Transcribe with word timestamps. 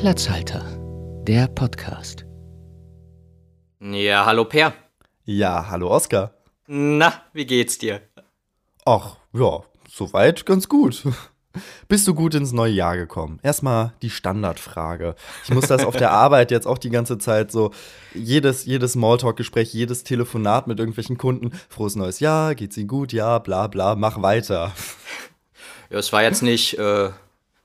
Platzhalter, 0.00 0.64
der 1.28 1.46
Podcast. 1.46 2.24
Ja, 3.80 4.24
hallo 4.24 4.46
Per. 4.46 4.72
Ja, 5.26 5.66
hallo 5.68 5.90
Oskar. 5.90 6.32
Na, 6.66 7.20
wie 7.34 7.44
geht's 7.44 7.76
dir? 7.76 8.00
Ach, 8.86 9.18
ja, 9.34 9.62
soweit 9.90 10.46
ganz 10.46 10.70
gut. 10.70 11.02
Bist 11.86 12.08
du 12.08 12.14
gut 12.14 12.34
ins 12.34 12.52
neue 12.52 12.72
Jahr 12.72 12.96
gekommen? 12.96 13.40
Erstmal 13.42 13.92
die 14.00 14.08
Standardfrage. 14.08 15.16
Ich 15.44 15.50
muss 15.50 15.66
das 15.66 15.84
auf 15.84 15.96
der 15.96 16.10
Arbeit 16.12 16.50
jetzt 16.50 16.66
auch 16.66 16.78
die 16.78 16.88
ganze 16.88 17.18
Zeit 17.18 17.52
so, 17.52 17.70
jedes, 18.14 18.64
jedes 18.64 18.92
Smalltalk-Gespräch, 18.92 19.74
jedes 19.74 20.02
Telefonat 20.02 20.66
mit 20.66 20.78
irgendwelchen 20.78 21.18
Kunden, 21.18 21.52
frohes 21.68 21.94
neues 21.94 22.20
Jahr, 22.20 22.54
geht's 22.54 22.78
Ihnen 22.78 22.88
gut? 22.88 23.12
Ja, 23.12 23.38
bla 23.38 23.66
bla, 23.66 23.96
mach 23.96 24.22
weiter. 24.22 24.72
Ja, 25.90 25.98
es 25.98 26.10
war 26.10 26.22
jetzt 26.22 26.42
nicht 26.42 26.78
äh, 26.78 27.10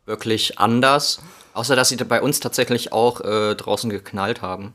wirklich 0.06 0.60
anders, 0.60 1.22
außer 1.56 1.76
dass 1.76 1.90
sie 1.90 1.96
bei 1.98 2.22
uns 2.22 2.40
tatsächlich 2.40 2.92
auch 2.92 3.22
äh, 3.22 3.56
draußen 3.56 3.90
geknallt 3.90 4.42
haben. 4.42 4.74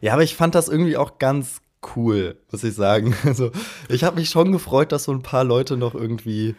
Ja, 0.00 0.14
aber 0.14 0.22
ich 0.22 0.34
fand 0.34 0.54
das 0.54 0.68
irgendwie 0.68 0.96
auch 0.96 1.18
ganz 1.18 1.60
cool, 1.94 2.38
muss 2.50 2.64
ich 2.64 2.74
sagen. 2.74 3.14
Also, 3.24 3.52
ich 3.88 4.04
habe 4.04 4.16
mich 4.16 4.30
schon 4.30 4.52
gefreut, 4.52 4.92
dass 4.92 5.04
so 5.04 5.12
ein 5.12 5.22
paar 5.22 5.44
Leute 5.44 5.76
noch 5.76 5.94
irgendwie 5.94 6.56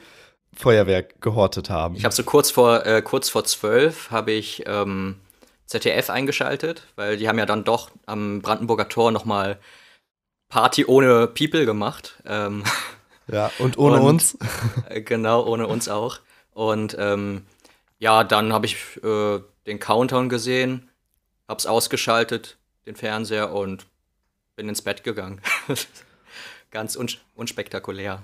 Feuerwerk 0.53 1.21
gehortet 1.21 1.69
haben. 1.69 1.95
Ich 1.95 2.05
habe 2.05 2.13
so 2.13 2.23
kurz 2.23 2.51
vor 2.51 2.85
äh, 2.85 3.01
kurz 3.01 3.29
vor 3.29 3.43
zwölf 3.43 4.11
habe 4.11 4.31
ich 4.31 4.63
ähm, 4.67 5.15
ZDF 5.65 6.09
eingeschaltet, 6.09 6.83
weil 6.95 7.17
die 7.17 7.27
haben 7.27 7.39
ja 7.39 7.45
dann 7.45 7.63
doch 7.63 7.89
am 8.05 8.41
Brandenburger 8.41 8.89
Tor 8.89 9.11
noch 9.11 9.25
mal 9.25 9.57
Party 10.49 10.85
ohne 10.85 11.27
People 11.27 11.65
gemacht. 11.65 12.21
Ähm, 12.25 12.63
ja, 13.27 13.49
und 13.59 13.77
ohne 13.77 14.01
und, 14.01 14.07
uns. 14.07 14.37
Äh, 14.89 15.01
genau, 15.01 15.45
ohne 15.47 15.67
uns 15.67 15.87
auch. 15.87 16.19
Und 16.51 16.97
ähm, 16.99 17.45
ja, 18.01 18.23
dann 18.23 18.51
habe 18.51 18.65
ich 18.65 18.75
äh, 19.03 19.39
den 19.67 19.79
Countdown 19.79 20.27
gesehen, 20.27 20.89
hab's 21.47 21.67
ausgeschaltet, 21.67 22.57
den 22.87 22.95
Fernseher 22.95 23.53
und 23.53 23.85
bin 24.55 24.67
ins 24.67 24.81
Bett 24.81 25.03
gegangen. 25.03 25.39
Ganz 26.71 26.95
uns 26.95 27.19
unspektakulär. 27.35 28.23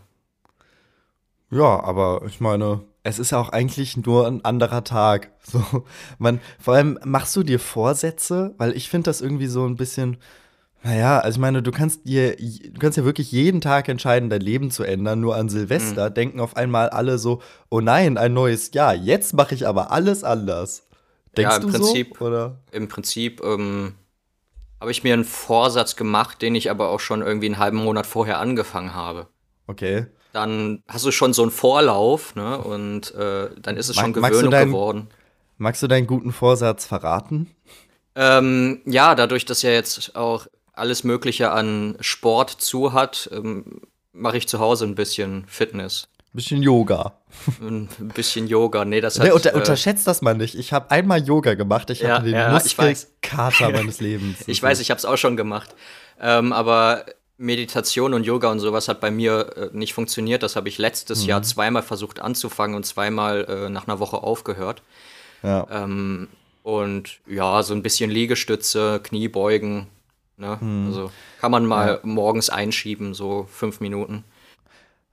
Ja, 1.51 1.79
aber 1.83 2.23
ich 2.25 2.41
meine, 2.41 2.81
es 3.03 3.19
ist 3.19 3.31
ja 3.31 3.39
auch 3.39 3.49
eigentlich 3.49 3.97
nur 3.97 4.25
ein 4.25 4.43
anderer 4.43 4.83
Tag. 4.83 5.31
So, 5.47 5.85
man, 6.17 6.41
vor 6.59 6.73
allem 6.73 6.99
machst 7.05 7.33
du 7.37 7.43
dir 7.43 7.57
Vorsätze, 7.59 8.53
weil 8.57 8.75
ich 8.75 8.89
finde 8.89 9.05
das 9.05 9.21
irgendwie 9.21 9.47
so 9.47 9.65
ein 9.65 9.77
bisschen, 9.77 10.17
naja, 10.83 11.19
also 11.19 11.37
ich 11.37 11.41
meine, 11.41 11.61
du 11.61 11.71
kannst 11.71 12.05
dir, 12.05 12.35
du 12.35 12.79
kannst 12.79 12.97
ja 12.97 13.03
wirklich 13.03 13.31
jeden 13.31 13.61
Tag 13.61 13.89
entscheiden, 13.89 14.29
dein 14.29 14.41
Leben 14.41 14.71
zu 14.71 14.83
ändern. 14.83 15.19
Nur 15.19 15.35
an 15.35 15.49
Silvester 15.49 16.09
mhm. 16.09 16.13
denken 16.13 16.39
auf 16.39 16.55
einmal 16.55 16.89
alle 16.89 17.17
so, 17.17 17.41
oh 17.69 17.81
nein, 17.81 18.17
ein 18.17 18.33
neues 18.33 18.73
Jahr. 18.73 18.93
Jetzt 18.93 19.33
mache 19.33 19.55
ich 19.55 19.67
aber 19.67 19.91
alles 19.91 20.23
anders. 20.23 20.87
Denkst 21.35 21.55
ja, 21.55 21.61
im 21.61 21.71
du 21.71 21.77
Prinzip, 21.77 22.15
so? 22.17 22.25
Oder? 22.25 22.59
Im 22.71 22.87
Prinzip 22.87 23.41
ähm, 23.43 23.95
habe 24.79 24.91
ich 24.91 25.03
mir 25.03 25.13
einen 25.13 25.25
Vorsatz 25.25 25.95
gemacht, 25.95 26.41
den 26.41 26.55
ich 26.55 26.71
aber 26.71 26.89
auch 26.89 26.99
schon 26.99 27.21
irgendwie 27.21 27.47
einen 27.47 27.59
halben 27.59 27.77
Monat 27.77 28.05
vorher 28.05 28.39
angefangen 28.39 28.93
habe. 28.93 29.27
Okay 29.67 30.07
dann 30.37 30.83
hast 30.87 31.03
du 31.03 31.11
schon 31.11 31.33
so 31.33 31.41
einen 31.41 31.51
Vorlauf, 31.51 32.35
ne? 32.35 32.59
Und 32.59 33.13
äh, 33.15 33.49
dann 33.59 33.75
ist 33.75 33.89
es 33.89 33.95
schon 33.95 34.11
Mag, 34.11 34.31
Gewöhnung 34.31 34.51
dein, 34.51 34.67
geworden. 34.67 35.09
Magst 35.57 35.81
du 35.81 35.87
deinen 35.87 36.05
guten 36.05 36.31
Vorsatz 36.31 36.85
verraten? 36.85 37.49
Ähm, 38.15 38.81
ja, 38.85 39.15
dadurch, 39.15 39.45
dass 39.45 39.63
ja 39.63 39.71
jetzt 39.71 40.15
auch 40.15 40.45
alles 40.77 41.03
Mögliche 41.03 41.51
an 41.51 41.97
Sport 41.99 42.49
zu 42.49 42.93
hat, 42.93 43.29
ähm, 43.33 43.81
mache 44.13 44.37
ich 44.37 44.47
zu 44.47 44.59
Hause 44.59 44.85
ein 44.85 44.95
bisschen 44.95 45.45
Fitness. 45.47 46.07
Ein 46.33 46.37
bisschen 46.37 46.61
Yoga. 46.61 47.13
Ein 47.61 47.89
bisschen 48.13 48.47
Yoga, 48.47 48.85
nee, 48.85 49.01
das 49.01 49.15
hat, 49.19 49.25
nee, 49.25 49.31
unter, 49.31 49.53
äh, 49.53 49.57
unterschätzt 49.57 50.07
das 50.07 50.21
mal 50.21 50.35
nicht. 50.35 50.55
Ich 50.55 50.73
habe 50.73 50.91
einmal 50.91 51.23
Yoga 51.23 51.53
gemacht. 51.53 51.89
Ich 51.89 52.01
ja, 52.01 52.15
hatte 52.15 52.25
den 52.25 52.35
ja, 52.35 52.51
Muskelkater 52.51 53.69
meines 53.71 53.99
Lebens. 54.01 54.39
ich 54.47 54.61
weiß, 54.61 54.79
ich 54.79 54.89
habe 54.89 54.97
es 54.97 55.05
auch 55.05 55.17
schon 55.17 55.37
gemacht. 55.37 55.75
Ähm, 56.19 56.53
aber 56.53 57.05
Meditation 57.37 58.13
und 58.13 58.25
Yoga 58.25 58.51
und 58.51 58.59
sowas 58.59 58.87
hat 58.87 58.99
bei 58.99 59.11
mir 59.11 59.55
äh, 59.55 59.69
nicht 59.77 59.93
funktioniert. 59.93 60.43
Das 60.43 60.55
habe 60.55 60.69
ich 60.69 60.77
letztes 60.77 61.23
mhm. 61.23 61.29
Jahr 61.29 61.43
zweimal 61.43 61.83
versucht 61.83 62.19
anzufangen 62.19 62.75
und 62.75 62.85
zweimal 62.85 63.45
äh, 63.45 63.69
nach 63.69 63.87
einer 63.87 63.99
Woche 63.99 64.17
aufgehört. 64.17 64.81
Ja. 65.43 65.67
Ähm, 65.71 66.27
und 66.63 67.19
ja, 67.27 67.63
so 67.63 67.73
ein 67.73 67.83
bisschen 67.83 68.09
Liegestütze, 68.09 68.99
Kniebeugen. 69.01 69.87
Ne? 70.37 70.57
Mhm. 70.61 70.87
Also 70.87 71.11
kann 71.41 71.51
man 71.51 71.65
mal 71.65 71.87
ja. 71.87 71.99
morgens 72.03 72.49
einschieben, 72.49 73.13
so 73.13 73.47
fünf 73.51 73.79
Minuten. 73.79 74.23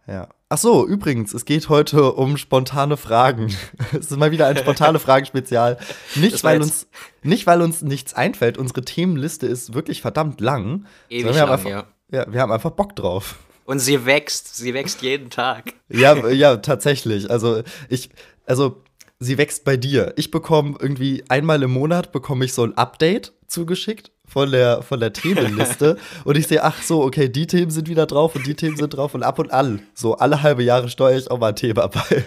Ja. 0.06 0.28
Ach 0.50 0.58
so, 0.58 0.86
übrigens, 0.86 1.32
es 1.32 1.46
geht 1.46 1.70
heute 1.70 2.12
um 2.12 2.36
spontane 2.36 2.96
Fragen. 2.96 3.54
es 3.92 4.10
ist 4.10 4.16
mal 4.16 4.30
wieder 4.30 4.46
ein 4.46 4.56
spontane 4.56 4.98
Fragen-Spezial. 5.00 5.78
Nicht, 6.14 6.44
weil 6.44 6.60
uns, 6.60 6.86
nicht, 7.22 7.46
weil 7.46 7.62
uns 7.62 7.80
nichts 7.82 8.12
einfällt. 8.12 8.58
Unsere 8.58 8.82
Themenliste 8.82 9.46
ist 9.46 9.72
wirklich 9.72 10.02
verdammt 10.02 10.40
lang. 10.40 10.86
Ewig 11.08 11.34
lang, 11.34 11.48
einfach, 11.48 11.68
ja. 11.68 11.86
Ja, 12.10 12.30
wir 12.30 12.40
haben 12.42 12.52
einfach 12.52 12.70
Bock 12.70 12.94
drauf. 12.94 13.36
Und 13.64 13.78
sie 13.78 14.04
wächst, 14.04 14.56
sie 14.56 14.74
wächst 14.74 15.00
jeden 15.00 15.30
Tag. 15.30 15.72
Ja, 15.88 16.28
ja, 16.28 16.58
tatsächlich. 16.58 17.30
Also 17.30 17.62
ich, 17.88 18.10
also 18.44 18.82
sie 19.18 19.38
wächst 19.38 19.64
bei 19.64 19.78
dir. 19.78 20.12
Ich 20.16 20.30
bekomme 20.30 20.76
irgendwie 20.78 21.24
einmal 21.30 21.62
im 21.62 21.72
Monat 21.72 22.12
bekomme 22.12 22.44
ich 22.44 22.52
so 22.52 22.62
ein 22.62 22.76
Update 22.76 23.32
zugeschickt 23.46 24.12
von 24.34 24.50
der 24.50 24.82
von 24.82 24.98
der 24.98 25.12
Themenliste 25.12 25.96
und 26.24 26.36
ich 26.36 26.48
sehe, 26.48 26.64
ach 26.64 26.82
so, 26.82 27.04
okay, 27.04 27.28
die 27.28 27.46
Themen 27.46 27.70
sind 27.70 27.88
wieder 27.88 28.04
drauf 28.06 28.34
und 28.34 28.44
die 28.48 28.56
Themen 28.56 28.76
sind 28.76 28.90
drauf 28.90 29.14
und 29.14 29.22
ab 29.22 29.38
und 29.38 29.52
an, 29.52 29.86
so 29.94 30.16
alle 30.16 30.42
halbe 30.42 30.64
Jahre 30.64 30.88
steuere 30.88 31.16
ich 31.16 31.30
auch 31.30 31.38
mal 31.38 31.50
ein 31.50 31.56
Thema 31.56 31.86
bei. 31.86 32.24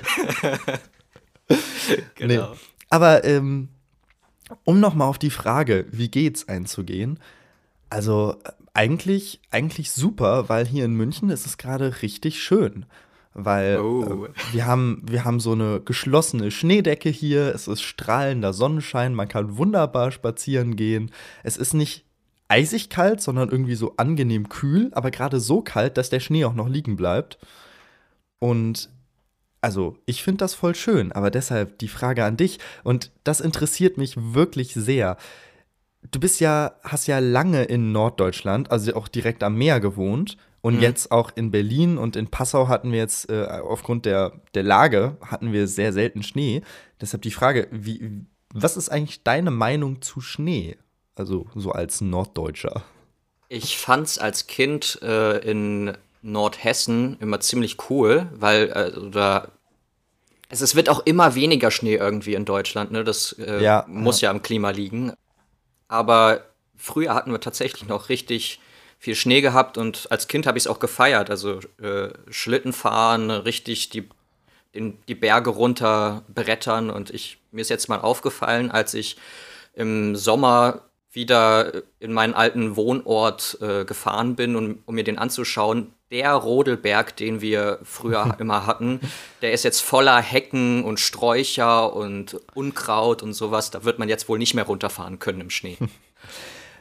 genau. 2.16 2.50
Nee. 2.50 2.58
Aber 2.90 3.26
ähm, 3.26 3.68
um 4.64 4.80
noch 4.80 4.94
mal 4.94 5.06
auf 5.06 5.18
die 5.18 5.30
Frage, 5.30 5.86
wie 5.92 6.08
geht's 6.08 6.48
einzugehen, 6.48 7.20
also 7.90 8.38
eigentlich, 8.74 9.42
eigentlich 9.52 9.92
super, 9.92 10.48
weil 10.48 10.66
hier 10.66 10.86
in 10.86 10.94
München 10.94 11.30
ist 11.30 11.46
es 11.46 11.58
gerade 11.58 12.02
richtig 12.02 12.42
schön. 12.42 12.86
Weil 13.40 13.78
oh. 13.78 14.26
äh, 14.26 14.30
wir, 14.52 14.66
haben, 14.66 15.02
wir 15.06 15.24
haben 15.24 15.40
so 15.40 15.52
eine 15.52 15.80
geschlossene 15.80 16.52
Schneedecke 16.52 17.10
hier, 17.10 17.54
es 17.54 17.68
ist 17.68 17.82
strahlender 17.82 18.52
Sonnenschein, 18.52 19.14
man 19.14 19.28
kann 19.28 19.58
wunderbar 19.58 20.12
spazieren 20.12 20.76
gehen. 20.76 21.12
Es 21.44 21.56
ist 21.56 21.74
nicht 21.74 22.04
eisig 22.48 22.90
kalt, 22.90 23.22
sondern 23.22 23.50
irgendwie 23.50 23.76
so 23.76 23.94
angenehm 23.98 24.50
kühl, 24.50 24.90
aber 24.94 25.12
gerade 25.12 25.40
so 25.40 25.62
kalt, 25.62 25.98
dass 25.98 26.10
der 26.10 26.20
Schnee 26.20 26.46
auch 26.46 26.56
noch 26.56 26.68
liegen 26.68 26.96
bleibt. 26.96 27.38
Und 28.40 28.90
also, 29.62 29.98
ich 30.06 30.24
finde 30.24 30.40
das 30.40 30.54
voll 30.54 30.76
schön, 30.76 31.12
aber 31.12 31.30
deshalb 31.30 31.80
die 31.80 31.88
Frage 31.88 32.26
an 32.26 32.38
dich, 32.38 32.60
und 32.84 33.12
das 33.24 33.40
interessiert 33.40 33.98
mich 33.98 34.16
wirklich 34.18 34.74
sehr 34.74 35.18
du 36.12 36.20
bist 36.20 36.40
ja, 36.40 36.74
hast 36.84 37.08
ja 37.08 37.20
lange 37.20 37.64
in 37.64 37.92
Norddeutschland, 37.92 38.72
also 38.72 38.96
auch 38.96 39.08
direkt 39.08 39.44
am 39.44 39.56
Meer 39.56 39.80
gewohnt. 39.80 40.38
Und 40.68 40.76
mhm. 40.76 40.82
jetzt 40.82 41.12
auch 41.12 41.32
in 41.34 41.50
Berlin 41.50 41.98
und 41.98 42.18
in 42.18 42.28
Passau 42.28 42.68
hatten 42.68 42.92
wir 42.92 43.00
jetzt, 43.00 43.30
äh, 43.30 43.46
aufgrund 43.46 44.06
der, 44.06 44.42
der 44.54 44.64
Lage, 44.64 45.16
hatten 45.22 45.54
wir 45.54 45.66
sehr 45.66 45.94
selten 45.94 46.24
Schnee. 46.24 46.62
Deshalb 47.00 47.22
die 47.22 47.32
Frage, 47.32 47.70
wie, 47.72 48.26
was 48.54 48.76
ist 48.76 48.90
eigentlich 48.90 49.24
deine 49.24 49.50
Meinung 49.50 50.02
zu 50.02 50.20
Schnee? 50.20 50.76
Also 51.16 51.48
so 51.56 51.72
als 51.72 52.02
Norddeutscher. 52.02 52.84
Ich 53.48 53.78
fand's 53.78 54.18
als 54.18 54.48
Kind 54.48 55.00
äh, 55.02 55.38
in 55.38 55.94
Nordhessen 56.22 57.16
immer 57.22 57.40
ziemlich 57.40 57.90
cool, 57.90 58.28
weil 58.36 58.70
äh, 58.72 59.10
da 59.10 59.48
also 60.50 60.66
es 60.66 60.76
wird 60.76 60.90
auch 60.90 61.00
immer 61.06 61.34
weniger 61.36 61.72
Schnee 61.72 61.96
irgendwie 61.96 62.34
in 62.34 62.44
Deutschland, 62.44 62.92
ne? 62.92 63.06
Das 63.06 63.32
äh, 63.40 63.64
ja, 63.64 63.86
muss 63.88 64.20
ja. 64.20 64.28
ja 64.28 64.32
am 64.32 64.42
Klima 64.42 64.72
liegen. 64.72 65.14
Aber 65.88 66.42
früher 66.76 67.14
hatten 67.14 67.32
wir 67.32 67.40
tatsächlich 67.40 67.88
noch 67.88 68.10
richtig 68.10 68.60
viel 69.00 69.16
Schnee 69.16 69.42
gehabt 69.42 69.78
und 69.78 70.12
als 70.12 70.28
Kind 70.28 70.48
habe 70.48 70.58
ich 70.58 70.64
es 70.64 70.68
auch 70.68 70.80
gefeiert. 70.80 71.30
Also 71.30 71.60
äh, 71.82 72.10
Schlitten 72.30 72.74
fahren, 72.74 73.30
richtig 73.30 73.90
die, 73.90 74.10
den, 74.74 74.98
die 75.08 75.16
Berge 75.16 75.52
runter 75.52 76.24
brettern. 76.34 76.90
Und 76.90 77.12
ich, 77.12 77.38
mir 77.52 77.62
ist 77.62 77.70
jetzt 77.70 77.90
mal 77.90 78.00
aufgefallen, 78.00 78.72
als 78.72 78.94
ich 78.94 79.18
im 79.74 80.16
Sommer 80.16 80.82
wieder 81.12 81.84
in 82.00 82.12
meinen 82.12 82.34
alten 82.34 82.76
Wohnort 82.76 83.58
äh, 83.62 83.86
gefahren 83.86 84.36
bin, 84.36 84.56
um, 84.56 84.80
um 84.86 84.96
mir 84.96 85.04
den 85.04 85.18
anzuschauen, 85.18 85.94
der 86.12 86.32
Rodelberg, 86.34 87.16
den 87.16 87.42
wir 87.42 87.80
früher 87.84 88.36
immer 88.40 88.66
hatten, 88.66 89.00
der 89.42 89.52
ist 89.52 89.64
jetzt 89.64 89.82
voller 89.82 90.22
Hecken 90.22 90.84
und 90.84 91.00
Sträucher 91.00 91.94
und 91.94 92.40
Unkraut 92.54 93.24
und 93.24 93.34
sowas. 93.34 93.72
Da 93.72 93.84
wird 93.84 94.00
man 94.00 94.10
jetzt 94.10 94.28
wohl 94.28 94.38
nicht 94.38 94.54
mehr 94.54 94.66
runterfahren 94.66 95.20
können 95.20 95.42
im 95.42 95.50
Schnee. 95.50 95.78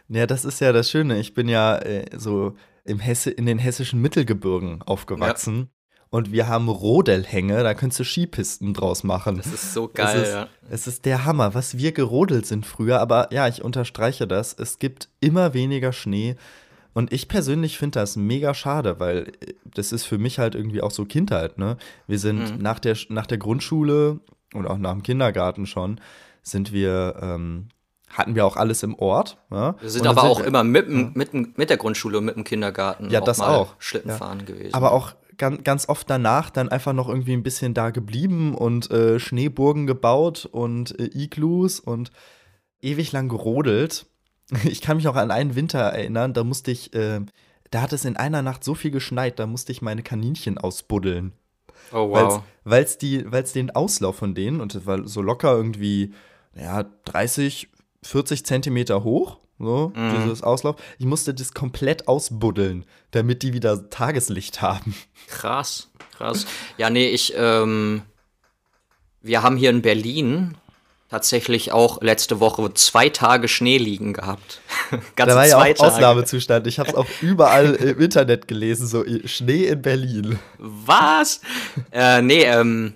Ja, 0.08 0.26
das 0.26 0.44
ist 0.44 0.60
ja 0.60 0.72
das 0.72 0.90
Schöne. 0.90 1.18
Ich 1.18 1.34
bin 1.34 1.48
ja 1.48 1.78
äh, 1.78 2.06
so 2.16 2.54
im 2.84 2.98
Hesse, 2.98 3.30
in 3.30 3.46
den 3.46 3.58
hessischen 3.58 4.00
Mittelgebirgen 4.00 4.82
aufgewachsen. 4.82 5.56
Ja. 5.58 5.66
Und 6.08 6.30
wir 6.30 6.46
haben 6.46 6.68
Rodelhänge, 6.68 7.62
da 7.64 7.74
könntest 7.74 8.00
du 8.00 8.04
Skipisten 8.04 8.74
draus 8.74 9.02
machen. 9.02 9.36
Das 9.38 9.46
ist 9.48 9.74
so 9.74 9.88
geil, 9.88 10.16
es 10.16 10.28
ist, 10.28 10.34
ja. 10.34 10.48
Es 10.70 10.86
ist 10.86 11.04
der 11.04 11.24
Hammer, 11.24 11.54
was 11.54 11.78
wir 11.78 11.92
gerodelt 11.92 12.46
sind 12.46 12.64
früher. 12.64 13.00
Aber 13.00 13.32
ja, 13.32 13.48
ich 13.48 13.62
unterstreiche 13.62 14.26
das. 14.28 14.54
Es 14.54 14.78
gibt 14.78 15.08
immer 15.20 15.52
weniger 15.52 15.92
Schnee. 15.92 16.36
Und 16.94 17.12
ich 17.12 17.28
persönlich 17.28 17.76
finde 17.76 17.98
das 17.98 18.16
mega 18.16 18.54
schade, 18.54 18.98
weil 19.00 19.32
äh, 19.40 19.52
das 19.64 19.92
ist 19.92 20.04
für 20.04 20.16
mich 20.16 20.38
halt 20.38 20.54
irgendwie 20.54 20.80
auch 20.80 20.90
so 20.90 21.04
Kindheit, 21.04 21.58
ne? 21.58 21.76
Wir 22.06 22.18
sind 22.18 22.56
mhm. 22.56 22.62
nach, 22.62 22.78
der, 22.78 22.96
nach 23.10 23.26
der 23.26 23.36
Grundschule 23.36 24.20
und 24.54 24.66
auch 24.66 24.78
nach 24.78 24.92
dem 24.92 25.02
Kindergarten 25.02 25.66
schon, 25.66 26.00
sind 26.42 26.72
wir, 26.72 27.16
ähm, 27.20 27.68
hatten 28.16 28.34
wir 28.34 28.46
auch 28.46 28.56
alles 28.56 28.82
im 28.82 28.94
Ort. 28.94 29.38
Ja? 29.50 29.76
Wir 29.80 29.90
sind 29.90 30.06
aber 30.06 30.22
sind 30.22 30.30
auch 30.30 30.38
wir, 30.40 30.46
immer 30.46 30.64
mit, 30.64 30.88
ja. 30.88 31.10
mit, 31.12 31.58
mit 31.58 31.70
der 31.70 31.76
Grundschule 31.76 32.18
und 32.18 32.24
mit 32.24 32.36
dem 32.36 32.44
Kindergarten 32.44 33.10
ja, 33.10 33.20
auch 33.20 33.24
das 33.24 33.40
auch. 33.40 33.74
Schlittenfahren 33.78 34.40
ja. 34.40 34.44
gewesen. 34.46 34.74
Aber 34.74 34.92
auch 34.92 35.14
ganz, 35.36 35.62
ganz 35.64 35.88
oft 35.88 36.08
danach 36.08 36.48
dann 36.48 36.70
einfach 36.70 36.94
noch 36.94 37.08
irgendwie 37.08 37.34
ein 37.34 37.42
bisschen 37.42 37.74
da 37.74 37.90
geblieben 37.90 38.54
und 38.54 38.90
äh, 38.90 39.20
Schneeburgen 39.20 39.86
gebaut 39.86 40.48
und 40.50 40.98
äh, 40.98 41.10
Iglus 41.12 41.78
und 41.78 42.10
ewig 42.80 43.12
lang 43.12 43.28
gerodelt. 43.28 44.06
Ich 44.62 44.80
kann 44.80 44.98
mich 44.98 45.08
auch 45.08 45.16
an 45.16 45.32
einen 45.32 45.56
Winter 45.56 45.80
erinnern, 45.80 46.32
da 46.32 46.44
musste 46.44 46.70
ich, 46.70 46.94
äh, 46.94 47.20
da 47.72 47.82
hat 47.82 47.92
es 47.92 48.04
in 48.04 48.16
einer 48.16 48.42
Nacht 48.42 48.62
so 48.62 48.76
viel 48.76 48.92
geschneit, 48.92 49.40
da 49.40 49.46
musste 49.48 49.72
ich 49.72 49.82
meine 49.82 50.04
Kaninchen 50.04 50.56
ausbuddeln. 50.56 51.32
Oh 51.92 52.10
wow. 52.10 52.42
Weil 52.62 52.84
es 52.84 52.96
den 53.52 53.70
Auslauf 53.72 54.14
von 54.14 54.36
denen, 54.36 54.60
und 54.60 54.76
das 54.76 54.86
war 54.86 55.04
so 55.08 55.20
locker 55.20 55.52
irgendwie, 55.52 56.14
ja, 56.54 56.84
30, 57.06 57.68
40 58.06 58.44
Zentimeter 58.44 59.04
hoch, 59.04 59.38
so, 59.58 59.92
mhm. 59.94 60.22
dieses 60.22 60.42
Auslauf. 60.42 60.76
Ich 60.98 61.06
musste 61.06 61.34
das 61.34 61.54
komplett 61.54 62.08
ausbuddeln, 62.08 62.84
damit 63.10 63.42
die 63.42 63.52
wieder 63.52 63.88
Tageslicht 63.90 64.62
haben. 64.62 64.94
Krass, 65.28 65.88
krass. 66.16 66.46
Ja, 66.76 66.90
nee, 66.90 67.08
ich, 67.08 67.34
ähm, 67.36 68.02
wir 69.22 69.42
haben 69.42 69.56
hier 69.56 69.70
in 69.70 69.82
Berlin 69.82 70.56
tatsächlich 71.08 71.72
auch 71.72 72.02
letzte 72.02 72.40
Woche 72.40 72.74
zwei 72.74 73.08
Tage 73.08 73.48
Schnee 73.48 73.78
liegen 73.78 74.12
gehabt. 74.12 74.60
Ganze 75.16 75.34
da 75.34 75.36
war 75.36 75.46
ja 75.46 75.56
auch 75.56 75.62
Tage. 75.62 75.80
Ausnahmezustand. 75.80 76.66
Ich 76.66 76.78
habe 76.78 76.90
es 76.90 76.94
auch 76.94 77.06
überall 77.20 77.74
im 77.74 78.00
Internet 78.00 78.48
gelesen, 78.48 78.86
so 78.86 79.04
Schnee 79.24 79.64
in 79.66 79.82
Berlin. 79.82 80.38
Was? 80.58 81.40
äh, 81.92 82.22
nee, 82.22 82.42
ähm, 82.42 82.94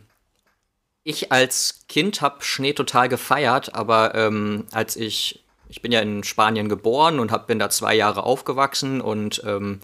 ich 1.10 1.32
als 1.32 1.84
Kind 1.88 2.20
habe 2.22 2.42
Schnee 2.42 2.72
total 2.72 3.08
gefeiert, 3.08 3.74
aber 3.74 4.14
ähm, 4.14 4.66
als 4.72 4.96
ich, 4.96 5.44
ich 5.68 5.82
bin 5.82 5.92
ja 5.92 6.00
in 6.00 6.24
Spanien 6.24 6.68
geboren 6.68 7.20
und 7.20 7.30
hab, 7.32 7.46
bin 7.46 7.58
da 7.58 7.70
zwei 7.70 7.94
Jahre 7.94 8.22
aufgewachsen 8.22 9.00
und 9.00 9.42
ähm, 9.44 9.80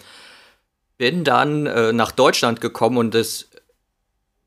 bin 0.96 1.24
dann 1.24 1.66
äh, 1.66 1.92
nach 1.92 2.12
Deutschland 2.12 2.60
gekommen 2.60 2.96
und 2.96 3.14
das 3.14 3.48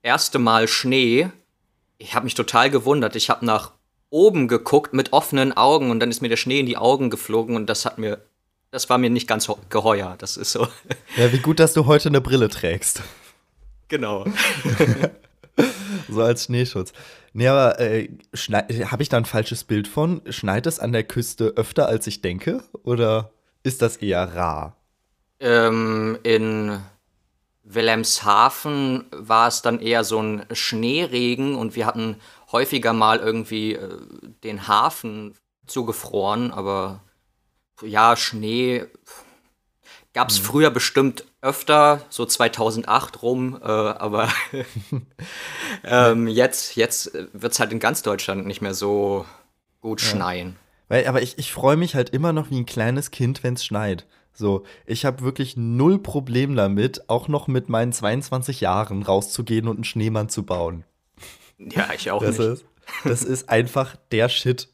erste 0.02 0.40
Mal 0.40 0.68
Schnee 0.68 1.30
ich 2.00 2.16
habe 2.16 2.24
mich 2.24 2.34
total 2.34 2.72
gewundert. 2.72 3.16
Ich 3.16 3.30
habe 3.30 3.46
nach 3.46 3.74
oben 4.10 4.48
geguckt 4.48 4.94
mit 4.94 5.14
offenen 5.14 5.56
Augen 5.56 5.92
und 5.92 6.00
dann 6.00 6.10
ist 6.10 6.22
mir 6.22 6.30
der 6.30 6.38
Schnee 6.38 6.62
in 6.62 6.66
die 6.66 6.78
Augen 6.78 7.12
geflogen 7.12 7.56
und 7.56 7.68
das 7.68 7.86
hat 7.86 8.00
mir, 8.00 8.20
das 8.72 8.90
war 8.90 8.98
mir 8.98 9.12
nicht 9.12 9.28
ganz 9.28 9.52
geheuer. 9.70 10.16
Das 10.18 10.38
ist 10.38 10.54
so. 10.54 10.68
Ja, 11.18 11.32
wie 11.32 11.40
gut, 11.40 11.60
dass 11.60 11.74
du 11.74 11.86
heute 11.86 12.10
eine 12.10 12.22
Brille 12.22 12.50
trägst. 12.50 13.04
Genau. 13.90 14.26
so 16.10 16.22
als 16.22 16.46
Schneeschutz. 16.46 16.94
Nee, 17.34 17.48
aber 17.48 17.80
äh, 17.80 18.10
habe 18.86 19.04
ich 19.04 19.10
da 19.10 19.18
ein 19.18 19.26
falsches 19.26 19.64
Bild 19.64 19.88
von? 19.88 20.22
Schneit 20.30 20.66
es 20.66 20.80
an 20.80 20.92
der 20.92 21.04
Küste 21.04 21.54
öfter, 21.56 21.88
als 21.88 22.08
ich 22.08 22.22
denke? 22.22 22.64
Oder 22.84 23.32
ist 23.64 23.82
das 23.82 23.98
eher 23.98 24.36
rar? 24.36 24.76
Ähm, 25.40 26.18
in 26.24 26.80
Wilhelmshaven 27.64 29.06
war 29.12 29.48
es 29.48 29.62
dann 29.62 29.80
eher 29.80 30.04
so 30.04 30.22
ein 30.22 30.46
Schneeregen 30.52 31.56
und 31.56 31.76
wir 31.76 31.86
hatten 31.86 32.18
häufiger 32.52 32.94
mal 32.94 33.20
irgendwie 33.20 33.74
äh, 33.74 34.00
den 34.44 34.68
Hafen 34.68 35.36
zugefroren, 35.68 36.52
aber 36.52 37.04
ja, 37.82 38.16
Schnee 38.16 38.86
gab 40.14 40.30
es 40.30 40.40
mhm. 40.40 40.46
früher 40.46 40.72
bestimmt 40.72 41.26
öfter, 41.42 42.02
so 42.10 42.26
2008 42.26 43.22
rum, 43.22 43.60
äh, 43.62 43.66
aber 43.66 44.30
ähm, 45.84 46.28
jetzt, 46.28 46.76
jetzt 46.76 47.14
wird 47.34 47.54
es 47.54 47.60
halt 47.60 47.72
in 47.72 47.80
ganz 47.80 48.02
Deutschland 48.02 48.46
nicht 48.46 48.62
mehr 48.62 48.74
so 48.74 49.26
gut 49.82 50.02
ja. 50.02 50.10
schneien. 50.10 50.56
Weil, 50.88 51.08
aber 51.08 51.22
ich, 51.22 51.38
ich 51.38 51.54
freue 51.54 51.78
mich 51.78 51.96
halt 51.96 52.10
immer 52.10 52.34
noch 52.34 52.50
wie 52.50 52.60
ein 52.60 52.66
kleines 52.66 53.12
Kind, 53.12 53.44
wenn 53.44 53.54
es 53.54 53.64
schneit. 53.64 54.06
So, 54.34 54.64
ich 54.86 55.06
habe 55.06 55.22
wirklich 55.24 55.58
null 55.58 56.00
Problem 56.00 56.56
damit, 56.56 57.10
auch 57.10 57.28
noch 57.28 57.48
mit 57.48 57.70
meinen 57.70 57.92
22 57.92 58.62
Jahren 58.62 59.04
rauszugehen 59.04 59.68
und 59.68 59.78
einen 59.78 59.84
Schneemann 59.84 60.30
zu 60.30 60.44
bauen. 60.44 60.86
Ja, 61.58 61.90
ich 61.94 62.10
auch 62.10 62.24
das 62.24 62.38
nicht. 62.38 62.48
Ist, 62.48 62.66
das 63.04 63.24
ist 63.24 63.50
einfach 63.50 63.96
der 64.12 64.30
Shit. 64.30 64.70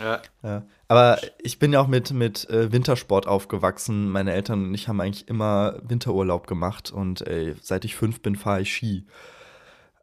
Ja. 0.00 0.20
ja. 0.42 0.62
Aber 0.88 1.18
ich 1.42 1.58
bin 1.58 1.72
ja 1.72 1.80
auch 1.80 1.86
mit, 1.86 2.12
mit 2.12 2.48
äh, 2.50 2.72
Wintersport 2.72 3.26
aufgewachsen. 3.26 4.08
Meine 4.08 4.32
Eltern 4.32 4.66
und 4.66 4.74
ich 4.74 4.88
haben 4.88 5.00
eigentlich 5.00 5.28
immer 5.28 5.76
Winterurlaub 5.82 6.46
gemacht 6.46 6.90
und 6.92 7.26
ey, 7.26 7.54
seit 7.60 7.84
ich 7.84 7.96
fünf 7.96 8.20
bin, 8.22 8.36
fahre 8.36 8.62
ich 8.62 8.72
Ski. 8.72 9.04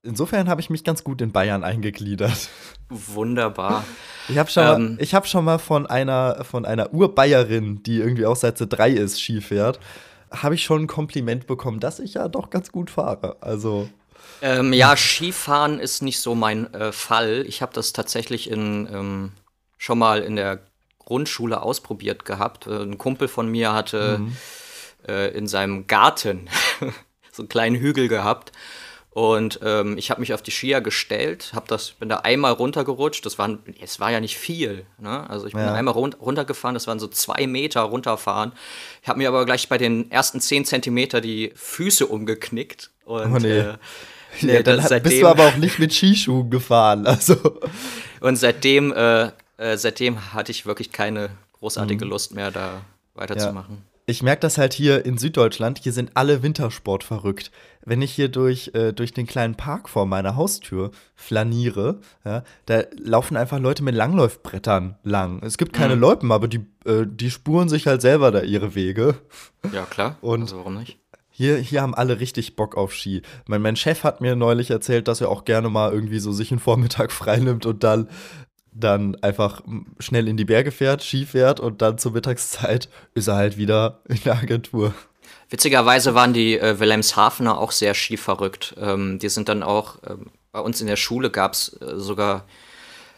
Insofern 0.06 0.50
habe 0.50 0.60
ich 0.60 0.70
mich 0.70 0.84
ganz 0.84 1.06
gut 1.06 1.22
in 1.22 1.32
Bayern 1.32 1.64
eingegliedert. 1.64 2.50
Wunderbar. 2.90 3.86
Ich 4.28 4.38
habe 4.38 4.50
schon, 4.50 4.64
ähm, 4.64 4.96
mal, 4.96 5.06
hab 5.06 5.28
schon 5.28 5.46
mal 5.46 5.60
von 5.60 5.88
einer, 5.88 6.44
von 6.44 6.66
einer 6.66 6.94
Urbayerin, 6.94 7.84
die 7.84 8.00
irgendwie 8.00 8.26
auch 8.26 8.36
seit 8.36 8.58
sie 8.58 8.68
drei 8.68 8.92
ist, 8.92 9.22
Ski 9.22 9.40
fährt, 9.40 9.80
habe 10.30 10.56
ich 10.56 10.64
schon 10.64 10.84
ein 10.84 10.88
Kompliment 10.88 11.48
bekommen, 11.48 11.80
dass 11.80 12.00
ich 12.00 12.16
ja 12.16 12.28
doch 12.28 12.50
ganz 12.50 12.72
gut 12.72 12.90
fahre. 12.90 13.38
Also. 13.40 13.88
Ähm, 14.42 14.74
ja, 14.74 14.98
Skifahren 14.98 15.80
ist 15.80 16.02
nicht 16.02 16.20
so 16.20 16.36
mein 16.36 16.74
äh, 16.74 16.92
Fall. 16.92 17.46
Ich 17.48 17.62
habe 17.62 17.74
das 17.74 17.94
tatsächlich 17.94 18.52
in, 18.52 18.90
ähm, 18.92 19.32
schon 19.84 20.00
mal 20.00 20.22
in 20.22 20.38
der 20.38 20.60
Grundschule 21.00 21.62
ausprobiert 21.62 22.24
gehabt. 22.24 22.68
Äh, 22.68 22.84
ein 22.84 22.98
Kumpel 22.98 23.28
von 23.28 23.50
mir 23.50 23.74
hatte 23.74 24.20
mhm. 24.20 24.38
äh, 25.08 25.28
in 25.38 25.48
seinem 25.48 25.88
Garten 25.88 26.48
so 27.34 27.42
einen 27.42 27.50
kleinen 27.50 27.76
Hügel 27.76 28.08
gehabt 28.08 28.54
und 29.10 29.60
ähm, 29.62 29.98
ich 29.98 30.10
habe 30.10 30.22
mich 30.22 30.34
auf 30.34 30.42
die 30.42 30.52
Skier 30.52 30.80
gestellt, 30.80 31.52
hab 31.54 31.68
das, 31.68 31.92
bin 31.92 32.08
da 32.10 32.20
einmal 32.20 32.54
runtergerutscht. 32.54 33.24
Das 33.26 33.38
war, 33.38 33.60
es 33.80 34.00
war 34.00 34.10
ja 34.10 34.20
nicht 34.20 34.38
viel. 34.38 34.88
Ne? 34.98 35.30
Also 35.30 35.46
ich 35.46 35.54
bin 35.54 35.62
ja. 35.62 35.74
einmal 35.74 35.94
run 35.94 36.14
runtergefahren, 36.14 36.74
das 36.74 36.88
waren 36.88 36.98
so 36.98 37.08
zwei 37.08 37.46
Meter 37.46 37.82
runterfahren. 37.82 38.54
Ich 39.04 39.10
habe 39.10 39.20
mir 39.20 39.28
aber 39.28 39.46
gleich 39.46 39.70
bei 39.70 39.78
den 39.78 40.10
ersten 40.10 40.40
zehn 40.40 40.66
Zentimeter 40.66 41.22
die 41.22 41.52
Füße 41.56 42.08
umgeknickt. 42.08 42.90
Und, 43.06 43.36
oh 43.36 43.38
nee. 43.38 43.60
Äh, 43.60 43.74
nee 44.42 44.54
ja, 44.54 44.64
dann 44.64 44.82
seitdem, 44.82 45.12
bist 45.12 45.22
du 45.22 45.28
aber 45.28 45.50
auch 45.50 45.58
nicht 45.58 45.78
mit 45.78 45.94
Skischuhen 45.94 46.50
gefahren. 46.50 47.06
Also. 47.06 47.36
Und 48.20 48.38
seitdem, 48.38 48.94
äh, 48.94 49.30
äh, 49.64 49.78
seitdem 49.78 50.34
hatte 50.34 50.52
ich 50.52 50.66
wirklich 50.66 50.92
keine 50.92 51.30
großartige 51.54 52.06
mhm. 52.06 52.12
Lust 52.12 52.34
mehr, 52.34 52.52
da 52.52 52.82
weiterzumachen. 53.16 53.76
Ja 53.76 53.94
ich 54.06 54.22
merke 54.22 54.42
das 54.42 54.58
halt 54.58 54.74
hier 54.74 55.06
in 55.06 55.18
Süddeutschland, 55.18 55.80
hier 55.80 55.94
sind 55.94 56.12
alle 56.16 56.44
Wintersport 56.44 57.04
verrückt. 57.04 57.52
Wenn 57.86 58.02
ich 58.02 58.12
hier 58.12 58.28
durch, 58.28 58.72
äh, 58.74 58.92
durch 58.92 59.14
den 59.14 59.28
kleinen 59.28 59.56
Park 59.56 59.88
vor 59.88 60.06
meiner 60.06 60.36
Haustür 60.36 60.92
flaniere, 61.16 62.00
ja, 62.26 62.44
da 62.66 62.84
laufen 62.98 63.38
einfach 63.38 63.60
Leute 63.60 63.84
mit 63.84 63.96
Langläufbrettern 63.96 64.98
lang. 65.04 65.42
Es 65.44 65.58
gibt 65.58 65.74
keine 65.74 65.96
mhm. 65.96 66.02
Loipen, 66.02 66.32
aber 66.32 66.48
die, 66.48 66.66
äh, 66.86 67.06
die 67.06 67.32
spuren 67.32 67.70
sich 67.70 67.88
halt 67.88 68.02
selber 68.02 68.32
da 68.32 68.42
ihre 68.42 68.76
Wege. 68.76 69.16
Ja, 69.72 69.86
klar. 69.86 70.18
Und 70.22 70.44
also 70.44 70.58
warum 70.58 70.80
nicht? 70.80 71.00
Hier, 71.30 71.58
hier 71.58 71.82
haben 71.82 71.96
alle 71.96 72.20
richtig 72.20 72.56
Bock 72.56 72.78
auf 72.78 72.94
Ski. 72.94 73.24
Mein, 73.48 73.62
mein 73.62 73.76
Chef 73.76 74.04
hat 74.04 74.22
mir 74.22 74.36
neulich 74.36 74.70
erzählt, 74.70 75.08
dass 75.08 75.20
er 75.20 75.30
auch 75.30 75.46
gerne 75.46 75.70
mal 75.70 75.92
irgendwie 75.92 76.20
so 76.20 76.32
sich 76.32 76.52
einen 76.52 76.60
Vormittag 76.60 77.12
freinimmt 77.14 77.66
und 77.66 77.84
dann 77.84 78.10
dann 78.76 79.16
einfach 79.22 79.62
schnell 80.00 80.28
in 80.28 80.38
die 80.38 80.46
Berge 80.46 80.72
fährt, 80.72 81.04
Ski 81.04 81.26
fährt 81.26 81.60
und 81.60 81.82
dann 81.82 81.98
zur 81.98 82.12
Mittagszeit 82.12 82.90
ist 83.14 83.28
er 83.28 83.36
halt 83.36 83.58
wieder 83.58 84.02
in 84.08 84.20
der 84.24 84.36
Agentur. 84.36 84.94
Witzigerweise 85.50 86.16
waren 86.16 86.34
die 86.34 86.58
äh, 86.58 86.80
Wilhelmshavener 86.80 87.60
auch 87.60 87.72
sehr 87.72 87.94
skiverrückt. 87.94 88.76
Ähm, 88.80 89.20
die 89.20 89.30
sind 89.30 89.50
dann 89.50 89.62
auch, 89.62 90.02
äh, 90.04 90.16
bei 90.52 90.60
uns 90.60 90.82
in 90.82 90.88
der 90.88 90.96
Schule 90.96 91.30
gab 91.30 91.54
es 91.54 91.80
äh, 91.82 92.00
sogar 92.00 92.46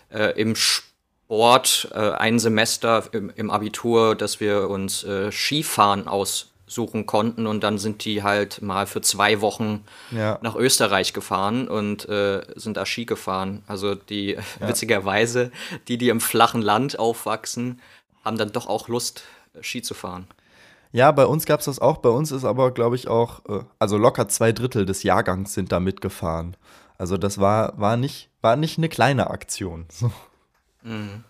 äh, 0.10 0.40
im 0.40 0.56
Sport 0.56 1.90
äh, 1.94 2.12
ein 2.12 2.40
Semester 2.40 3.04
im, 3.14 3.32
im, 3.36 3.50
Abitur, 3.50 4.16
dass 4.16 4.40
wir 4.40 4.70
uns 4.70 5.04
äh, 5.04 5.32
Skifahren 5.32 6.08
aus 6.08 6.52
suchen 6.68 7.06
konnten 7.06 7.48
und 7.48 7.64
dann 7.64 7.78
sind 7.78 8.06
die 8.06 8.24
halt 8.24 8.62
mal 8.62 8.88
für 8.88 9.02
zwei 9.02 9.42
Wochen 9.42 9.84
ja. 10.12 10.40
nach 10.42 10.56
Österreich 10.56 11.14
gefahren 11.14 11.68
und 11.68 12.10
äh, 12.10 12.42
sind 12.56 12.78
da 12.78 12.86
Ski 12.86 13.06
gefahren. 13.06 13.64
Also 13.68 13.96
die 13.96 14.32
ja. 14.60 14.68
witzigerweise, 14.68 15.52
die, 15.88 15.98
die 15.98 16.10
im 16.10 16.20
flachen 16.20 16.62
Land 16.62 16.98
aufwachsen, 16.98 17.82
haben 18.24 18.38
dann 18.38 18.52
doch 18.52 18.68
auch 18.68 18.88
Lust, 18.88 19.24
Ski 19.62 19.82
zu 19.82 19.94
fahren. 19.94 20.28
Ja, 20.92 21.12
bei 21.12 21.26
uns 21.26 21.46
gab 21.46 21.60
es 21.60 21.66
das 21.66 21.80
auch. 21.80 21.98
Bei 21.98 22.10
uns 22.10 22.32
ist 22.32 22.46
aber, 22.46 22.72
glaube 22.72 22.96
ich, 22.96 23.08
auch, 23.08 23.46
äh, 23.50 23.64
also 23.80 23.98
locker 23.98 24.28
zwei 24.28 24.52
Drittel 24.52 24.86
des 24.86 25.04
Jahrgangs 25.04 25.54
sind 25.54 25.72
da 25.72 25.80
mitgefahren. 25.80 26.56
Also 26.98 27.18
das 27.18 27.40
war, 27.40 27.80
war, 27.80 27.98
nicht, 27.98 28.30
war 28.42 28.56
nicht 28.56 28.78
eine 28.78 28.90
kleine 28.90 29.30
Aktion. 29.30 29.86
Mhm. 30.88 31.24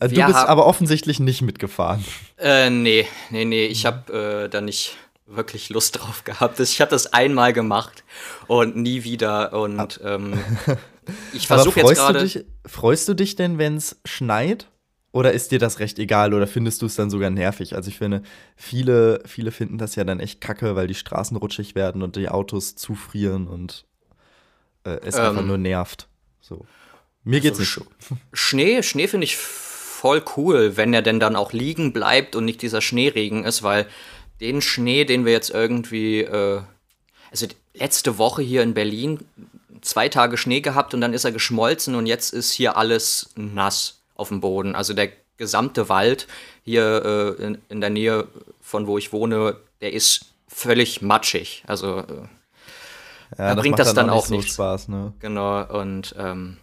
Also 0.00 0.14
du 0.14 0.26
bist 0.26 0.38
aber 0.38 0.66
offensichtlich 0.66 1.20
nicht 1.20 1.42
mitgefahren. 1.42 2.04
Äh, 2.38 2.70
nee, 2.70 3.06
nee, 3.28 3.44
nee. 3.44 3.66
Ich 3.66 3.84
habe 3.84 4.44
äh, 4.44 4.48
da 4.48 4.60
nicht 4.60 4.96
wirklich 5.26 5.68
Lust 5.68 6.00
drauf 6.00 6.24
gehabt. 6.24 6.58
Ich 6.58 6.80
habe 6.80 6.90
das 6.90 7.12
einmal 7.12 7.52
gemacht 7.52 8.02
und 8.46 8.76
nie 8.76 9.04
wieder. 9.04 9.52
Und 9.52 10.00
ähm, 10.02 10.42
ich 11.32 11.46
versuche 11.46 11.80
jetzt 11.80 11.94
gerade. 11.94 12.44
Freust 12.66 13.08
du 13.08 13.14
dich 13.14 13.36
denn, 13.36 13.58
wenn 13.58 13.76
es 13.76 14.00
schneit? 14.04 14.66
Oder 15.12 15.32
ist 15.32 15.50
dir 15.50 15.58
das 15.58 15.80
recht 15.80 15.98
egal 15.98 16.34
oder 16.34 16.46
findest 16.46 16.82
du 16.82 16.86
es 16.86 16.94
dann 16.94 17.10
sogar 17.10 17.30
nervig? 17.30 17.74
Also 17.74 17.90
ich 17.90 17.98
finde, 17.98 18.22
viele, 18.54 19.20
viele 19.26 19.50
finden 19.50 19.76
das 19.76 19.96
ja 19.96 20.04
dann 20.04 20.20
echt 20.20 20.40
kacke, 20.40 20.76
weil 20.76 20.86
die 20.86 20.94
Straßen 20.94 21.36
rutschig 21.36 21.74
werden 21.74 22.02
und 22.02 22.14
die 22.14 22.28
Autos 22.28 22.76
zufrieren 22.76 23.48
und 23.48 23.86
äh, 24.84 24.98
es 25.04 25.16
ähm, 25.16 25.22
einfach 25.22 25.44
nur 25.44 25.58
nervt. 25.58 26.06
So. 26.40 26.64
Mir 27.24 27.40
geht's 27.40 27.58
also, 27.58 27.80
nicht 27.80 28.08
so. 28.08 28.16
Schnee, 28.32 28.84
Schnee 28.84 29.08
finde 29.08 29.24
ich 29.24 29.36
voll 30.00 30.22
cool, 30.36 30.78
wenn 30.78 30.94
er 30.94 31.02
denn 31.02 31.20
dann 31.20 31.36
auch 31.36 31.52
liegen 31.52 31.92
bleibt 31.92 32.34
und 32.34 32.46
nicht 32.46 32.62
dieser 32.62 32.80
Schneeregen 32.80 33.44
ist, 33.44 33.62
weil 33.62 33.86
den 34.40 34.62
Schnee, 34.62 35.04
den 35.04 35.26
wir 35.26 35.32
jetzt 35.32 35.50
irgendwie, 35.50 36.20
äh, 36.20 36.62
also 37.30 37.46
letzte 37.74 38.16
Woche 38.16 38.40
hier 38.40 38.62
in 38.62 38.72
Berlin 38.72 39.20
zwei 39.82 40.08
Tage 40.08 40.38
Schnee 40.38 40.62
gehabt 40.62 40.94
und 40.94 41.02
dann 41.02 41.12
ist 41.12 41.24
er 41.24 41.32
geschmolzen 41.32 41.94
und 41.96 42.06
jetzt 42.06 42.32
ist 42.32 42.50
hier 42.50 42.78
alles 42.78 43.30
nass 43.36 44.00
auf 44.14 44.28
dem 44.28 44.40
Boden. 44.40 44.74
Also 44.74 44.94
der 44.94 45.10
gesamte 45.36 45.90
Wald 45.90 46.26
hier 46.64 47.36
äh, 47.38 47.42
in, 47.42 47.58
in, 47.68 47.82
der 47.82 47.90
Nähe 47.90 48.26
von 48.62 48.86
wo 48.86 48.96
ich 48.96 49.12
wohne, 49.12 49.56
der 49.82 49.92
ist 49.92 50.26
völlig 50.48 51.02
matschig. 51.02 51.62
Also 51.66 51.98
äh, 51.98 52.04
ja, 53.36 53.54
da 53.54 53.54
bringt 53.54 53.78
das 53.78 53.92
dann, 53.92 54.06
dann 54.06 54.16
auch, 54.16 54.30
nicht 54.30 54.48
so 54.48 54.54
Spaß, 54.54 54.88
ne? 54.88 55.12
Genau, 55.20 55.62
und 55.78 56.14
ähm, 56.18 56.56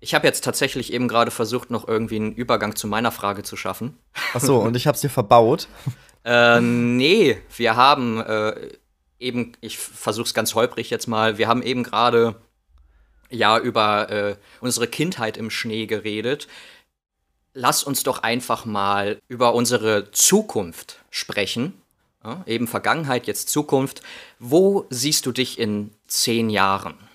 ich 0.00 0.14
habe 0.14 0.26
jetzt 0.26 0.44
tatsächlich 0.44 0.92
eben 0.92 1.08
gerade 1.08 1.30
versucht, 1.30 1.70
noch 1.70 1.88
irgendwie 1.88 2.16
einen 2.16 2.32
Übergang 2.32 2.76
zu 2.76 2.86
meiner 2.86 3.12
Frage 3.12 3.42
zu 3.42 3.56
schaffen. 3.56 3.98
Ach 4.34 4.40
so, 4.40 4.58
und 4.58 4.76
ich 4.76 4.86
habe 4.86 4.94
es 4.94 5.00
dir 5.00 5.10
verbaut. 5.10 5.68
äh, 6.24 6.60
nee, 6.60 7.38
wir 7.56 7.76
haben 7.76 8.20
äh, 8.20 8.70
eben, 9.18 9.52
ich 9.60 9.78
versuche 9.78 10.26
es 10.26 10.34
ganz 10.34 10.54
holprig 10.54 10.90
jetzt 10.90 11.06
mal, 11.08 11.38
wir 11.38 11.48
haben 11.48 11.62
eben 11.62 11.82
gerade 11.82 12.36
ja 13.30 13.58
über 13.58 14.10
äh, 14.10 14.36
unsere 14.60 14.86
Kindheit 14.86 15.36
im 15.36 15.50
Schnee 15.50 15.86
geredet. 15.86 16.48
Lass 17.54 17.82
uns 17.82 18.04
doch 18.04 18.22
einfach 18.22 18.64
mal 18.64 19.18
über 19.26 19.54
unsere 19.54 20.10
Zukunft 20.12 21.00
sprechen. 21.10 21.74
Ja, 22.24 22.42
eben 22.46 22.66
Vergangenheit, 22.66 23.26
jetzt 23.26 23.48
Zukunft. 23.48 24.02
Wo 24.38 24.86
siehst 24.90 25.26
du 25.26 25.32
dich 25.32 25.58
in 25.58 25.90
zehn 26.06 26.50
Jahren? 26.50 27.07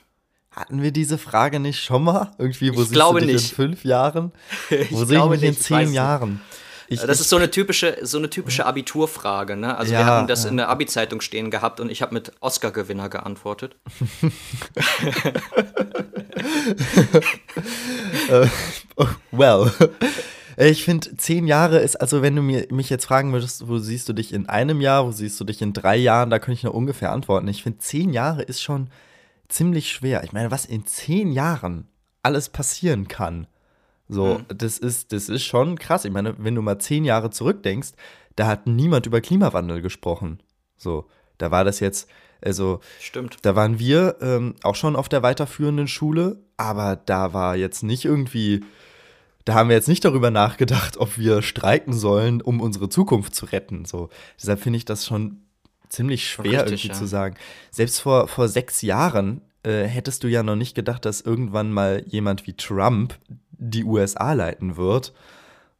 Hatten 0.55 0.83
wir 0.83 0.91
diese 0.91 1.17
Frage 1.17 1.59
nicht 1.59 1.83
schon 1.83 2.03
mal? 2.03 2.31
Irgendwie, 2.37 2.69
wo 2.69 2.81
ich 2.81 2.89
siehst 2.89 2.93
glaube 2.93 3.21
du 3.21 3.25
dich 3.25 3.35
nicht. 3.35 3.49
in 3.51 3.55
fünf 3.55 3.83
Jahren? 3.83 4.31
Wo 4.91 5.03
sehe 5.03 5.17
ich 5.17 5.25
mich 5.25 5.43
in 5.43 5.57
zehn 5.57 5.93
Jahren? 5.93 6.41
Ich, 6.87 6.99
das 6.99 7.19
ist 7.19 7.29
so 7.29 7.37
eine 7.37 7.49
typische, 7.49 7.97
so 8.03 8.19
eine 8.19 8.29
typische 8.29 8.65
Abiturfrage, 8.67 9.55
ne? 9.55 9.75
Also 9.77 9.93
ja, 9.93 9.99
wir 9.99 10.05
haben 10.05 10.27
das 10.27 10.43
ja. 10.43 10.51
in 10.51 10.57
der 10.57 10.69
Abi-Zeitung 10.69 11.21
stehen 11.21 11.49
gehabt 11.49 11.79
und 11.79 11.89
ich 11.89 12.03
habe 12.03 12.13
mit 12.13 12.33
Oscar-Gewinner 12.39 13.09
geantwortet. 13.09 13.77
uh, 18.29 19.05
well. 19.31 19.71
Ich 20.57 20.83
finde, 20.83 21.17
zehn 21.17 21.47
Jahre 21.47 21.79
ist, 21.79 21.95
also 21.95 22.21
wenn 22.21 22.35
du 22.35 22.43
mir, 22.43 22.67
mich 22.69 22.91
jetzt 22.91 23.05
fragen 23.05 23.33
würdest, 23.33 23.67
wo 23.67 23.79
siehst 23.79 24.07
du 24.07 24.13
dich 24.13 24.31
in 24.31 24.47
einem 24.47 24.81
Jahr, 24.81 25.07
wo 25.07 25.11
siehst 25.11 25.39
du 25.39 25.45
dich 25.45 25.63
in 25.63 25.73
drei 25.73 25.95
Jahren, 25.95 26.29
da 26.29 26.37
könnte 26.37 26.59
ich 26.59 26.63
nur 26.63 26.75
ungefähr 26.75 27.11
antworten. 27.11 27.47
Ich 27.47 27.63
finde, 27.63 27.79
zehn 27.79 28.13
Jahre 28.13 28.43
ist 28.43 28.61
schon 28.61 28.89
ziemlich 29.49 29.91
schwer. 29.91 30.23
Ich 30.23 30.33
meine, 30.33 30.51
was 30.51 30.65
in 30.65 30.85
zehn 30.85 31.31
Jahren 31.31 31.87
alles 32.21 32.49
passieren 32.49 33.07
kann. 33.07 33.47
So, 34.07 34.39
mhm. 34.39 34.45
das 34.57 34.77
ist, 34.77 35.11
das 35.11 35.29
ist 35.29 35.43
schon 35.43 35.77
krass. 35.77 36.05
Ich 36.05 36.11
meine, 36.11 36.35
wenn 36.37 36.55
du 36.55 36.61
mal 36.61 36.79
zehn 36.79 37.05
Jahre 37.05 37.29
zurückdenkst, 37.29 37.91
da 38.35 38.47
hat 38.47 38.67
niemand 38.67 39.05
über 39.05 39.21
Klimawandel 39.21 39.81
gesprochen. 39.81 40.39
So, 40.77 41.07
da 41.37 41.51
war 41.51 41.63
das 41.63 41.79
jetzt, 41.79 42.09
also, 42.41 42.79
Stimmt. 42.99 43.37
da 43.43 43.55
waren 43.55 43.79
wir 43.79 44.17
ähm, 44.21 44.55
auch 44.63 44.75
schon 44.75 44.95
auf 44.95 45.09
der 45.09 45.23
weiterführenden 45.23 45.87
Schule, 45.87 46.43
aber 46.57 46.95
da 46.95 47.33
war 47.33 47.55
jetzt 47.55 47.83
nicht 47.83 48.05
irgendwie, 48.05 48.61
da 49.45 49.53
haben 49.53 49.69
wir 49.69 49.75
jetzt 49.75 49.87
nicht 49.87 50.03
darüber 50.03 50.31
nachgedacht, 50.31 50.97
ob 50.97 51.17
wir 51.17 51.41
streiken 51.41 51.93
sollen, 51.93 52.41
um 52.41 52.59
unsere 52.59 52.89
Zukunft 52.89 53.35
zu 53.35 53.45
retten. 53.45 53.85
So, 53.85 54.09
deshalb 54.37 54.59
finde 54.59 54.77
ich 54.77 54.85
das 54.85 55.05
schon 55.05 55.43
ziemlich 55.93 56.27
schwer 56.27 56.63
Richtig, 56.63 56.85
irgendwie 56.85 56.87
ja. 56.87 56.93
zu 56.93 57.05
sagen. 57.05 57.35
Selbst 57.71 57.99
vor, 57.99 58.27
vor 58.27 58.47
sechs 58.47 58.81
Jahren 58.81 59.41
äh, 59.63 59.83
hättest 59.83 60.23
du 60.23 60.27
ja 60.27 60.43
noch 60.43 60.55
nicht 60.55 60.75
gedacht, 60.75 61.05
dass 61.05 61.21
irgendwann 61.21 61.71
mal 61.71 62.03
jemand 62.07 62.47
wie 62.47 62.53
Trump 62.53 63.17
die 63.51 63.83
USA 63.83 64.33
leiten 64.33 64.75
wird. 64.75 65.13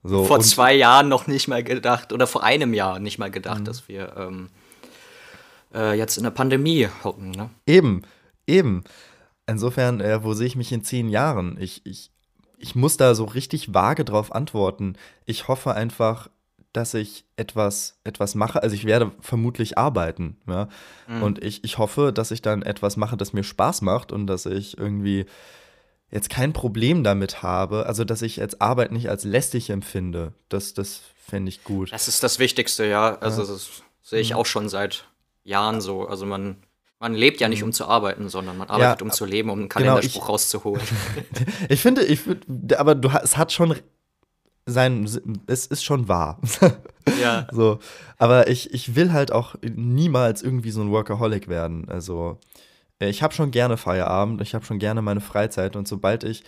So, 0.04 0.26
vor 0.26 0.42
zwei 0.42 0.74
Jahren 0.74 1.08
noch 1.08 1.28
nicht 1.28 1.48
mal 1.48 1.64
gedacht 1.64 2.14
oder 2.14 2.28
vor 2.28 2.44
einem 2.44 2.74
Jahr 2.74 3.00
nicht 3.00 3.20
mal 3.20 3.32
gedacht, 3.32 3.62
mhm. 3.62 3.66
dass 3.66 3.88
wir 3.88 4.16
ähm, 4.18 4.50
äh, 5.74 5.98
jetzt 5.98 6.18
in 6.18 6.24
der 6.24 6.32
Pandemie 6.32 6.88
hocken. 7.04 7.32
Ne? 7.32 7.50
Eben, 7.66 8.04
eben. 8.46 8.84
Insofern, 9.48 10.02
äh, 10.02 10.24
wo 10.24 10.34
sehe 10.34 10.48
ich 10.48 10.56
mich 10.56 10.72
in 10.72 10.84
zehn 10.84 11.10
Jahren? 11.10 11.58
Ich, 11.60 11.86
ich, 11.86 12.12
ich 12.58 12.76
muss 12.76 12.98
da 12.98 13.16
so 13.16 13.26
richtig 13.26 13.74
vage 13.74 14.06
drauf 14.06 14.34
antworten. 14.34 14.96
Ich 15.26 15.48
hoffe 15.48 15.74
einfach, 15.74 16.30
dass 16.74 16.96
ich 16.96 17.26
etwas, 17.38 18.00
etwas 18.04 18.34
mache. 18.36 18.62
Also 18.62 18.76
ich 18.76 18.86
werde 18.86 19.12
vermutlich 19.22 19.78
arbeiten. 19.78 20.38
Ja? 20.48 20.68
Mhm. 21.08 21.24
Und 21.24 21.44
ich, 21.44 21.64
ich 21.64 21.78
hoffe, 21.78 22.12
dass 22.12 22.32
ich 22.32 22.42
dann 22.42 22.64
etwas 22.64 22.98
mache, 22.98 23.16
das 23.16 23.32
mir 23.32 23.44
Spaß 23.44 23.82
macht 23.84 24.12
und 24.12 24.28
dass 24.28 24.48
ich 24.48 24.78
irgendwie 24.78 25.26
jetzt 26.12 26.30
kein 26.30 26.52
Problem 26.52 27.04
damit 27.04 27.42
habe, 27.42 27.86
also 27.86 28.04
dass 28.04 28.22
ich 28.22 28.38
jetzt 28.38 28.62
Arbeit 28.62 28.92
nicht 28.92 29.10
als 29.10 29.24
lästig 29.24 29.70
empfinde, 29.70 30.34
das, 30.50 30.74
das 30.74 31.02
fände 31.16 31.50
ich 31.50 31.64
gut. 31.64 31.92
Das 31.92 32.08
ist 32.08 32.24
das 32.24 32.40
Wichtigste, 32.40 32.86
ja. 32.86 33.18
Also 33.20 33.44
ja. 33.44 33.48
das 33.48 33.84
sehe 34.02 34.20
ich 34.20 34.32
mhm. 34.32 34.38
auch 34.38 34.46
schon 34.46 34.68
seit 34.68 35.06
Jahren 35.44 35.80
so. 35.80 36.08
Also 36.08 36.26
man, 36.26 36.58
man 37.00 37.14
lebt 37.14 37.40
ja 37.40 37.50
nicht, 37.50 37.62
mhm. 37.62 37.68
um 37.68 37.74
zu 37.74 37.88
arbeiten, 37.88 38.30
sondern 38.30 38.58
man 38.58 38.70
arbeitet, 38.70 39.02
ja, 39.02 39.06
um 39.06 39.12
zu 39.12 39.26
leben, 39.26 39.50
um 39.50 39.60
einen 39.60 39.70
Kalenderspruch 39.70 40.14
genau, 40.14 40.26
ich, 40.26 40.30
rauszuholen. 40.30 40.82
ich 41.70 41.82
finde, 41.82 42.04
ich 42.04 42.22
aber 42.78 42.96
du, 42.96 43.10
es 43.10 43.38
hat 43.38 43.52
schon 43.52 43.76
sein, 44.66 45.08
es 45.48 45.68
ist 45.68 45.84
schon 45.84 46.08
wahr. 46.08 46.40
ja. 47.22 47.48
So, 47.52 47.80
aber 48.18 48.48
ich, 48.48 48.74
ich 48.74 48.96
will 48.96 49.12
halt 49.12 49.32
auch 49.32 49.56
niemals 49.62 50.42
irgendwie 50.42 50.72
so 50.72 50.82
ein 50.82 50.92
Workaholic 50.92 51.48
werden. 51.48 51.88
Also 51.90 52.40
äh, 53.00 53.10
ich 53.10 53.22
habe 53.22 53.34
schon 53.34 53.52
gerne 53.52 53.78
Feierabend, 53.78 54.42
ich 54.42 54.56
habe 54.56 54.66
schon 54.66 54.80
gerne 54.80 55.02
meine 55.02 55.22
Freizeit 55.22 55.76
und 55.76 55.88
sobald 55.88 56.24
ich, 56.24 56.44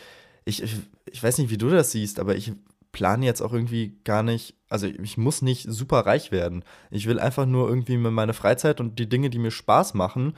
ich, 0.46 0.64
ich, 0.64 0.78
ich 1.06 1.22
weiß 1.22 1.38
nicht, 1.38 1.50
wie 1.50 1.58
du 1.58 1.70
das 1.70 1.92
siehst, 1.92 2.20
aber 2.20 2.36
ich 2.36 2.54
plane 2.92 3.26
jetzt 3.26 3.42
auch 3.42 3.52
irgendwie 3.52 3.98
gar 4.06 4.24
nicht, 4.24 4.56
also 4.70 4.88
ich 4.88 5.18
muss 5.18 5.42
nicht 5.42 5.70
super 5.70 6.06
reich 6.06 6.32
werden. 6.32 6.64
Ich 6.92 7.08
will 7.08 7.20
einfach 7.20 7.46
nur 7.46 7.68
irgendwie 7.68 7.98
meine 7.98 8.34
Freizeit 8.34 8.80
und 8.80 8.98
die 9.00 9.10
Dinge, 9.10 9.30
die 9.30 9.40
mir 9.40 9.52
Spaß 9.52 9.94
machen, 9.96 10.36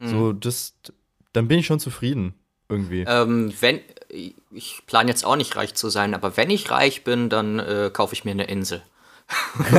mhm. 0.00 0.08
so 0.08 0.32
das, 0.32 0.74
dann 1.32 1.46
bin 1.46 1.60
ich 1.60 1.66
schon 1.66 1.80
zufrieden 1.80 2.34
irgendwie. 2.70 3.04
Ähm, 3.06 3.52
wenn, 3.60 3.80
ich 4.50 4.82
plane 4.86 5.10
jetzt 5.10 5.24
auch 5.24 5.36
nicht 5.36 5.56
reich 5.56 5.74
zu 5.74 5.88
sein, 5.88 6.14
aber 6.14 6.36
wenn 6.36 6.50
ich 6.50 6.70
reich 6.70 7.04
bin, 7.04 7.28
dann 7.28 7.58
äh, 7.58 7.90
kaufe 7.92 8.14
ich 8.14 8.24
mir 8.24 8.32
eine 8.32 8.44
Insel. 8.44 8.82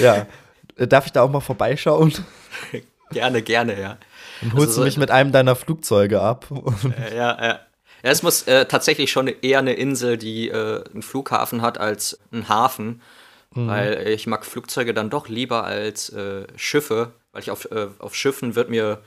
ja. 0.00 0.26
Darf 0.76 1.06
ich 1.06 1.12
da 1.12 1.22
auch 1.22 1.30
mal 1.30 1.40
vorbeischauen? 1.40 2.14
gerne, 3.10 3.42
gerne, 3.42 3.78
ja. 3.78 3.98
Und 4.40 4.54
holst 4.54 4.68
also, 4.68 4.80
du 4.80 4.86
mich 4.86 4.96
mit 4.96 5.10
einem 5.10 5.32
deiner 5.32 5.56
Flugzeuge 5.56 6.20
ab? 6.20 6.46
Äh, 6.98 7.16
ja, 7.16 7.42
ja. 7.42 7.60
Ja, 8.02 8.10
es 8.10 8.22
muss 8.22 8.42
äh, 8.44 8.64
tatsächlich 8.64 9.12
schon 9.12 9.28
eher 9.28 9.58
eine 9.58 9.74
Insel, 9.74 10.16
die 10.16 10.48
äh, 10.48 10.84
einen 10.90 11.02
Flughafen 11.02 11.60
hat, 11.60 11.78
als 11.78 12.18
ein 12.32 12.48
Hafen. 12.48 13.02
Mhm. 13.54 13.68
Weil 13.68 14.08
ich 14.08 14.26
mag 14.26 14.46
Flugzeuge 14.46 14.94
dann 14.94 15.10
doch 15.10 15.28
lieber 15.28 15.64
als 15.64 16.08
äh, 16.10 16.46
Schiffe, 16.56 17.12
weil 17.32 17.42
ich 17.42 17.50
auf, 17.50 17.70
äh, 17.70 17.88
auf 17.98 18.14
Schiffen 18.14 18.54
wird 18.54 18.70
mir 18.70 19.02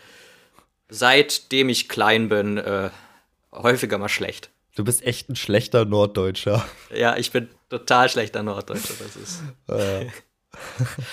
seitdem 0.94 1.70
ich 1.70 1.90
klein 1.90 2.30
bin 2.30 2.58
äh, 2.58 2.90
häufiger 3.52 3.98
mal 3.98 4.10
schlecht. 4.10 4.52
Du 4.76 4.84
bist 4.84 5.04
echt 5.04 5.30
ein 5.30 5.36
schlechter 5.36 5.86
Norddeutscher. 5.86 6.66
Ja, 6.96 7.18
ich 7.18 7.32
bin 7.32 7.50
total 7.70 8.10
schlechter 8.10 8.44
Norddeutscher, 8.44 8.94
das 9.00 9.16
ist. 9.16 9.42
Ja. 9.68 10.12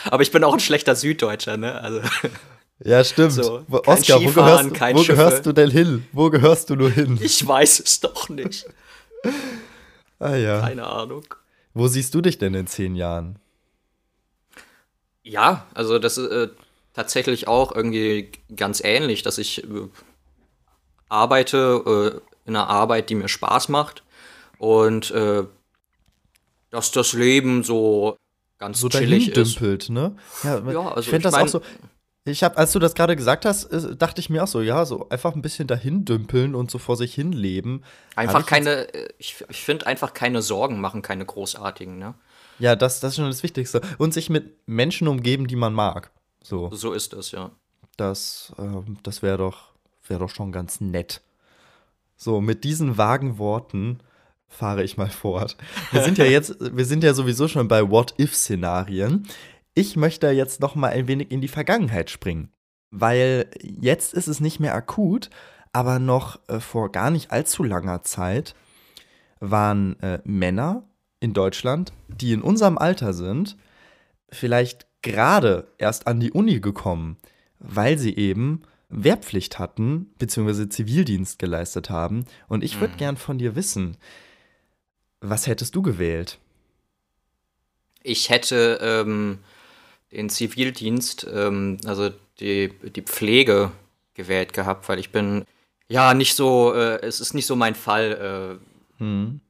Aber 0.10 0.22
ich 0.22 0.30
bin 0.30 0.44
auch 0.44 0.52
ein 0.52 0.60
schlechter 0.60 0.94
Süddeutscher, 0.94 1.56
ne? 1.56 1.80
Also. 1.80 2.02
Ja, 2.82 3.04
stimmt. 3.04 3.32
So, 3.32 3.62
Oskar, 3.68 4.22
wo, 4.22 4.30
gehörst, 4.30 4.70
wo 4.70 5.02
gehörst, 5.02 5.44
du 5.44 5.52
denn 5.52 5.70
hin? 5.70 6.06
Wo 6.12 6.30
gehörst 6.30 6.70
du 6.70 6.76
nur 6.76 6.90
hin? 6.90 7.18
Ich 7.20 7.46
weiß 7.46 7.80
es 7.80 8.00
doch 8.00 8.30
nicht. 8.30 8.64
ah 10.18 10.34
ja. 10.34 10.60
Keine 10.60 10.86
Ahnung. 10.86 11.26
Wo 11.74 11.88
siehst 11.88 12.14
du 12.14 12.22
dich 12.22 12.38
denn 12.38 12.54
in 12.54 12.66
zehn 12.66 12.96
Jahren? 12.96 13.38
Ja, 15.22 15.66
also 15.74 15.98
das 15.98 16.16
ist 16.16 16.30
äh, 16.30 16.48
tatsächlich 17.00 17.48
auch 17.48 17.74
irgendwie 17.74 18.30
ganz 18.54 18.82
ähnlich, 18.84 19.22
dass 19.22 19.38
ich 19.38 19.64
äh, 19.64 19.88
arbeite 21.08 22.20
äh, 22.26 22.48
in 22.48 22.56
einer 22.56 22.68
Arbeit, 22.68 23.08
die 23.08 23.14
mir 23.14 23.28
Spaß 23.28 23.70
macht 23.70 24.02
und 24.58 25.10
äh, 25.10 25.44
dass 26.70 26.92
das 26.92 27.14
Leben 27.14 27.64
so 27.64 28.16
ganz 28.58 28.80
so 28.80 28.90
chillig 28.90 29.28
ist. 29.28 29.60
ne? 29.88 30.14
Ja, 30.44 30.58
ja 30.70 30.88
also 30.88 31.00
ich 31.00 31.08
finde 31.08 31.22
das 31.22 31.32
mein, 31.32 31.46
auch 31.46 31.48
so. 31.48 31.62
Ich 32.26 32.42
habe, 32.44 32.58
als 32.58 32.72
du 32.72 32.78
das 32.78 32.94
gerade 32.94 33.16
gesagt 33.16 33.46
hast, 33.46 33.64
äh, 33.72 33.96
dachte 33.96 34.20
ich 34.20 34.28
mir 34.28 34.44
auch 34.44 34.48
so, 34.48 34.60
ja, 34.60 34.84
so 34.84 35.08
einfach 35.08 35.34
ein 35.34 35.40
bisschen 35.40 35.66
dahin 35.66 36.04
dümpeln 36.04 36.54
und 36.54 36.70
so 36.70 36.78
vor 36.78 36.98
sich 36.98 37.14
hin 37.14 37.32
leben. 37.32 37.82
Einfach 38.14 38.44
keine, 38.44 38.92
äh, 38.92 39.08
ich, 39.16 39.42
ich 39.48 39.62
finde 39.62 39.86
einfach 39.86 40.12
keine 40.12 40.42
Sorgen 40.42 40.82
machen, 40.82 41.00
keine 41.00 41.24
großartigen, 41.24 41.98
ne? 41.98 42.14
Ja, 42.58 42.76
das, 42.76 43.00
das 43.00 43.12
ist 43.12 43.16
schon 43.16 43.24
das 43.24 43.42
Wichtigste. 43.42 43.80
Und 43.96 44.12
sich 44.12 44.28
mit 44.28 44.68
Menschen 44.68 45.08
umgeben, 45.08 45.46
die 45.46 45.56
man 45.56 45.72
mag. 45.72 46.10
So, 46.42 46.70
so 46.72 46.92
ist 46.92 47.12
es, 47.12 47.32
ja. 47.32 47.50
Das, 47.96 48.52
äh, 48.58 48.82
das 49.02 49.22
wäre 49.22 49.38
doch, 49.38 49.72
wär 50.06 50.18
doch 50.18 50.30
schon 50.30 50.52
ganz 50.52 50.80
nett. 50.80 51.20
So, 52.16 52.40
mit 52.40 52.64
diesen 52.64 52.98
vagen 52.98 53.38
Worten 53.38 54.00
fahre 54.46 54.82
ich 54.82 54.96
mal 54.96 55.08
fort. 55.08 55.56
Wir 55.92 56.02
sind 56.02 56.18
ja 56.18 56.24
jetzt, 56.26 56.56
wir 56.60 56.84
sind 56.84 57.04
ja 57.04 57.14
sowieso 57.14 57.48
schon 57.48 57.68
bei 57.68 57.88
What-If-Szenarien. 57.88 59.26
Ich 59.74 59.96
möchte 59.96 60.28
jetzt 60.30 60.60
noch 60.60 60.74
mal 60.74 60.90
ein 60.90 61.08
wenig 61.08 61.30
in 61.30 61.40
die 61.40 61.48
Vergangenheit 61.48 62.10
springen, 62.10 62.50
weil 62.90 63.48
jetzt 63.62 64.12
ist 64.14 64.26
es 64.26 64.40
nicht 64.40 64.60
mehr 64.60 64.74
akut, 64.74 65.30
aber 65.72 65.98
noch 65.98 66.40
äh, 66.48 66.60
vor 66.60 66.90
gar 66.90 67.10
nicht 67.10 67.30
allzu 67.30 67.62
langer 67.62 68.02
Zeit 68.02 68.54
waren 69.38 69.98
äh, 70.00 70.20
Männer 70.24 70.84
in 71.20 71.32
Deutschland, 71.32 71.92
die 72.08 72.32
in 72.32 72.42
unserem 72.42 72.76
Alter 72.76 73.12
sind, 73.12 73.56
vielleicht 74.30 74.86
gerade 75.02 75.68
erst 75.78 76.06
an 76.06 76.20
die 76.20 76.32
Uni 76.32 76.60
gekommen, 76.60 77.16
weil 77.58 77.98
sie 77.98 78.16
eben 78.16 78.62
Wehrpflicht 78.88 79.58
hatten, 79.58 80.12
beziehungsweise 80.18 80.68
Zivildienst 80.68 81.38
geleistet 81.38 81.90
haben. 81.90 82.24
Und 82.48 82.64
ich 82.64 82.80
würde 82.80 82.94
mhm. 82.94 82.98
gern 82.98 83.16
von 83.16 83.38
dir 83.38 83.54
wissen, 83.54 83.96
was 85.20 85.46
hättest 85.46 85.74
du 85.76 85.82
gewählt? 85.82 86.38
Ich 88.02 88.30
hätte 88.30 88.78
ähm, 88.82 89.38
den 90.12 90.28
Zivildienst, 90.28 91.26
ähm, 91.32 91.78
also 91.84 92.10
die, 92.40 92.72
die 92.94 93.02
Pflege 93.02 93.70
gewählt 94.14 94.52
gehabt, 94.52 94.88
weil 94.88 94.98
ich 94.98 95.12
bin 95.12 95.44
ja 95.88 96.14
nicht 96.14 96.34
so, 96.34 96.74
äh, 96.74 97.00
es 97.02 97.20
ist 97.20 97.34
nicht 97.34 97.46
so 97.46 97.56
mein 97.56 97.74
Fall, 97.74 98.58
äh, 98.98 99.02
hm. 99.02 99.40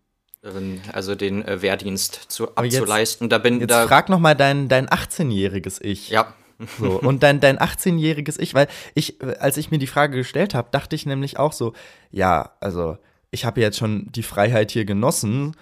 Also 0.93 1.15
den 1.15 1.45
äh, 1.47 1.61
Wehrdienst 1.61 2.15
zu, 2.29 2.55
abzuleisten. 2.55 3.27
Jetzt, 3.27 3.33
da 3.33 3.39
bin, 3.39 3.61
jetzt 3.61 3.71
da 3.71 3.87
frag 3.87 4.09
noch 4.09 4.21
mal 4.21 4.35
dein, 4.35 4.69
dein 4.69 4.89
18-jähriges 4.89 5.83
Ich. 5.83 6.09
Ja. 6.09 6.33
So, 6.79 7.01
und 7.01 7.23
dein, 7.23 7.41
dein 7.41 7.59
18-jähriges 7.59 8.39
Ich, 8.39 8.55
weil 8.55 8.69
ich, 8.95 9.23
als 9.23 9.57
ich 9.57 9.71
mir 9.71 9.79
die 9.79 9.87
Frage 9.87 10.17
gestellt 10.17 10.55
habe, 10.55 10.69
dachte 10.71 10.95
ich 10.97 11.07
nämlich 11.07 11.39
auch 11.39 11.53
so, 11.53 11.73
ja, 12.11 12.53
also 12.61 12.99
ich 13.31 13.45
habe 13.45 13.61
jetzt 13.61 13.79
schon 13.79 14.11
die 14.13 14.23
Freiheit 14.23 14.71
hier 14.71 14.85
genossen 14.85 15.57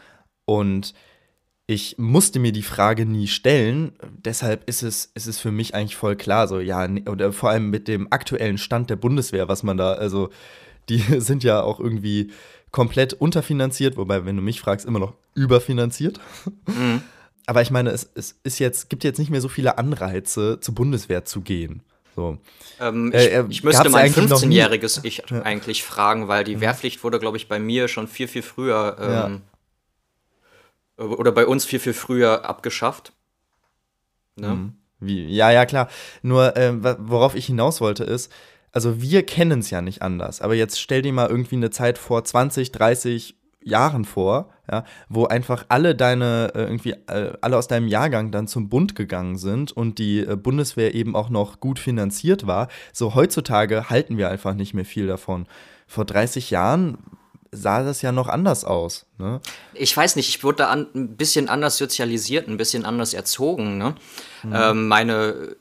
und 0.45 0.95
ich 1.67 1.97
musste 1.99 2.39
mir 2.39 2.53
die 2.53 2.63
Frage 2.63 3.05
nie 3.05 3.29
stellen. 3.29 3.93
Deshalb 4.11 4.69
ist 4.69 4.83
es, 4.83 5.11
ist 5.15 5.27
es 5.27 5.39
für 5.39 5.53
mich 5.53 5.75
eigentlich 5.75 5.97
voll 5.97 6.17
klar, 6.17 6.49
so, 6.49 6.61
ja, 6.61 6.89
oder 7.07 7.33
vor 7.33 7.51
allem 7.51 7.71
mit 7.71 7.89
dem 7.89 8.11
aktuellen 8.11 8.59
Stand 8.59 8.91
der 8.91 8.97
Bundeswehr, 8.97 9.49
was 9.49 9.63
man 9.63 9.77
da, 9.77 9.93
also, 9.93 10.31
die 10.89 10.99
sind 11.19 11.45
ja 11.45 11.63
auch 11.63 11.79
irgendwie 11.79 12.33
komplett 12.71 13.15
unterfinanziert, 13.15 13.97
wobei, 13.97 14.25
wenn 14.25 14.37
du 14.37 14.43
mich 14.43 14.61
fragst, 14.61 14.87
immer 14.87 14.99
noch 14.99 15.15
überfinanziert. 15.35 16.21
Mhm. 16.67 17.03
Aber 17.47 17.63
ich 17.63 17.71
meine, 17.71 17.91
es, 17.91 18.11
es 18.15 18.39
ist 18.43 18.59
jetzt, 18.59 18.91
gibt 18.91 19.05
jetzt 19.05 19.19
nicht 19.19 19.31
mehr 19.31 19.41
so 19.41 19.49
viele 19.49 19.79
Anreize, 19.79 20.59
zur 20.61 20.75
Bundeswehr 20.75 21.25
zu 21.25 21.41
gehen. 21.41 21.83
So. 22.15 22.37
Ähm, 22.79 23.13
ich, 23.15 23.33
äh, 23.33 23.45
ich, 23.49 23.65
müsste 23.65 23.89
mein 23.89 24.13
15-jähriges 24.13 25.01
Ich 25.05 25.23
ja. 25.31 25.43
eigentlich 25.43 25.83
fragen, 25.83 26.29
weil 26.29 26.45
die 26.45 26.57
mhm. 26.57 26.61
Wehrpflicht 26.61 27.03
wurde, 27.05 27.19
glaube 27.19 27.39
ich, 27.39 27.49
bei 27.49 27.59
mir 27.59 27.89
schon 27.89 28.07
viel, 28.07 28.29
viel 28.29 28.43
früher 28.43 28.97
ähm, 29.01 29.43
oder 30.99 31.33
bei 31.33 31.47
uns 31.47 31.65
viel, 31.65 31.79
viel 31.79 31.95
früher 31.95 32.45
abgeschafft. 32.45 33.13
Ne? 34.37 34.49
Mhm. 34.49 34.73
Wie? 35.01 35.27
Ja, 35.27 35.51
ja, 35.51 35.65
klar. 35.65 35.89
Nur, 36.23 36.57
äh, 36.57 36.73
worauf 36.99 37.35
ich 37.35 37.47
hinaus 37.47 37.81
wollte, 37.81 38.05
ist, 38.05 38.33
also 38.73 39.01
wir 39.01 39.25
kennen 39.25 39.61
es 39.61 39.71
ja 39.71 39.83
nicht 39.83 40.03
anders, 40.03 40.41
aber 40.41 40.55
jetzt 40.55 40.81
stell 40.81 41.03
dir 41.03 41.13
mal 41.13 41.29
irgendwie 41.29 41.57
eine 41.57 41.71
Zeit 41.71 41.99
vor 41.99 42.25
20, 42.25 42.73
30 42.73 43.37
Jahren 43.63 44.05
vor, 44.05 44.51
ja, 44.71 44.85
wo 45.09 45.27
einfach 45.27 45.67
alle 45.69 45.95
deine, 45.95 46.53
äh, 46.55 46.63
irgendwie, 46.63 46.93
äh, 47.07 47.33
alle 47.41 47.57
aus 47.57 47.69
deinem 47.69 47.89
Jahrgang 47.89 48.31
dann 48.31 48.47
zum 48.47 48.69
Bund 48.69 48.95
gegangen 48.95 49.37
sind 49.37 49.73
und 49.73 49.99
die 49.99 50.21
äh, 50.21 50.37
Bundeswehr 50.37 50.95
eben 50.95 51.17
auch 51.17 51.29
noch 51.29 51.61
gut 51.61 51.79
finanziert 51.79 52.47
war. 52.47 52.69
So 52.93 53.15
heutzutage 53.15 53.91
halten 53.91 54.17
wir 54.17 54.31
einfach 54.31 54.55
nicht 54.55 54.75
mehr 54.75 54.85
viel 54.85 55.07
davon. 55.07 55.47
Vor 55.87 56.05
30 56.05 56.51
Jahren 56.51 56.99
sah 57.51 57.83
das 57.83 58.03
ja 58.03 58.13
noch 58.13 58.29
anders 58.29 58.65
aus. 58.65 59.07
Ne? 59.19 59.41
Ich 59.75 59.97
weiß 59.97 60.17
nicht, 60.17 60.29
ich 60.29 60.45
wurde 60.45 60.59
da 60.59 60.69
an, 60.69 60.87
ein 60.95 61.17
bisschen 61.17 61.49
anders 61.49 61.79
sozialisiert, 61.79 62.49
ein 62.49 62.59
bisschen 62.59 62.85
anders 62.85 63.15
erzogen. 63.15 63.79
Ne? 63.79 63.95
Mhm. 64.43 64.53
Ähm, 64.55 64.89
meine, 64.89 65.57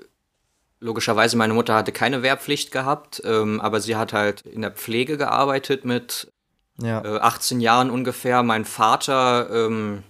logischerweise, 0.79 1.37
meine 1.37 1.53
Mutter 1.53 1.75
hatte 1.75 1.91
keine 1.91 2.21
Wehrpflicht 2.23 2.71
gehabt, 2.71 3.21
ähm, 3.25 3.59
aber 3.61 3.79
sie 3.81 3.95
hat 3.95 4.13
halt 4.13 4.41
in 4.41 4.61
der 4.61 4.71
Pflege 4.71 5.17
gearbeitet 5.17 5.85
mit 5.85 6.31
ja. 6.81 7.03
äh, 7.03 7.19
18 7.19 7.59
Jahren 7.59 7.89
ungefähr. 7.89 8.43
Mein 8.43 8.65
Vater 8.65 9.49
ähm, 9.51 10.03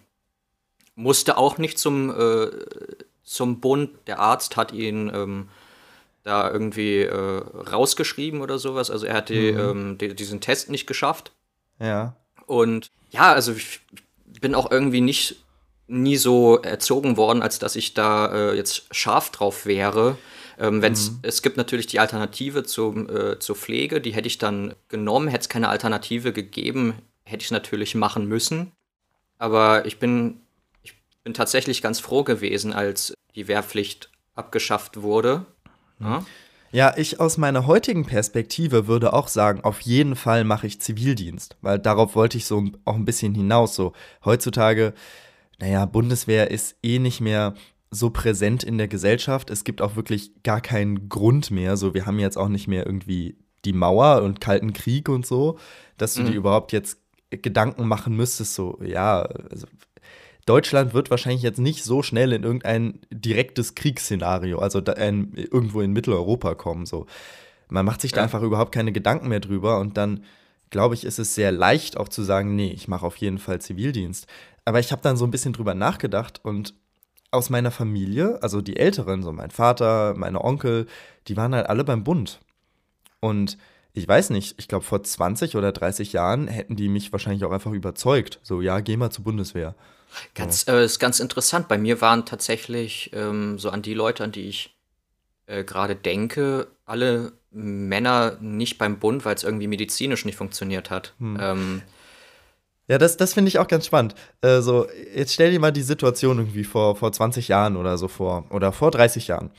musste 0.96 1.38
auch 1.38 1.58
nicht 1.58 1.80
zum, 1.80 2.10
äh, 2.10 2.50
zum 3.24 3.60
Bund. 3.60 3.92
Der 4.08 4.20
Arzt 4.20 4.58
hat 4.58 4.72
ihn 4.74 5.12
ähm, 5.14 5.50
da 6.24 6.52
irgendwie 6.52 7.04
äh, 7.04 7.44
rausgeschrieben 7.72 8.42
oder 8.42 8.60
sowas. 8.60 8.92
Also 8.92 9.06
er 9.06 9.16
hat 9.16 9.30
die, 9.30 9.54
mhm. 9.54 9.60
ähm, 9.60 9.98
die, 9.98 10.14
diesen 10.14 10.42
Test 10.42 10.70
nicht 10.70 10.88
geschafft. 10.88 11.32
Ja. 11.80 12.16
Und 12.46 12.92
ja, 13.12 13.32
also 13.32 13.54
ich 13.54 13.82
bin 14.42 14.56
auch 14.56 14.70
irgendwie 14.70 15.02
nicht 15.02 15.38
nie 15.88 16.18
so 16.18 16.58
erzogen 16.58 17.16
worden, 17.16 17.42
als 17.42 17.60
dass 17.60 17.78
ich 17.78 17.94
da 17.94 18.28
äh, 18.34 18.56
jetzt 18.56 18.94
scharf 18.94 19.32
drauf 19.32 19.66
wäre. 19.66 20.18
Ähm, 20.60 20.82
wenn's, 20.82 21.12
mhm. 21.12 21.20
Es 21.22 21.42
gibt 21.42 21.58
natürlich 21.58 21.88
die 21.88 22.00
Alternative 22.00 22.64
zum, 22.64 23.10
äh, 23.10 23.40
zur 23.40 23.56
Pflege, 23.56 24.02
die 24.02 24.14
hätte 24.14 24.28
ich 24.28 24.38
dann 24.38 24.74
genommen. 24.88 25.28
Hätte 25.28 25.42
es 25.42 25.50
keine 25.50 25.70
Alternative 25.70 26.34
gegeben, 26.34 26.96
hätte 27.24 27.42
ich 27.42 27.48
es 27.48 27.52
natürlich 27.52 27.96
machen 27.96 28.28
müssen. 28.28 28.72
Aber 29.38 29.86
ich 29.86 30.00
bin, 30.00 30.42
ich 30.82 30.96
bin 31.24 31.34
tatsächlich 31.34 31.82
ganz 31.82 32.00
froh 32.00 32.24
gewesen, 32.24 32.74
als 32.74 33.14
die 33.36 33.48
Wehrpflicht 33.48 34.10
abgeschafft 34.34 35.02
wurde. 35.02 35.46
Ja? 36.00 36.26
Ja, 36.72 36.94
ich 36.98 37.20
aus 37.20 37.38
meiner 37.38 37.66
heutigen 37.66 38.06
Perspektive 38.06 38.88
würde 38.88 39.14
auch 39.14 39.30
sagen, 39.30 39.62
auf 39.64 39.80
jeden 39.82 40.16
Fall 40.16 40.44
mache 40.44 40.68
ich 40.68 40.82
Zivildienst, 40.82 41.56
weil 41.62 41.80
darauf 41.80 42.16
wollte 42.16 42.38
ich 42.38 42.46
so 42.46 42.66
auch 42.84 42.96
ein 42.96 43.06
bisschen 43.06 43.34
hinaus. 43.34 43.74
So 43.74 43.94
heutzutage, 44.26 44.94
naja, 45.60 45.86
Bundeswehr 45.86 46.52
ist 46.52 46.76
eh 46.84 47.00
nicht 47.00 47.22
mehr 47.22 47.56
so 47.92 48.10
präsent 48.10 48.64
in 48.64 48.78
der 48.78 48.88
Gesellschaft. 48.88 49.50
Es 49.50 49.64
gibt 49.64 49.82
auch 49.82 49.96
wirklich 49.96 50.44
gar 50.44 50.62
keinen 50.62 51.10
Grund 51.10 51.52
mehr. 51.52 51.78
So, 51.78 51.94
wir 51.94 52.06
haben 52.06 52.20
jetzt 52.20 52.38
auch 52.38 52.50
nicht 52.50 52.68
mehr 52.68 52.86
irgendwie 52.86 53.38
die 53.66 53.74
Mauer 53.74 54.22
und 54.24 54.42
Kalten 54.42 54.74
Krieg 54.74 55.10
und 55.10 55.26
so, 55.26 55.58
dass 55.98 56.14
du 56.14 56.22
mhm. 56.22 56.26
dir 56.28 56.36
überhaupt 56.36 56.72
jetzt 56.72 57.00
Gedanken 57.30 57.88
machen 57.88 58.16
müsstest, 58.16 58.56
so, 58.56 58.80
ja, 58.82 59.22
also 59.22 59.68
Deutschland 60.46 60.94
wird 60.94 61.12
wahrscheinlich 61.12 61.42
jetzt 61.42 61.60
nicht 61.60 61.84
so 61.84 62.02
schnell 62.02 62.32
in 62.32 62.44
irgendein 62.44 63.02
direktes 63.12 63.76
Kriegsszenario, 63.76 64.60
also 64.60 64.82
ein, 64.82 65.34
irgendwo 65.36 65.82
in 65.82 65.92
Mitteleuropa 65.92 66.56
kommen. 66.56 66.86
So. 66.86 67.06
Man 67.68 67.86
macht 67.86 68.00
sich 68.00 68.14
da 68.14 68.24
einfach 68.24 68.42
überhaupt 68.42 68.72
keine 68.72 68.94
Gedanken 68.94 69.28
mehr 69.28 69.42
drüber 69.42 69.80
und 69.80 69.98
dann, 69.98 70.24
glaube 70.70 70.96
ich, 70.96 71.04
ist 71.04 71.20
es 71.20 71.36
sehr 71.36 71.52
leicht 71.52 71.98
auch 71.98 72.08
zu 72.08 72.24
sagen, 72.24 72.56
nee, 72.56 72.72
ich 72.72 72.88
mache 72.88 73.06
auf 73.06 73.18
jeden 73.18 73.40
Fall 73.40 73.60
Zivildienst. 73.60 74.26
Aber 74.64 74.80
ich 74.80 74.94
habe 74.94 75.02
dann 75.02 75.18
so 75.18 75.26
ein 75.26 75.32
bisschen 75.32 75.52
drüber 75.52 75.74
nachgedacht 75.74 76.40
und 76.44 76.74
aus 77.38 77.50
meiner 77.50 77.72
Familie, 77.72 78.40
also 78.42 78.62
die 78.62 78.78
Älteren, 78.78 79.24
so 79.24 79.32
mein 79.32 79.52
Vater, 79.52 80.14
meine 80.16 80.44
Onkel, 80.44 80.88
die 81.28 81.38
waren 81.38 81.54
halt 81.56 81.68
alle 81.68 81.84
beim 81.84 82.04
Bund. 82.04 82.40
Und 83.20 83.58
ich 83.94 84.08
weiß 84.08 84.30
nicht, 84.30 84.56
ich 84.60 84.68
glaube, 84.68 84.86
vor 84.86 85.04
20 85.04 85.56
oder 85.56 85.72
30 85.72 86.14
Jahren 86.14 86.48
hätten 86.48 86.76
die 86.76 86.90
mich 86.90 87.12
wahrscheinlich 87.12 87.44
auch 87.46 87.52
einfach 87.52 87.72
überzeugt. 87.72 88.40
So, 88.44 88.62
ja, 88.62 88.80
geh 88.80 88.98
mal 88.98 89.10
zur 89.10 89.24
Bundeswehr. 89.24 89.76
Ganz, 90.36 90.66
ja. 90.66 90.76
äh, 90.76 90.86
ist 90.86 91.00
ganz 91.00 91.20
interessant. 91.20 91.68
Bei 91.68 91.78
mir 91.78 92.00
waren 92.02 92.26
tatsächlich 92.26 93.12
ähm, 93.14 93.58
so 93.58 93.70
an 93.70 93.82
die 93.82 93.94
Leute, 93.94 94.24
an 94.24 94.32
die 94.32 94.48
ich 94.48 94.76
äh, 95.48 95.64
gerade 95.64 95.96
denke, 95.96 96.68
alle 96.86 97.34
Männer 97.52 98.38
nicht 98.40 98.78
beim 98.78 99.00
Bund, 99.00 99.26
weil 99.26 99.36
es 99.36 99.44
irgendwie 99.44 99.68
medizinisch 99.68 100.26
nicht 100.26 100.36
funktioniert 100.36 100.90
hat. 100.90 101.14
Hm. 101.20 101.38
Ähm, 101.42 101.82
ja, 102.88 102.98
das, 102.98 103.18
das 103.18 103.34
finde 103.34 103.50
ich 103.50 103.60
auch 103.60 103.68
ganz 103.68 103.86
spannend. 103.86 104.16
Äh, 104.42 104.62
so, 104.62 104.88
jetzt 105.14 105.34
stell 105.34 105.52
dir 105.52 105.60
mal 105.60 105.72
die 105.72 105.82
Situation 105.82 106.38
irgendwie 106.40 106.64
vor, 106.64 106.96
vor 106.96 107.12
20 107.12 107.50
Jahren 107.50 107.76
oder 107.76 107.98
so 107.98 108.08
vor, 108.08 108.46
oder 108.50 108.72
vor 108.72 108.92
30 108.92 109.28
Jahren. 109.28 109.52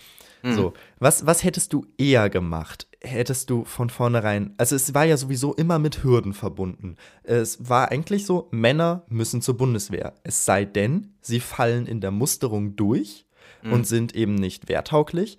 Hm. 0.43 0.55
So, 0.55 0.73
was, 0.99 1.27
was 1.27 1.45
hättest 1.45 1.73
du 1.73 1.87
eher 1.99 2.31
gemacht? 2.31 2.87
Hättest 3.01 3.51
du 3.51 3.65
von 3.65 3.91
vornherein, 3.91 4.55
also 4.57 4.75
es 4.75 4.95
war 4.95 5.05
ja 5.05 5.17
sowieso 5.17 5.55
immer 5.55 5.79
mit 5.79 6.03
Hürden 6.03 6.33
verbunden. 6.33 6.97
Es 7.23 7.69
war 7.69 7.91
eigentlich 7.91 8.25
so, 8.25 8.49
Männer 8.51 9.05
müssen 9.09 9.43
zur 9.43 9.57
Bundeswehr. 9.57 10.15
Es 10.25 10.45
sei 10.45 10.65
denn, 10.65 11.15
sie 11.21 11.41
fallen 11.41 11.87
in 11.87 12.01
der 12.01 12.11
Musterung 12.11 12.77
durch 12.77 13.27
hm. 13.61 13.73
und 13.73 13.87
sind 13.87 14.15
eben 14.15 14.37
nicht 14.37 14.69
wehrtauglich, 14.69 15.39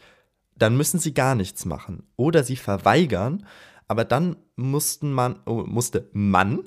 dann 0.56 0.78
müssen 0.78 1.00
sie 1.00 1.14
gar 1.14 1.36
nichts 1.36 1.66
machen. 1.66 2.04
Oder 2.18 2.44
sie 2.44 2.58
verweigern, 2.58 3.46
aber 3.88 4.06
dann 4.06 4.36
mussten 4.56 5.12
man, 5.12 5.40
oh, 5.46 5.64
musste 5.66 6.10
man 6.14 6.66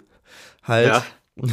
halt 0.63 0.89
ja. 0.89 1.05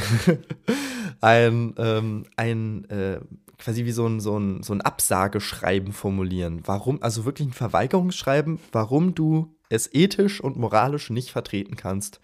ein, 1.21 1.73
ähm, 1.77 2.25
ein 2.35 2.85
äh, 2.89 3.19
quasi 3.57 3.85
wie 3.85 3.91
so 3.91 4.07
ein, 4.07 4.19
so 4.19 4.37
ein, 4.37 4.63
so 4.63 4.73
ein 4.73 4.81
Absageschreiben 4.81 5.93
formulieren. 5.93 6.61
Warum, 6.65 7.01
also 7.03 7.25
wirklich 7.25 7.49
ein 7.49 7.53
Verweigerungsschreiben, 7.53 8.59
warum 8.71 9.13
du 9.13 9.55
es 9.69 9.93
ethisch 9.93 10.41
und 10.41 10.57
moralisch 10.57 11.09
nicht 11.09 11.31
vertreten 11.31 11.75
kannst, 11.75 12.19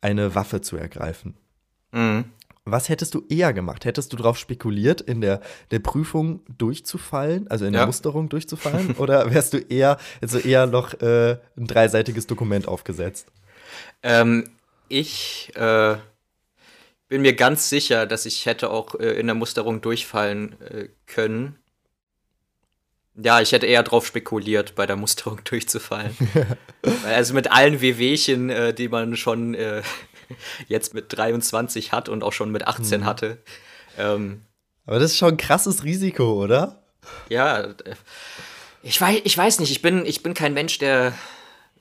eine 0.00 0.34
Waffe 0.34 0.60
zu 0.60 0.76
ergreifen. 0.76 1.34
Mhm. 1.92 2.26
Was 2.64 2.88
hättest 2.88 3.14
du 3.14 3.24
eher 3.28 3.52
gemacht? 3.54 3.84
Hättest 3.86 4.12
du 4.12 4.16
darauf 4.16 4.38
spekuliert, 4.38 5.00
in 5.00 5.20
der, 5.20 5.40
der 5.70 5.78
Prüfung 5.78 6.40
durchzufallen, 6.58 7.48
also 7.48 7.64
in 7.64 7.72
der 7.72 7.86
Musterung 7.86 8.28
durchzufallen? 8.28 8.94
oder 8.98 9.32
wärst 9.32 9.54
du 9.54 9.58
eher, 9.58 9.96
also 10.20 10.38
eher 10.38 10.66
noch 10.66 10.92
äh, 11.00 11.38
ein 11.56 11.66
dreiseitiges 11.66 12.26
Dokument 12.26 12.68
aufgesetzt? 12.68 13.32
Ähm, 14.02 14.50
ich 14.88 15.52
äh, 15.56 15.96
bin 17.08 17.22
mir 17.22 17.34
ganz 17.34 17.68
sicher, 17.68 18.06
dass 18.06 18.26
ich 18.26 18.46
hätte 18.46 18.70
auch 18.70 18.94
äh, 18.94 19.18
in 19.18 19.26
der 19.26 19.34
Musterung 19.34 19.80
durchfallen 19.80 20.60
äh, 20.60 20.88
können. 21.06 21.56
Ja, 23.20 23.40
ich 23.40 23.52
hätte 23.52 23.66
eher 23.66 23.82
drauf 23.82 24.06
spekuliert, 24.06 24.74
bei 24.74 24.86
der 24.86 24.96
Musterung 24.96 25.40
durchzufallen. 25.44 26.16
also 27.04 27.34
mit 27.34 27.50
allen 27.50 27.80
Wehwehchen, 27.80 28.50
äh, 28.50 28.74
die 28.74 28.88
man 28.88 29.16
schon 29.16 29.54
äh, 29.54 29.82
jetzt 30.68 30.94
mit 30.94 31.16
23 31.16 31.92
hat 31.92 32.08
und 32.08 32.22
auch 32.22 32.32
schon 32.32 32.52
mit 32.52 32.66
18 32.66 33.00
mhm. 33.00 33.04
hatte. 33.04 33.38
Ähm, 33.96 34.42
Aber 34.86 34.98
das 34.98 35.12
ist 35.12 35.18
schon 35.18 35.34
ein 35.34 35.36
krasses 35.38 35.84
Risiko, 35.84 36.42
oder? 36.44 36.82
Ja, 37.28 37.60
äh, 37.60 37.74
ich 38.82 39.00
weiß, 39.00 39.22
ich 39.24 39.36
weiß 39.36 39.60
nicht, 39.60 39.70
ich 39.70 39.82
bin, 39.82 40.06
ich 40.06 40.22
bin 40.22 40.34
kein 40.34 40.54
Mensch, 40.54 40.78
der 40.78 41.12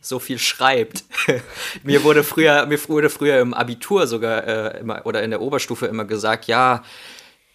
so 0.01 0.19
viel 0.19 0.39
schreibt. 0.39 1.03
mir 1.83 2.03
wurde 2.03 2.23
früher, 2.23 2.65
mir 2.65 2.79
wurde 2.87 3.09
früher 3.09 3.39
im 3.39 3.53
Abitur 3.53 4.07
sogar 4.07 4.47
äh, 4.47 4.79
immer 4.79 5.05
oder 5.05 5.23
in 5.23 5.31
der 5.31 5.41
Oberstufe 5.41 5.87
immer 5.87 6.05
gesagt, 6.05 6.47
ja, 6.47 6.83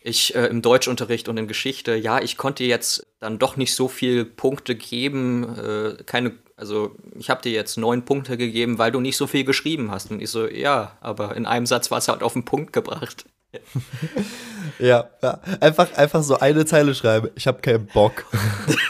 ich 0.04 0.34
äh, 0.34 0.46
im 0.46 0.62
Deutschunterricht 0.62 1.28
und 1.28 1.36
in 1.38 1.48
Geschichte, 1.48 1.94
ja, 1.94 2.20
ich 2.20 2.36
konnte 2.36 2.64
jetzt 2.64 3.06
dann 3.20 3.38
doch 3.38 3.56
nicht 3.56 3.74
so 3.74 3.88
viel 3.88 4.24
Punkte 4.24 4.74
geben, 4.74 5.56
äh, 5.58 6.02
keine, 6.04 6.32
also 6.56 6.96
ich 7.18 7.30
habe 7.30 7.42
dir 7.42 7.52
jetzt 7.52 7.76
neun 7.76 8.04
Punkte 8.04 8.36
gegeben, 8.36 8.78
weil 8.78 8.92
du 8.92 9.00
nicht 9.00 9.16
so 9.16 9.26
viel 9.26 9.44
geschrieben 9.44 9.90
hast. 9.90 10.10
Und 10.10 10.20
ich 10.20 10.30
so, 10.30 10.48
ja, 10.48 10.96
aber 11.00 11.36
in 11.36 11.46
einem 11.46 11.66
Satz 11.66 11.90
war 11.90 11.98
es 11.98 12.08
halt 12.08 12.22
auf 12.22 12.32
den 12.32 12.44
Punkt 12.44 12.72
gebracht. 12.72 13.24
ja, 14.78 15.10
ja, 15.22 15.40
einfach, 15.60 15.92
einfach 15.94 16.22
so 16.22 16.38
eine 16.38 16.64
Zeile 16.64 16.94
schreiben. 16.94 17.30
Ich 17.34 17.46
habe 17.46 17.60
keinen 17.60 17.86
Bock. 17.86 18.24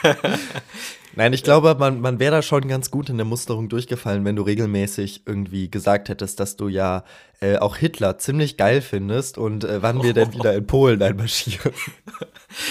Nein, 1.14 1.32
ich 1.32 1.42
glaube, 1.42 1.76
man, 1.78 2.00
man 2.00 2.18
wäre 2.18 2.36
da 2.36 2.42
schon 2.42 2.66
ganz 2.68 2.90
gut 2.90 3.10
in 3.10 3.18
der 3.18 3.26
Musterung 3.26 3.68
durchgefallen, 3.68 4.24
wenn 4.24 4.36
du 4.36 4.42
regelmäßig 4.42 5.22
irgendwie 5.26 5.70
gesagt 5.70 6.08
hättest, 6.08 6.40
dass 6.40 6.56
du 6.56 6.68
ja 6.68 7.04
äh, 7.40 7.58
auch 7.58 7.76
Hitler 7.76 8.18
ziemlich 8.18 8.56
geil 8.56 8.80
findest 8.80 9.36
und 9.36 9.64
äh, 9.64 9.82
wann 9.82 10.02
wir 10.02 10.14
denn 10.14 10.32
wieder 10.34 10.54
in 10.54 10.66
Polen 10.66 11.02
einmarschieren. 11.02 11.72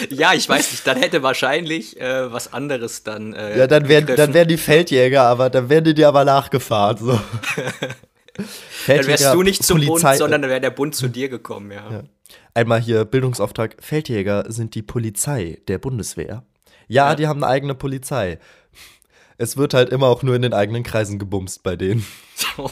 Ja, 0.09 0.33
ich 0.33 0.47
weiß 0.47 0.71
nicht, 0.71 0.87
dann 0.87 0.97
hätte 0.97 1.23
wahrscheinlich 1.23 1.99
äh, 1.99 2.31
was 2.31 2.53
anderes 2.53 3.03
dann. 3.03 3.33
Äh, 3.33 3.59
ja, 3.59 3.67
dann 3.67 3.87
wären, 3.87 4.07
dann 4.07 4.33
wären 4.33 4.47
die 4.47 4.57
Feldjäger, 4.57 5.23
aber 5.23 5.49
dann 5.49 5.69
wären 5.69 5.83
die 5.83 5.93
dir 5.93 6.07
aber 6.07 6.25
nachgefahren. 6.25 6.97
So. 6.97 7.11
dann 8.87 9.07
wärst 9.07 9.33
du 9.33 9.43
nicht 9.43 9.63
zum 9.63 9.77
Polizei 9.77 10.09
Bund, 10.09 10.17
sondern 10.17 10.41
dann 10.43 10.51
wäre 10.51 10.61
der 10.61 10.71
Bund 10.71 10.95
zu 10.95 11.07
dir 11.07 11.29
gekommen, 11.29 11.71
ja. 11.71 11.91
ja. 11.91 12.03
Einmal 12.53 12.79
hier 12.79 13.05
Bildungsauftrag: 13.05 13.77
Feldjäger 13.79 14.45
sind 14.51 14.75
die 14.75 14.81
Polizei 14.81 15.59
der 15.67 15.77
Bundeswehr. 15.77 16.43
Ja, 16.87 17.09
ja, 17.09 17.15
die 17.15 17.27
haben 17.27 17.43
eine 17.43 17.51
eigene 17.51 17.75
Polizei. 17.75 18.39
Es 19.37 19.57
wird 19.57 19.73
halt 19.73 19.89
immer 19.89 20.07
auch 20.07 20.21
nur 20.23 20.35
in 20.35 20.43
den 20.43 20.53
eigenen 20.53 20.83
Kreisen 20.83 21.17
gebumst 21.17 21.63
bei 21.63 21.75
denen. 21.75 22.05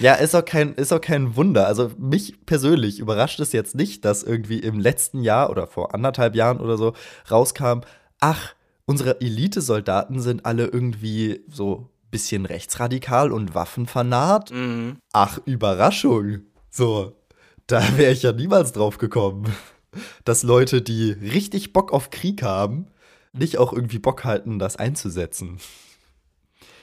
ja, 0.00 0.14
ist 0.14 0.34
auch, 0.34 0.44
kein, 0.44 0.74
ist 0.74 0.92
auch 0.92 1.00
kein 1.00 1.36
Wunder. 1.36 1.66
Also 1.66 1.90
mich 1.96 2.44
persönlich 2.44 2.98
überrascht 2.98 3.40
es 3.40 3.52
jetzt 3.52 3.74
nicht, 3.74 4.04
dass 4.04 4.22
irgendwie 4.22 4.58
im 4.58 4.78
letzten 4.78 5.22
Jahr 5.22 5.48
oder 5.48 5.66
vor 5.66 5.94
anderthalb 5.94 6.34
Jahren 6.34 6.60
oder 6.60 6.76
so 6.76 6.92
rauskam, 7.30 7.80
ach, 8.20 8.54
unsere 8.84 9.20
Elitesoldaten 9.20 10.20
sind 10.20 10.44
alle 10.44 10.66
irgendwie 10.66 11.44
so 11.48 11.88
bisschen 12.10 12.46
rechtsradikal 12.46 13.32
und 13.32 13.54
waffenfanat. 13.54 14.50
Mhm. 14.50 14.98
Ach, 15.12 15.38
Überraschung. 15.44 16.40
So, 16.70 17.16
da 17.66 17.96
wäre 17.96 18.12
ich 18.12 18.22
ja 18.22 18.32
niemals 18.32 18.72
drauf 18.72 18.98
gekommen 18.98 19.50
dass 20.24 20.42
Leute, 20.42 20.82
die 20.82 21.12
richtig 21.12 21.72
Bock 21.72 21.92
auf 21.92 22.10
Krieg 22.10 22.42
haben, 22.42 22.86
nicht 23.32 23.58
auch 23.58 23.72
irgendwie 23.72 23.98
Bock 23.98 24.24
halten, 24.24 24.58
das 24.58 24.76
einzusetzen. 24.76 25.58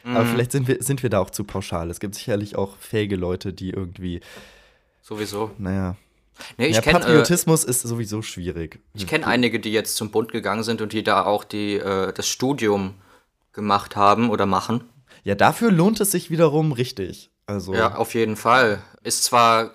Mhm. 0.03 0.15
Aber 0.15 0.25
vielleicht 0.25 0.51
sind 0.51 0.67
wir, 0.67 0.77
sind 0.81 1.03
wir 1.03 1.09
da 1.09 1.19
auch 1.19 1.29
zu 1.29 1.43
pauschal. 1.43 1.89
Es 1.89 1.99
gibt 1.99 2.15
sicherlich 2.15 2.55
auch 2.55 2.77
fähige 2.77 3.15
Leute, 3.15 3.53
die 3.53 3.71
irgendwie. 3.71 4.21
Sowieso. 5.01 5.51
Naja. 5.57 5.95
Nee, 6.57 6.69
ja, 6.69 6.81
kenn, 6.81 6.93
Patriotismus 6.93 7.63
äh, 7.63 7.69
ist 7.69 7.81
sowieso 7.81 8.21
schwierig. 8.21 8.79
Ich 8.93 9.07
kenne 9.07 9.25
einige, 9.25 9.59
die 9.59 9.71
jetzt 9.71 9.95
zum 9.95 10.11
Bund 10.11 10.31
gegangen 10.31 10.63
sind 10.63 10.81
und 10.81 10.91
die 10.91 11.03
da 11.03 11.23
auch 11.23 11.43
die, 11.43 11.75
äh, 11.75 12.11
das 12.11 12.27
Studium 12.27 12.95
gemacht 13.53 13.95
haben 13.95 14.29
oder 14.29 14.45
machen. 14.45 14.83
Ja, 15.23 15.35
dafür 15.35 15.71
lohnt 15.71 16.01
es 16.01 16.11
sich 16.11 16.29
wiederum 16.29 16.71
richtig. 16.71 17.31
Also. 17.47 17.73
Ja, 17.73 17.95
auf 17.95 18.13
jeden 18.13 18.35
Fall. 18.35 18.81
Ist 19.03 19.23
zwar 19.23 19.71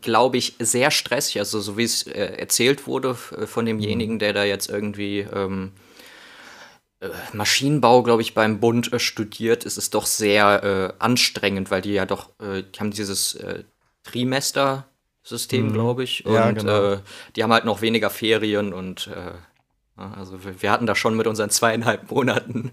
glaube 0.00 0.36
ich, 0.38 0.54
sehr 0.58 0.90
stressig. 0.90 1.38
Also 1.38 1.60
so 1.60 1.76
wie 1.76 1.84
es 1.84 2.06
äh, 2.06 2.36
erzählt 2.36 2.86
wurde 2.86 3.16
äh, 3.36 3.46
von 3.46 3.66
demjenigen, 3.66 4.14
mhm. 4.14 4.18
der 4.18 4.32
da 4.32 4.44
jetzt 4.44 4.68
irgendwie 4.68 5.20
ähm, 5.20 5.72
äh, 7.04 7.08
Maschinenbau, 7.32 8.02
glaube 8.02 8.22
ich, 8.22 8.34
beim 8.34 8.60
Bund 8.60 8.92
äh, 8.92 8.98
studiert, 8.98 9.64
ist 9.64 9.76
es 9.76 9.90
doch 9.90 10.06
sehr 10.06 10.94
äh, 10.98 11.02
anstrengend, 11.02 11.70
weil 11.70 11.82
die 11.82 11.92
ja 11.92 12.06
doch, 12.06 12.30
äh, 12.40 12.62
die 12.62 12.80
haben 12.80 12.90
dieses 12.90 13.38
Trimester-System, 14.04 15.68
mhm. 15.68 15.72
glaube 15.72 16.04
ich. 16.04 16.24
Und 16.24 16.34
ja, 16.34 16.50
genau. 16.50 17.00
die 17.36 17.42
haben 17.42 17.52
halt 17.52 17.64
noch 17.64 17.80
weniger 17.80 18.10
Ferien 18.10 18.72
und 18.72 19.10
also 19.96 20.44
wir, 20.44 20.60
wir 20.60 20.70
hatten 20.72 20.86
da 20.86 20.94
schon 20.94 21.16
mit 21.16 21.26
unseren 21.26 21.50
zweieinhalb 21.50 22.10
Monaten 22.10 22.72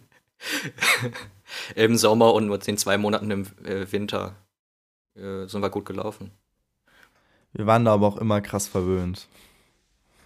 im 1.76 1.96
Sommer 1.96 2.34
und 2.34 2.50
mit 2.50 2.66
den 2.66 2.78
zwei 2.78 2.98
Monaten 2.98 3.32
im 3.32 3.48
Winter 3.92 4.36
sind 5.14 5.62
wir 5.62 5.70
gut 5.70 5.86
gelaufen. 5.86 6.32
Wir 7.54 7.66
waren 7.66 7.86
da 7.86 7.94
aber 7.94 8.08
auch 8.08 8.18
immer 8.18 8.42
krass 8.42 8.68
verwöhnt. 8.68 9.28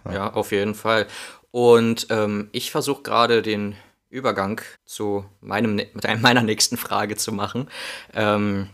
Ja, 0.04 0.12
ja 0.12 0.32
auf 0.32 0.52
jeden 0.52 0.74
Fall. 0.74 1.06
Und 1.50 2.08
ähm, 2.10 2.48
ich 2.52 2.70
versuche 2.70 3.02
gerade 3.02 3.42
den 3.42 3.76
Übergang 4.10 4.60
zu 4.84 5.24
meinem, 5.40 5.80
meiner 6.20 6.42
nächsten 6.42 6.76
Frage 6.76 7.16
zu 7.16 7.32
machen. 7.32 7.68
Ähm, 8.14 8.68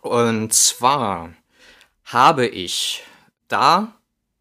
und 0.00 0.52
zwar 0.52 1.32
habe 2.04 2.46
ich, 2.46 3.04
da 3.48 3.94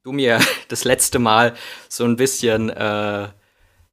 du 0.03 0.11
mir 0.11 0.39
das 0.67 0.83
letzte 0.83 1.19
Mal 1.19 1.55
so 1.87 2.05
ein 2.05 2.15
bisschen, 2.15 2.69
äh, 2.69 3.29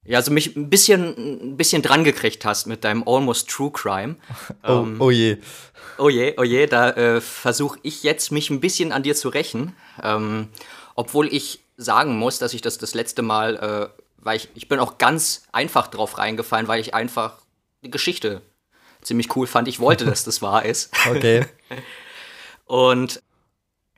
ja, 0.09 0.19
also 0.19 0.33
mich 0.33 0.57
ein 0.57 0.71
bisschen, 0.71 1.51
ein 1.53 1.57
bisschen 1.59 1.83
dran 1.83 2.03
gekriegt 2.03 2.47
hast 2.47 2.67
mit 2.67 2.83
deinem 2.83 3.07
Almost 3.07 3.49
True 3.49 3.71
Crime. 3.71 4.17
Oh, 4.63 4.83
ähm, 4.83 5.01
oh 5.01 5.11
je. 5.11 5.37
Oh 5.99 6.09
je, 6.09 6.35
oh 6.39 6.43
je, 6.43 6.67
da 6.67 6.91
äh, 6.91 7.21
versuche 7.21 7.79
ich 7.83 8.03
jetzt 8.03 8.33
mich 8.33 8.51
ein 8.51 8.61
bisschen 8.61 8.93
an 8.93 9.03
dir 9.03 9.15
zu 9.15 9.29
rächen. 9.29 9.75
Ähm, 10.03 10.49
obwohl 10.95 11.33
ich 11.33 11.61
sagen 11.77 12.19
muss, 12.19 12.39
dass 12.39 12.55
ich 12.55 12.63
das 12.63 12.79
das 12.79 12.95
letzte 12.95 13.23
Mal, 13.23 13.57
äh, 13.57 14.03
weil 14.17 14.37
ich, 14.37 14.49
ich 14.55 14.69
bin 14.69 14.79
auch 14.79 14.97
ganz 14.99 15.43
einfach 15.53 15.89
drauf 15.89 16.19
reingefallen, 16.19 16.69
weil 16.69 16.81
ich 16.81 16.95
einfach 16.95 17.35
die 17.85 17.91
Geschichte 17.91 18.41
ziemlich 19.03 19.35
cool 19.37 19.47
fand. 19.47 19.69
Ich 19.69 19.79
wollte, 19.79 20.07
dass 20.07 20.25
das 20.25 20.41
wahr 20.41 20.65
ist. 20.65 20.91
Okay. 21.09 21.45
Und 22.65 23.23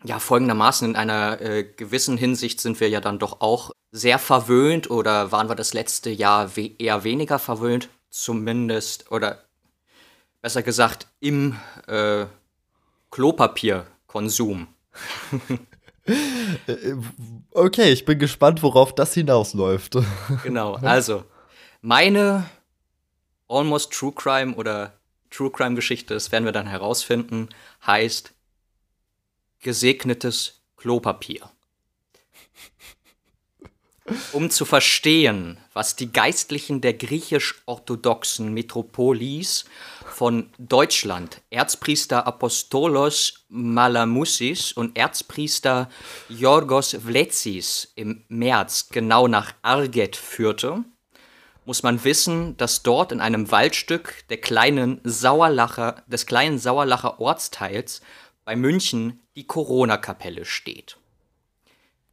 ja, 0.05 0.19
folgendermaßen 0.19 0.89
in 0.89 0.97
einer 0.97 1.41
äh, 1.41 1.65
gewissen 1.65 2.17
Hinsicht 2.17 2.61
sind 2.61 2.81
wir 2.81 2.89
ja 2.89 3.01
dann 3.01 3.19
doch 3.19 3.41
auch 3.41 3.73
sehr 3.93 4.19
verwöhnt 4.19 4.91
oder 4.91 5.33
waren 5.33 5.49
wir 5.49 5.57
das 5.57 5.75
letzte 5.75 6.11
Jahr 6.11 6.57
we 6.57 6.71
eher 6.79 7.05
weniger 7.05 7.39
verwöhnt, 7.39 7.89
zumindest 8.09 9.11
oder 9.11 9.45
besser 10.41 10.63
gesagt, 10.63 11.07
im 11.21 11.57
äh, 11.87 12.27
Klopapierkonsum. 13.11 14.69
okay, 17.53 17.93
ich 17.93 18.05
bin 18.05 18.19
gespannt, 18.19 18.63
worauf 18.63 18.95
das 18.95 19.15
hinausläuft. 19.15 19.99
genau, 20.43 20.75
also 20.77 21.25
meine 21.83 22.49
Almost 23.49 23.93
True 23.93 24.13
Crime 24.13 24.55
oder 24.55 24.95
True 25.31 25.51
Crime 25.51 25.75
Geschichte, 25.75 26.15
das 26.15 26.33
werden 26.33 26.45
wir 26.45 26.53
dann 26.53 26.67
herausfinden, 26.67 27.49
heißt 27.87 28.33
gesegnetes 29.61 30.61
Klopapier. 30.77 31.51
Um 34.33 34.51
zu 34.51 34.65
verstehen, 34.65 35.59
was 35.73 35.95
die 35.95 36.13
Geistlichen 36.13 36.81
der 36.81 36.95
griechisch-orthodoxen 36.95 38.53
Metropolis 38.53 39.67
von 40.07 40.51
Deutschland, 40.59 41.43
Erzpriester 41.51 42.27
Apostolos 42.27 43.45
Malamusis 43.49 44.73
und 44.73 44.99
Erzpriester 44.99 45.89
Yorgos 46.29 46.97
Vletsis 47.01 47.93
im 47.95 48.25
März 48.29 48.89
genau 48.89 49.29
nach 49.29 49.53
Arget 49.63 50.17
führte, 50.17 50.85
muss 51.65 51.85
man 51.85 52.03
wissen, 52.03 52.57
dass 52.57 52.83
dort 52.83 53.13
in 53.13 53.21
einem 53.21 53.53
Waldstück 53.53 54.25
der 54.29 54.39
kleinen 54.39 55.01
Sauerlacher, 55.05 56.03
des 56.09 56.27
kleinen 56.27 56.59
Sauerlacher 56.59 57.21
Ortsteils 57.21 58.01
bei 58.51 58.57
München 58.57 59.21
die 59.37 59.47
Corona-Kapelle 59.47 60.45
steht. 60.45 60.97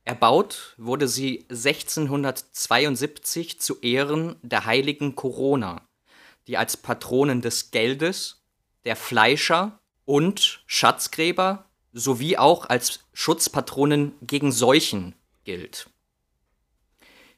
Erbaut 0.05 0.75
wurde 0.77 1.07
sie 1.07 1.47
1672 1.49 3.59
zu 3.59 3.79
Ehren 3.81 4.35
der 4.43 4.65
heiligen 4.65 5.15
Corona, 5.15 5.81
die 6.45 6.55
als 6.55 6.77
Patronen 6.77 7.41
des 7.41 7.71
Geldes, 7.71 8.43
der 8.85 8.95
Fleischer 8.95 9.79
und 10.05 10.61
Schatzgräber 10.67 11.65
sowie 11.91 12.37
auch 12.37 12.69
als 12.69 12.99
Schutzpatronen 13.13 14.13
gegen 14.21 14.51
Seuchen 14.51 15.15
gilt. 15.43 15.89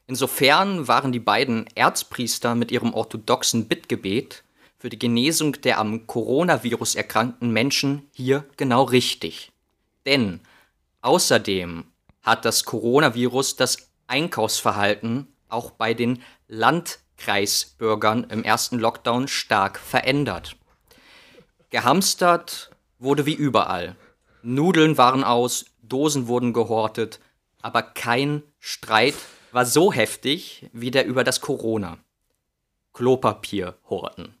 Insofern 0.06 0.88
waren 0.88 1.10
die 1.10 1.20
beiden 1.20 1.66
Erzpriester 1.74 2.54
mit 2.54 2.70
ihrem 2.70 2.92
orthodoxen 2.92 3.66
Bittgebet 3.66 4.44
für 4.80 4.88
die 4.88 4.98
Genesung 4.98 5.52
der 5.60 5.78
am 5.78 6.06
Coronavirus 6.06 6.94
erkrankten 6.94 7.50
Menschen 7.50 8.08
hier 8.14 8.46
genau 8.56 8.84
richtig. 8.84 9.52
Denn 10.06 10.40
außerdem 11.02 11.84
hat 12.22 12.46
das 12.46 12.64
Coronavirus 12.64 13.56
das 13.56 13.90
Einkaufsverhalten 14.06 15.28
auch 15.50 15.70
bei 15.70 15.92
den 15.92 16.22
Landkreisbürgern 16.48 18.24
im 18.30 18.42
ersten 18.42 18.78
Lockdown 18.78 19.28
stark 19.28 19.78
verändert. 19.78 20.56
Gehamstert 21.68 22.70
wurde 22.98 23.26
wie 23.26 23.34
überall. 23.34 23.96
Nudeln 24.42 24.96
waren 24.96 25.24
aus, 25.24 25.66
Dosen 25.82 26.26
wurden 26.26 26.54
gehortet, 26.54 27.20
aber 27.60 27.82
kein 27.82 28.42
Streit 28.58 29.16
war 29.52 29.66
so 29.66 29.92
heftig 29.92 30.70
wie 30.72 30.90
der 30.90 31.04
über 31.06 31.22
das 31.22 31.42
Corona. 31.42 31.98
Klopapier 32.94 33.76
horten. 33.88 34.39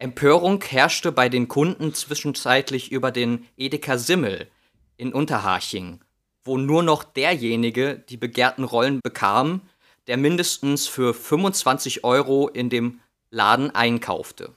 Empörung 0.00 0.62
herrschte 0.62 1.10
bei 1.10 1.28
den 1.28 1.48
Kunden 1.48 1.92
zwischenzeitlich 1.92 2.92
über 2.92 3.10
den 3.10 3.46
Edeka 3.56 3.98
Simmel 3.98 4.48
in 4.96 5.12
Unterhaching, 5.12 6.00
wo 6.44 6.56
nur 6.56 6.84
noch 6.84 7.02
derjenige 7.02 7.98
die 8.08 8.16
begehrten 8.16 8.62
Rollen 8.62 9.00
bekam, 9.02 9.62
der 10.06 10.16
mindestens 10.16 10.86
für 10.86 11.14
25 11.14 12.04
Euro 12.04 12.48
in 12.48 12.70
dem 12.70 13.00
Laden 13.30 13.74
einkaufte. 13.74 14.54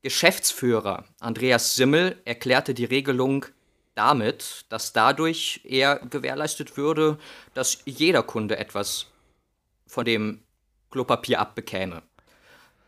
Geschäftsführer 0.00 1.04
Andreas 1.20 1.76
Simmel 1.76 2.18
erklärte 2.24 2.72
die 2.72 2.86
Regelung 2.86 3.44
damit, 3.94 4.64
dass 4.70 4.94
dadurch 4.94 5.60
eher 5.64 5.98
gewährleistet 5.98 6.78
würde, 6.78 7.18
dass 7.52 7.82
jeder 7.84 8.22
Kunde 8.22 8.56
etwas 8.56 9.08
von 9.86 10.06
dem 10.06 10.42
Klopapier 10.90 11.40
abbekäme. 11.40 12.02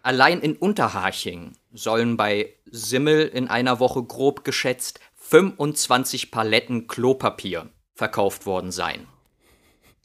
Allein 0.02 0.40
in 0.40 0.56
Unterhaching 0.56 1.52
sollen 1.72 2.16
bei 2.16 2.54
Simmel 2.70 3.26
in 3.26 3.48
einer 3.48 3.80
Woche 3.80 4.02
grob 4.02 4.44
geschätzt 4.44 5.00
25 5.16 6.30
Paletten 6.30 6.86
Klopapier 6.86 7.68
verkauft 7.94 8.46
worden 8.46 8.72
sein. 8.72 9.06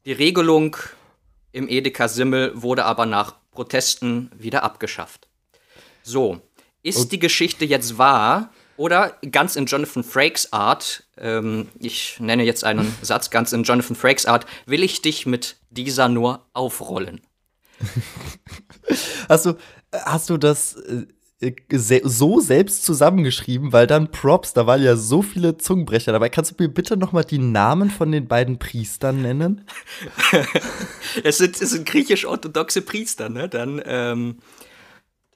Die 0.05 0.11
Regelung 0.11 0.75
im 1.51 1.69
Edeka 1.69 2.07
Simmel 2.07 2.61
wurde 2.61 2.85
aber 2.85 3.05
nach 3.05 3.35
Protesten 3.51 4.29
wieder 4.37 4.63
abgeschafft. 4.63 5.27
So, 6.03 6.41
ist 6.83 7.11
die 7.11 7.19
Geschichte 7.19 7.65
jetzt 7.65 7.97
wahr 7.97 8.51
oder 8.77 9.17
ganz 9.31 9.55
in 9.55 9.65
Jonathan 9.65 10.03
Frakes 10.03 10.53
Art, 10.53 11.03
ähm, 11.17 11.69
ich 11.79 12.19
nenne 12.19 12.43
jetzt 12.43 12.63
einen 12.63 12.93
Satz 13.01 13.29
ganz 13.29 13.53
in 13.53 13.63
Jonathan 13.63 13.95
Frakes 13.95 14.25
Art, 14.25 14.45
will 14.65 14.83
ich 14.83 15.01
dich 15.01 15.25
mit 15.25 15.55
dieser 15.69 16.09
nur 16.09 16.45
aufrollen? 16.53 17.21
Hast 19.29 19.45
du, 19.45 19.55
hast 20.05 20.29
du 20.29 20.37
das 20.37 20.75
äh, 20.75 21.05
so 22.03 22.39
selbst 22.39 22.85
zusammengeschrieben, 22.85 23.73
weil 23.73 23.87
dann 23.87 24.09
Props, 24.09 24.53
da 24.53 24.67
waren 24.67 24.81
ja 24.81 24.95
so 24.95 25.21
viele 25.21 25.57
Zungenbrecher 25.57 26.11
dabei. 26.11 26.29
Kannst 26.29 26.51
du 26.51 26.63
mir 26.63 26.69
bitte 26.69 26.97
noch 26.97 27.11
mal 27.11 27.23
die 27.23 27.39
Namen 27.39 27.89
von 27.89 28.11
den 28.11 28.27
beiden 28.27 28.57
Priestern 28.57 29.21
nennen? 29.21 29.65
es, 31.23 31.37
sind, 31.37 31.61
es 31.61 31.71
sind 31.71 31.85
griechisch-orthodoxe 31.85 32.81
Priester, 32.81 33.29
ne? 33.29 33.49
Dann 33.49 33.81
ähm, 33.85 34.37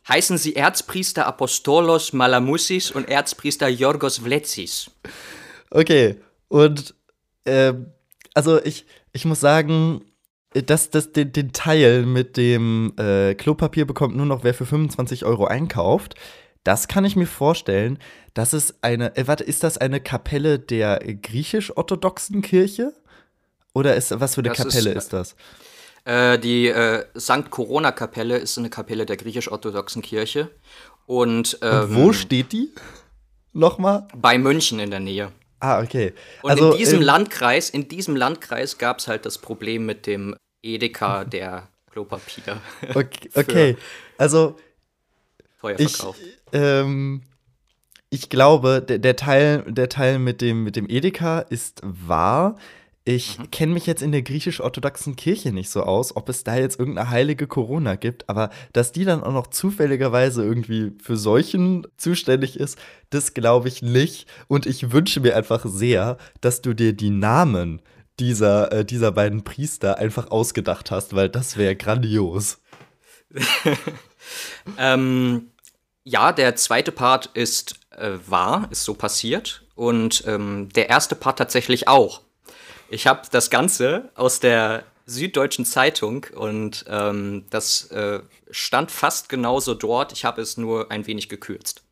heißen 0.07 0.37
sie 0.37 0.55
Erzpriester 0.55 1.25
Apostolos 1.25 2.13
Malamusis 2.13 2.91
und 2.91 3.09
Erzpriester 3.09 3.67
Yorgos 3.67 4.19
Vletsis. 4.19 4.89
Okay, 5.69 6.15
und 6.47 6.95
äh, 7.43 7.73
also 8.33 8.63
ich, 8.63 8.85
ich 9.11 9.25
muss 9.25 9.39
sagen, 9.39 10.01
dass 10.53 10.89
das, 10.89 11.11
den, 11.11 11.31
den 11.31 11.53
Teil 11.53 12.05
mit 12.05 12.37
dem 12.37 12.93
äh, 12.97 13.35
Klopapier 13.35 13.85
bekommt 13.85 14.15
nur 14.15 14.25
noch 14.25 14.43
wer 14.43 14.53
für 14.53 14.65
25 14.65 15.25
Euro 15.25 15.45
einkauft. 15.45 16.15
Das 16.63 16.87
kann 16.87 17.05
ich 17.05 17.15
mir 17.15 17.27
vorstellen. 17.27 17.99
Das 18.33 18.53
ist 18.53 18.75
eine, 18.81 19.15
äh, 19.15 19.27
warte, 19.27 19.43
ist 19.43 19.63
das 19.63 19.77
eine 19.77 20.01
Kapelle 20.01 20.59
der 20.59 20.99
griechisch-orthodoxen 20.99 22.41
Kirche? 22.41 22.93
Oder 23.73 23.95
ist 23.95 24.19
was 24.19 24.35
für 24.35 24.41
eine 24.41 24.49
das 24.49 24.57
Kapelle 24.57 24.91
ist, 24.91 24.97
ist 24.97 25.13
das? 25.13 25.35
Äh, 26.05 26.39
die 26.39 26.67
äh, 26.67 27.05
St. 27.17 27.49
Corona-Kapelle 27.49 28.37
ist 28.37 28.57
eine 28.57 28.69
Kapelle 28.69 29.05
der 29.05 29.17
griechisch-orthodoxen 29.17 30.01
Kirche. 30.01 30.49
Und, 31.05 31.59
ähm, 31.61 31.81
Und 31.81 31.95
wo 31.95 32.13
steht 32.13 32.51
die? 32.51 32.73
Nochmal? 33.53 34.07
Bei 34.15 34.37
München 34.37 34.79
in 34.79 34.91
der 34.91 34.99
Nähe. 34.99 35.31
Ah, 35.59 35.81
okay. 35.81 36.13
Und 36.41 36.51
also, 36.51 36.71
in 36.71 36.77
diesem 36.77 36.99
ähm, 36.99 37.05
Landkreis, 37.05 37.69
in 37.69 37.87
diesem 37.87 38.15
Landkreis 38.15 38.77
gab 38.77 38.99
es 38.99 39.07
halt 39.07 39.25
das 39.25 39.37
Problem 39.37 39.85
mit 39.85 40.07
dem 40.07 40.35
Edeka 40.61 41.23
der 41.25 41.67
Klopapier. 41.91 42.61
Okay, 42.95 43.29
okay. 43.35 43.77
also 44.17 44.55
ich, 45.77 45.97
ähm, 46.53 47.21
ich 48.09 48.29
glaube, 48.29 48.81
der, 48.81 48.99
der, 48.99 49.15
Teil, 49.15 49.63
der 49.67 49.89
Teil 49.89 50.19
mit 50.19 50.41
dem, 50.41 50.63
mit 50.63 50.75
dem 50.75 50.87
Edeka 50.89 51.39
ist 51.39 51.81
wahr. 51.83 52.57
Ich 53.09 53.39
mhm. 53.39 53.49
kenne 53.49 53.73
mich 53.73 53.87
jetzt 53.87 54.03
in 54.03 54.11
der 54.11 54.21
griechisch-orthodoxen 54.21 55.15
Kirche 55.15 55.51
nicht 55.51 55.71
so 55.71 55.81
aus, 55.81 56.15
ob 56.15 56.29
es 56.29 56.43
da 56.43 56.55
jetzt 56.55 56.77
irgendeine 56.77 57.09
heilige 57.09 57.47
Corona 57.47 57.95
gibt, 57.95 58.29
aber 58.29 58.51
dass 58.71 58.91
die 58.91 59.03
dann 59.03 59.23
auch 59.23 59.33
noch 59.33 59.47
zufälligerweise 59.47 60.43
irgendwie 60.43 60.91
für 61.01 61.17
solchen 61.17 61.87
zuständig 61.97 62.59
ist, 62.59 62.77
das 63.09 63.33
glaube 63.33 63.67
ich 63.67 63.81
nicht. 63.81 64.27
Und 64.47 64.67
ich 64.67 64.91
wünsche 64.91 65.21
mir 65.21 65.35
einfach 65.35 65.65
sehr, 65.65 66.17
dass 66.41 66.61
du 66.61 66.75
dir 66.75 66.93
die 66.93 67.09
Namen 67.09 67.81
dieser, 68.19 68.71
äh, 68.71 68.85
dieser 68.85 69.11
beiden 69.11 69.43
Priester 69.43 69.97
einfach 69.97 70.29
ausgedacht 70.29 70.91
hast, 70.91 71.15
weil 71.15 71.29
das 71.29 71.57
wäre 71.57 71.75
grandios. 71.75 72.59
ähm, 74.77 75.49
ja, 76.03 76.31
der 76.31 76.55
zweite 76.55 76.91
Part 76.91 77.31
ist 77.33 77.73
äh, 77.89 78.19
wahr, 78.27 78.67
ist 78.69 78.83
so 78.83 78.93
passiert. 78.93 79.63
Und 79.73 80.25
ähm, 80.27 80.69
der 80.75 80.89
erste 80.89 81.15
Part 81.15 81.39
tatsächlich 81.39 81.87
auch. 81.87 82.28
Ich 82.91 83.07
habe 83.07 83.21
das 83.31 83.49
Ganze 83.49 84.09
aus 84.15 84.39
der 84.39 84.83
Süddeutschen 85.05 85.65
Zeitung 85.65 86.25
und 86.35 86.85
ähm, 86.87 87.45
das 87.49 87.91
äh, 87.91 88.21
stand 88.51 88.91
fast 88.91 89.29
genauso 89.29 89.73
dort. 89.73 90.11
Ich 90.11 90.25
habe 90.25 90.41
es 90.41 90.57
nur 90.57 90.91
ein 90.91 91.07
wenig 91.07 91.29
gekürzt, 91.29 91.83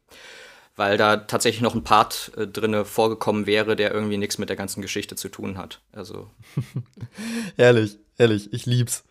weil 0.75 0.97
da 0.97 1.17
tatsächlich 1.17 1.61
noch 1.61 1.75
ein 1.75 1.83
Part 1.83 2.31
äh, 2.37 2.47
drinne 2.47 2.85
vorgekommen 2.85 3.45
wäre, 3.45 3.75
der 3.75 3.93
irgendwie 3.93 4.17
nichts 4.17 4.37
mit 4.37 4.49
der 4.49 4.55
ganzen 4.55 4.81
Geschichte 4.81 5.15
zu 5.15 5.29
tun 5.29 5.57
hat. 5.57 5.81
Also 5.91 6.29
ehrlich, 7.57 7.97
ehrlich, 8.17 8.53
ich 8.53 8.65
lieb's. 8.65 9.03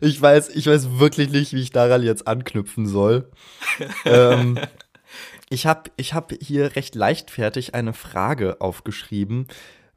ich 0.00 0.20
weiß, 0.20 0.50
ich 0.50 0.66
weiß 0.66 0.98
wirklich 0.98 1.30
nicht, 1.30 1.52
wie 1.52 1.62
ich 1.62 1.72
daran 1.72 2.02
jetzt 2.02 2.26
anknüpfen 2.26 2.86
soll. 2.86 3.30
ähm, 4.04 4.58
ich 5.48 5.66
habe 5.66 5.90
ich 5.96 6.14
hab 6.14 6.32
hier 6.40 6.76
recht 6.76 6.94
leichtfertig 6.94 7.74
eine 7.74 7.92
Frage 7.92 8.60
aufgeschrieben, 8.60 9.48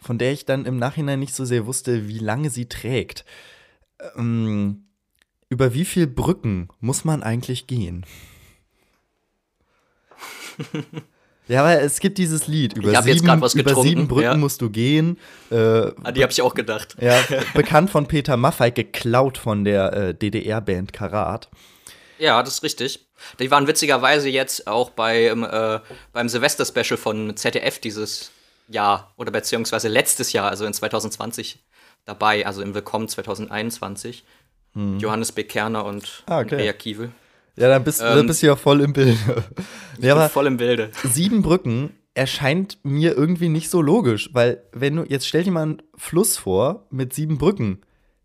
von 0.03 0.17
der 0.17 0.31
ich 0.31 0.45
dann 0.45 0.65
im 0.65 0.77
Nachhinein 0.77 1.19
nicht 1.19 1.33
so 1.33 1.45
sehr 1.45 1.65
wusste, 1.65 2.07
wie 2.07 2.19
lange 2.19 2.49
sie 2.49 2.67
trägt. 2.67 3.25
Ähm, 4.15 4.85
über 5.49 5.73
wie 5.73 5.85
viele 5.85 6.07
Brücken 6.07 6.69
muss 6.79 7.05
man 7.05 7.23
eigentlich 7.23 7.67
gehen? 7.67 8.05
ja, 11.47 11.61
aber 11.61 11.81
es 11.81 11.99
gibt 11.99 12.17
dieses 12.17 12.47
Lied. 12.47 12.73
Über, 12.73 13.01
sieben, 13.01 13.43
über 13.53 13.81
sieben 13.81 14.07
Brücken 14.07 14.23
ja. 14.23 14.37
musst 14.37 14.61
du 14.61 14.69
gehen. 14.69 15.17
Äh, 15.51 15.55
ah, 15.55 16.11
die 16.11 16.23
habe 16.23 16.31
ich 16.31 16.41
auch 16.41 16.53
gedacht. 16.53 16.95
Ja, 16.99 17.19
bekannt 17.53 17.89
von 17.89 18.07
Peter 18.07 18.37
Maffei, 18.37 18.71
geklaut 18.71 19.37
von 19.37 19.63
der 19.63 19.93
äh, 19.93 20.13
DDR-Band 20.13 20.93
Karat. 20.93 21.49
Ja, 22.19 22.41
das 22.41 22.55
ist 22.55 22.63
richtig. 22.63 23.05
Die 23.39 23.51
waren 23.51 23.67
witzigerweise 23.67 24.29
jetzt 24.29 24.67
auch 24.67 24.89
beim, 24.89 25.43
äh, 25.43 25.79
beim 26.11 26.29
Silvester-Special 26.29 26.97
von 26.97 27.35
ZDF 27.35 27.79
dieses 27.79 28.31
Jahr 28.67 29.13
oder 29.17 29.31
beziehungsweise 29.31 29.87
letztes 29.87 30.33
Jahr, 30.33 30.49
also 30.49 30.65
in 30.65 30.73
2020 30.73 31.63
dabei, 32.05 32.45
also 32.45 32.61
im 32.61 32.73
Willkommen 32.73 33.07
2021. 33.07 34.23
Hm. 34.73 34.99
Johannes 34.99 35.31
B. 35.31 35.43
Kerner 35.43 35.85
und 35.85 36.23
ah, 36.25 36.39
okay. 36.39 36.55
Andrea 36.55 36.73
Kiewel. 36.73 37.11
Ja, 37.55 37.67
dann 37.69 37.83
bist, 37.83 38.01
ähm, 38.01 38.15
dann 38.15 38.27
bist 38.27 38.41
du 38.41 38.47
ja 38.47 38.55
voll 38.55 38.81
im 38.81 38.93
Bilde. 38.93 39.17
Ich 39.97 40.03
ja, 40.05 40.15
bin 40.15 40.29
voll 40.29 40.47
im 40.47 40.57
Bilde. 40.57 40.89
Sieben 41.03 41.43
Brücken 41.43 41.91
erscheint 42.15 42.79
mir 42.83 43.15
irgendwie 43.15 43.49
nicht 43.49 43.69
so 43.69 43.81
logisch, 43.81 44.29
weil 44.33 44.63
wenn 44.71 44.95
du, 44.95 45.03
jetzt 45.03 45.27
stell 45.27 45.43
dir 45.43 45.51
mal 45.51 45.63
einen 45.63 45.81
Fluss 45.95 46.37
vor 46.37 46.87
mit 46.89 47.13
sieben 47.13 47.37
Brücken. 47.37 47.81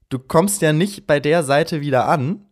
Du 0.08 0.18
kommst 0.18 0.62
ja 0.62 0.72
nicht 0.72 1.06
bei 1.06 1.20
der 1.20 1.42
Seite 1.42 1.82
wieder 1.82 2.08
an, 2.08 2.46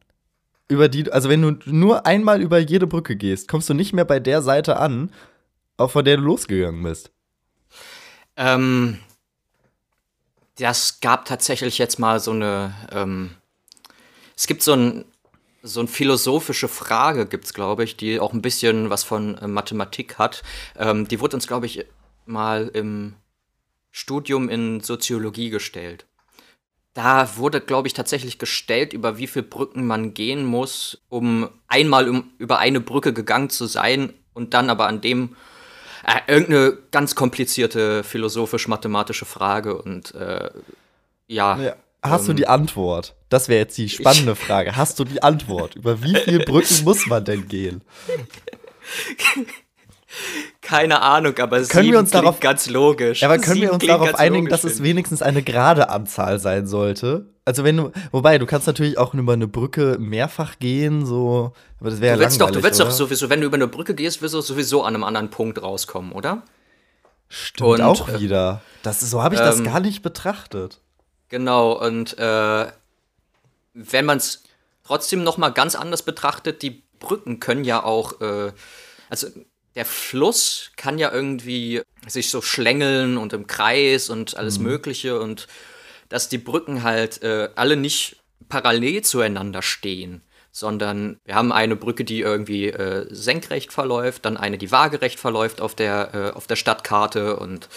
über 0.69 0.89
die, 0.89 1.11
also 1.11 1.29
wenn 1.29 1.43
du 1.43 1.57
nur 1.65 2.07
einmal 2.07 2.43
über 2.43 2.59
jede 2.59 2.87
Brücke 2.87 3.17
gehst, 3.17 3.49
kommst 3.49 3.71
du 3.71 3.75
nicht 3.75 3.93
mehr 3.93 4.05
bei 4.05 4.21
der 4.21 4.43
Seite 4.43 4.79
an, 4.79 5.11
auf 5.77 5.93
von 5.93 6.05
der 6.05 6.17
du 6.17 6.23
losgegangen 6.23 6.83
bist. 6.83 7.11
Ähm, 8.37 8.99
das 10.59 11.01
gab 11.01 11.25
tatsächlich 11.25 11.79
jetzt 11.79 11.99
mal 11.99 12.21
so 12.21 12.33
eine. 12.33 12.75
Ähm, 12.91 13.37
es 14.37 14.47
gibt 14.47 14.63
so 14.63 14.73
ein 14.73 15.05
so 15.67 15.81
eine 15.81 15.89
philosophische 15.89 16.69
Frage 16.69 17.27
gibt 17.27 17.45
es, 17.45 17.55
glaube 17.55 17.85
ich, 17.85 17.97
die 17.97 18.21
auch 18.21 18.33
ein 18.33 18.43
bisschen 18.43 18.89
was 18.91 19.03
von 19.05 19.37
äh, 19.39 19.49
Mathematik 19.49 20.19
hat. 20.19 20.43
Ähm, 20.77 21.09
die 21.09 21.21
wurde 21.21 21.37
uns, 21.37 21.47
glaube 21.47 21.67
ich, 21.67 21.85
mal 22.25 22.71
im 22.73 23.15
Studium 23.91 24.49
in 24.49 24.81
Soziologie 24.81 25.51
gestellt. 25.51 26.07
Da 26.95 27.37
wurde, 27.37 27.61
glaube 27.61 27.89
ich, 27.89 27.95
tatsächlich 27.95 28.39
gestellt, 28.39 28.93
über 28.93 29.19
wie 29.19 29.27
viele 29.27 29.45
Brücken 29.45 29.87
man 29.87 30.15
gehen 30.15 30.45
muss, 30.45 31.03
um 31.09 31.51
einmal 31.69 32.09
um, 32.09 32.31
über 32.39 32.59
eine 32.59 32.81
Brücke 32.81 33.13
gegangen 33.13 33.51
zu 33.51 33.67
sein 33.67 34.15
und 34.33 34.55
dann 34.55 34.71
aber 34.71 34.87
an 34.87 35.01
dem 35.01 35.37
äh, 36.07 36.21
irgendeine 36.29 36.79
ganz 36.93 37.15
komplizierte 37.15 38.05
philosophisch-mathematische 38.05 39.25
Frage 39.25 39.81
und 39.81 40.15
äh, 40.15 40.51
Ja. 41.27 41.59
ja. 41.59 41.77
Hast 42.03 42.23
ähm, 42.23 42.27
du 42.29 42.33
die 42.35 42.47
Antwort? 42.47 43.17
Das 43.29 43.49
wäre 43.49 43.59
jetzt 43.59 43.77
die 43.77 43.89
spannende 43.89 44.33
ich, 44.33 44.39
Frage. 44.39 44.77
Hast 44.77 44.99
du 45.01 45.05
die 45.05 45.23
Antwort? 45.23 45.75
Über 45.75 46.03
wie 46.03 46.15
viele 46.15 46.45
Brücken 46.45 46.85
muss 46.85 47.07
man 47.07 47.25
denn 47.25 47.49
gehen? 47.49 47.83
Keine 50.61 51.03
Ahnung, 51.03 51.37
aber 51.39 51.63
können 51.63 51.93
wir 51.93 51.99
uns 51.99 52.11
darauf 52.11 52.41
ganz 52.41 52.69
logisch. 52.69 53.23
Aber 53.23 53.39
können 53.39 53.61
wir 53.61 53.73
uns 53.73 53.87
darauf 53.87 54.15
einigen, 54.15 54.49
dass 54.49 54.65
es 54.65 54.83
wenigstens 54.83 55.23
eine 55.23 55.43
gerade 55.43 55.89
Anzahl 55.89 56.39
sein 56.39 56.67
sollte? 56.67 57.27
Also 57.45 57.63
wenn 57.63 57.77
du, 57.77 57.93
wobei 58.11 58.39
du 58.39 58.47
kannst 58.47 58.67
natürlich 58.67 58.99
auch 58.99 59.15
über 59.15 59.35
eine 59.35 59.47
Brücke 59.47 59.99
mehrfach 60.01 60.59
gehen, 60.59 61.07
so, 61.07 61.53
aber 61.79 61.91
das 61.91 62.01
wäre 62.01 62.21
ja. 62.21 62.29
Doch, 62.29 62.51
du 62.51 62.63
willst 62.63 62.81
oder? 62.81 62.91
doch 62.91 62.97
sowieso, 62.97 63.31
wenn 63.31 63.41
du 63.41 63.47
über 63.47 63.55
eine 63.55 63.69
Brücke 63.69 63.95
gehst, 63.95 64.21
wirst 64.21 64.35
du 64.35 64.41
sowieso 64.41 64.83
an 64.83 64.95
einem 64.95 65.05
anderen 65.05 65.31
Punkt 65.31 65.63
rauskommen, 65.63 66.11
oder? 66.13 66.43
Stimmt 67.29 67.71
und, 67.71 67.81
auch 67.83 68.09
äh, 68.09 68.21
wieder. 68.21 68.63
Das, 68.83 69.01
so 69.01 69.23
habe 69.23 69.37
ich 69.37 69.41
ähm, 69.41 69.47
das 69.47 69.63
gar 69.63 69.81
nicht 69.81 70.03
betrachtet. 70.03 70.81
Genau, 71.29 71.73
und 71.73 72.19
äh, 72.19 72.67
wenn 73.75 74.05
man 74.05 74.19
es 74.19 74.43
trotzdem 74.85 75.23
noch 75.23 75.39
mal 75.39 75.51
ganz 75.51 75.75
anders 75.75 76.03
betrachtet, 76.03 76.63
die 76.63 76.83
Brücken 76.99 77.41
können 77.41 77.65
ja 77.65 77.83
auch, 77.83 78.21
äh, 78.21 78.53
also 79.09 79.29
der 79.77 79.85
Fluss 79.85 80.73
kann 80.77 80.99
ja 80.99 81.13
irgendwie 81.13 81.83
sich 82.07 82.31
so 82.31 82.41
schlängeln 82.41 83.19
und 83.19 83.33
im 83.33 83.47
Kreis 83.47 84.11
und 84.11 84.37
alles 84.37 84.59
mhm. 84.59 84.65
Mögliche 84.65 85.21
und 85.21 85.47
dass 86.09 86.29
die 86.29 86.39
Brücken 86.39 86.83
halt 86.83 87.23
äh, 87.23 87.51
alle 87.57 87.77
nicht 87.77 88.17
parallel 88.49 89.03
zueinander 89.03 89.61
stehen, 89.61 90.23
sondern 90.51 91.21
wir 91.25 91.35
haben 91.35 91.53
eine 91.53 91.77
Brücke, 91.77 92.05
die 92.05 92.21
irgendwie 92.21 92.69
äh, 92.69 93.07
senkrecht 93.11 93.73
verläuft, 93.73 94.25
dann 94.25 94.37
eine, 94.37 94.57
die 94.57 94.71
waagerecht 94.71 95.21
verläuft 95.21 95.61
auf 95.61 95.75
der, 95.75 96.15
äh, 96.15 96.37
auf 96.37 96.47
der 96.47 96.57
Stadtkarte 96.57 97.37
und 97.37 97.69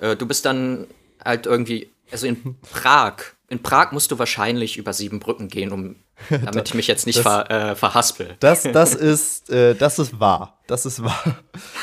äh, 0.00 0.16
du 0.16 0.26
bist 0.26 0.44
dann 0.46 0.88
halt 1.24 1.46
irgendwie, 1.46 1.90
also 2.10 2.26
in 2.26 2.56
Prag, 2.60 3.18
in 3.48 3.62
Prag 3.62 3.92
musst 3.92 4.10
du 4.10 4.18
wahrscheinlich 4.18 4.78
über 4.78 4.92
sieben 4.92 5.20
Brücken 5.20 5.48
gehen, 5.48 5.70
um 5.70 5.96
damit 6.30 6.68
ich 6.68 6.74
mich 6.74 6.86
jetzt 6.86 7.06
nicht 7.06 7.18
das, 7.18 7.22
ver, 7.22 7.50
äh, 7.50 7.76
verhaspel. 7.76 8.36
Das, 8.40 8.62
das, 8.62 8.94
ist, 8.94 9.50
äh, 9.50 9.74
das 9.74 9.98
ist 9.98 10.18
wahr. 10.18 10.58
Das 10.66 10.86
ist 10.86 11.02
wahr. 11.02 11.36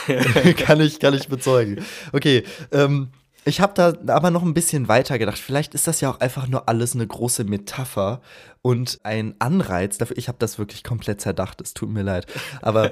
kann, 0.58 0.82
ich, 0.82 1.00
kann 1.00 1.14
ich 1.14 1.28
bezeugen. 1.28 1.84
Okay, 2.12 2.44
ähm, 2.72 3.12
ich 3.46 3.60
habe 3.62 3.74
da 3.74 3.94
aber 4.14 4.32
noch 4.32 4.44
ein 4.44 4.54
bisschen 4.54 4.88
weiter 4.88 5.20
gedacht. 5.20 5.38
Vielleicht 5.38 5.76
ist 5.76 5.88
das 5.88 6.02
ja 6.02 6.10
auch 6.10 6.20
einfach 6.20 6.48
nur 6.48 6.70
alles 6.70 6.96
eine 6.96 7.06
große 7.06 7.44
Metapher 7.44 8.22
und 8.62 9.00
ein 9.04 9.36
Anreiz 9.40 9.98
dafür. 9.98 10.18
Ich 10.18 10.28
habe 10.28 10.38
das 10.40 10.58
wirklich 10.58 10.84
komplett 10.84 11.22
zerdacht, 11.22 11.60
es 11.62 11.74
tut 11.74 11.90
mir 11.90 12.04
leid. 12.04 12.26
Aber 12.62 12.92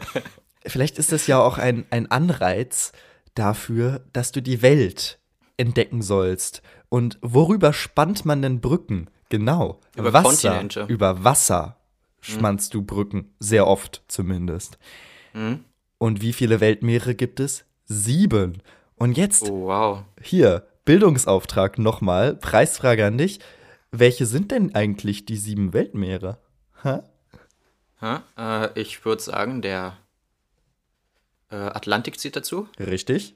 vielleicht 0.65 0.97
ist 0.97 1.11
das 1.11 1.27
ja 1.27 1.39
auch 1.39 1.57
ein, 1.57 1.85
ein 1.89 2.11
Anreiz 2.11 2.91
dafür, 3.33 4.01
dass 4.11 4.31
du 4.31 4.41
die 4.41 4.61
Welt 4.61 5.19
entdecken 5.57 6.01
sollst. 6.01 6.61
Und 6.89 7.17
worüber 7.21 7.71
spannt 7.71 8.25
man 8.25 8.41
denn 8.41 8.59
Brücken? 8.59 9.09
Genau. 9.31 9.79
Über 9.95 10.11
Wasser, 10.11 10.49
Kontinente. 10.49 10.85
Über 10.89 11.23
Wasser 11.23 11.77
spannst 12.19 12.73
mhm. 12.73 12.79
du 12.79 12.85
Brücken, 12.85 13.33
sehr 13.39 13.65
oft 13.65 14.03
zumindest. 14.07 14.77
Mhm. 15.33 15.63
Und 15.97 16.21
wie 16.21 16.33
viele 16.33 16.59
Weltmeere 16.59 17.15
gibt 17.15 17.39
es? 17.39 17.63
Sieben. 17.85 18.61
Und 18.95 19.17
jetzt, 19.17 19.49
oh, 19.49 19.67
wow. 19.67 20.03
hier, 20.21 20.67
Bildungsauftrag 20.83 21.79
nochmal, 21.79 22.35
Preisfrage 22.35 23.05
an 23.05 23.17
dich. 23.17 23.39
Welche 23.91 24.25
sind 24.25 24.51
denn 24.51 24.75
eigentlich 24.75 25.25
die 25.25 25.37
sieben 25.37 25.73
Weltmeere? 25.73 26.37
Ha? 26.83 27.03
Ha? 28.01 28.23
Äh, 28.37 28.79
ich 28.79 29.05
würde 29.05 29.21
sagen, 29.21 29.61
der 29.61 29.97
äh, 31.51 31.55
Atlantik 31.55 32.19
zieht 32.19 32.35
dazu. 32.35 32.67
Richtig. 32.79 33.35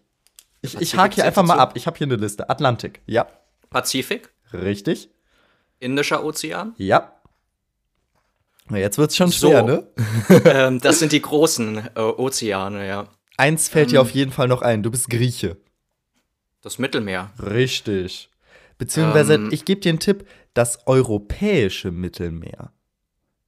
Ich, 0.62 0.76
ich 0.82 0.98
hake 0.98 1.16
hier 1.16 1.24
einfach 1.26 1.44
dazu. 1.44 1.56
mal 1.56 1.60
ab. 1.60 1.74
Ich 1.76 1.88
habe 1.88 1.98
hier 1.98 2.08
eine 2.08 2.16
Liste. 2.18 2.50
Atlantik, 2.50 3.02
ja. 3.06 3.28
Pazifik. 3.70 4.34
Richtig. 4.52 5.10
Indischer 5.86 6.24
Ozean? 6.24 6.74
Ja. 6.78 7.14
Na, 8.68 8.78
jetzt 8.78 8.98
wird's 8.98 9.16
schon 9.16 9.32
schwer, 9.32 9.60
so, 9.60 9.66
ne? 9.68 9.88
ähm, 10.46 10.80
das 10.82 11.00
sind 11.00 11.12
die 11.12 11.22
großen 11.22 11.90
äh, 11.96 12.00
Ozeane, 12.00 12.88
ja. 12.88 13.08
Eins 13.38 13.70
fällt 13.70 13.90
ähm, 13.90 13.92
dir 13.92 14.02
auf 14.02 14.12
jeden 14.12 14.32
Fall 14.32 14.48
noch 14.48 14.62
ein. 14.62 14.82
Du 14.82 14.90
bist 14.90 15.10
Grieche. 15.10 15.58
Das 16.62 16.80
Mittelmeer. 16.80 17.32
Richtig. 17.40 18.30
Beziehungsweise, 18.80 19.36
ähm, 19.36 19.50
ich 19.52 19.66
gebe 19.66 19.82
dir 19.82 19.90
einen 19.90 20.00
Tipp: 20.00 20.28
das 20.56 20.88
europäische 20.88 21.92
Mittelmeer. 21.92 22.72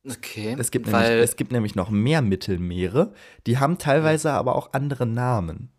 Okay. 0.08 0.56
Es 0.58 0.72
gibt, 0.72 0.86
nämlich, 0.86 1.10
es 1.10 1.36
gibt 1.36 1.52
nämlich 1.52 1.76
noch 1.76 1.90
mehr 1.90 2.22
Mittelmeere, 2.22 3.14
die 3.46 3.58
haben 3.58 3.78
teilweise 3.78 4.32
aber 4.32 4.56
auch 4.56 4.72
andere 4.74 5.06
Namen. 5.06 5.72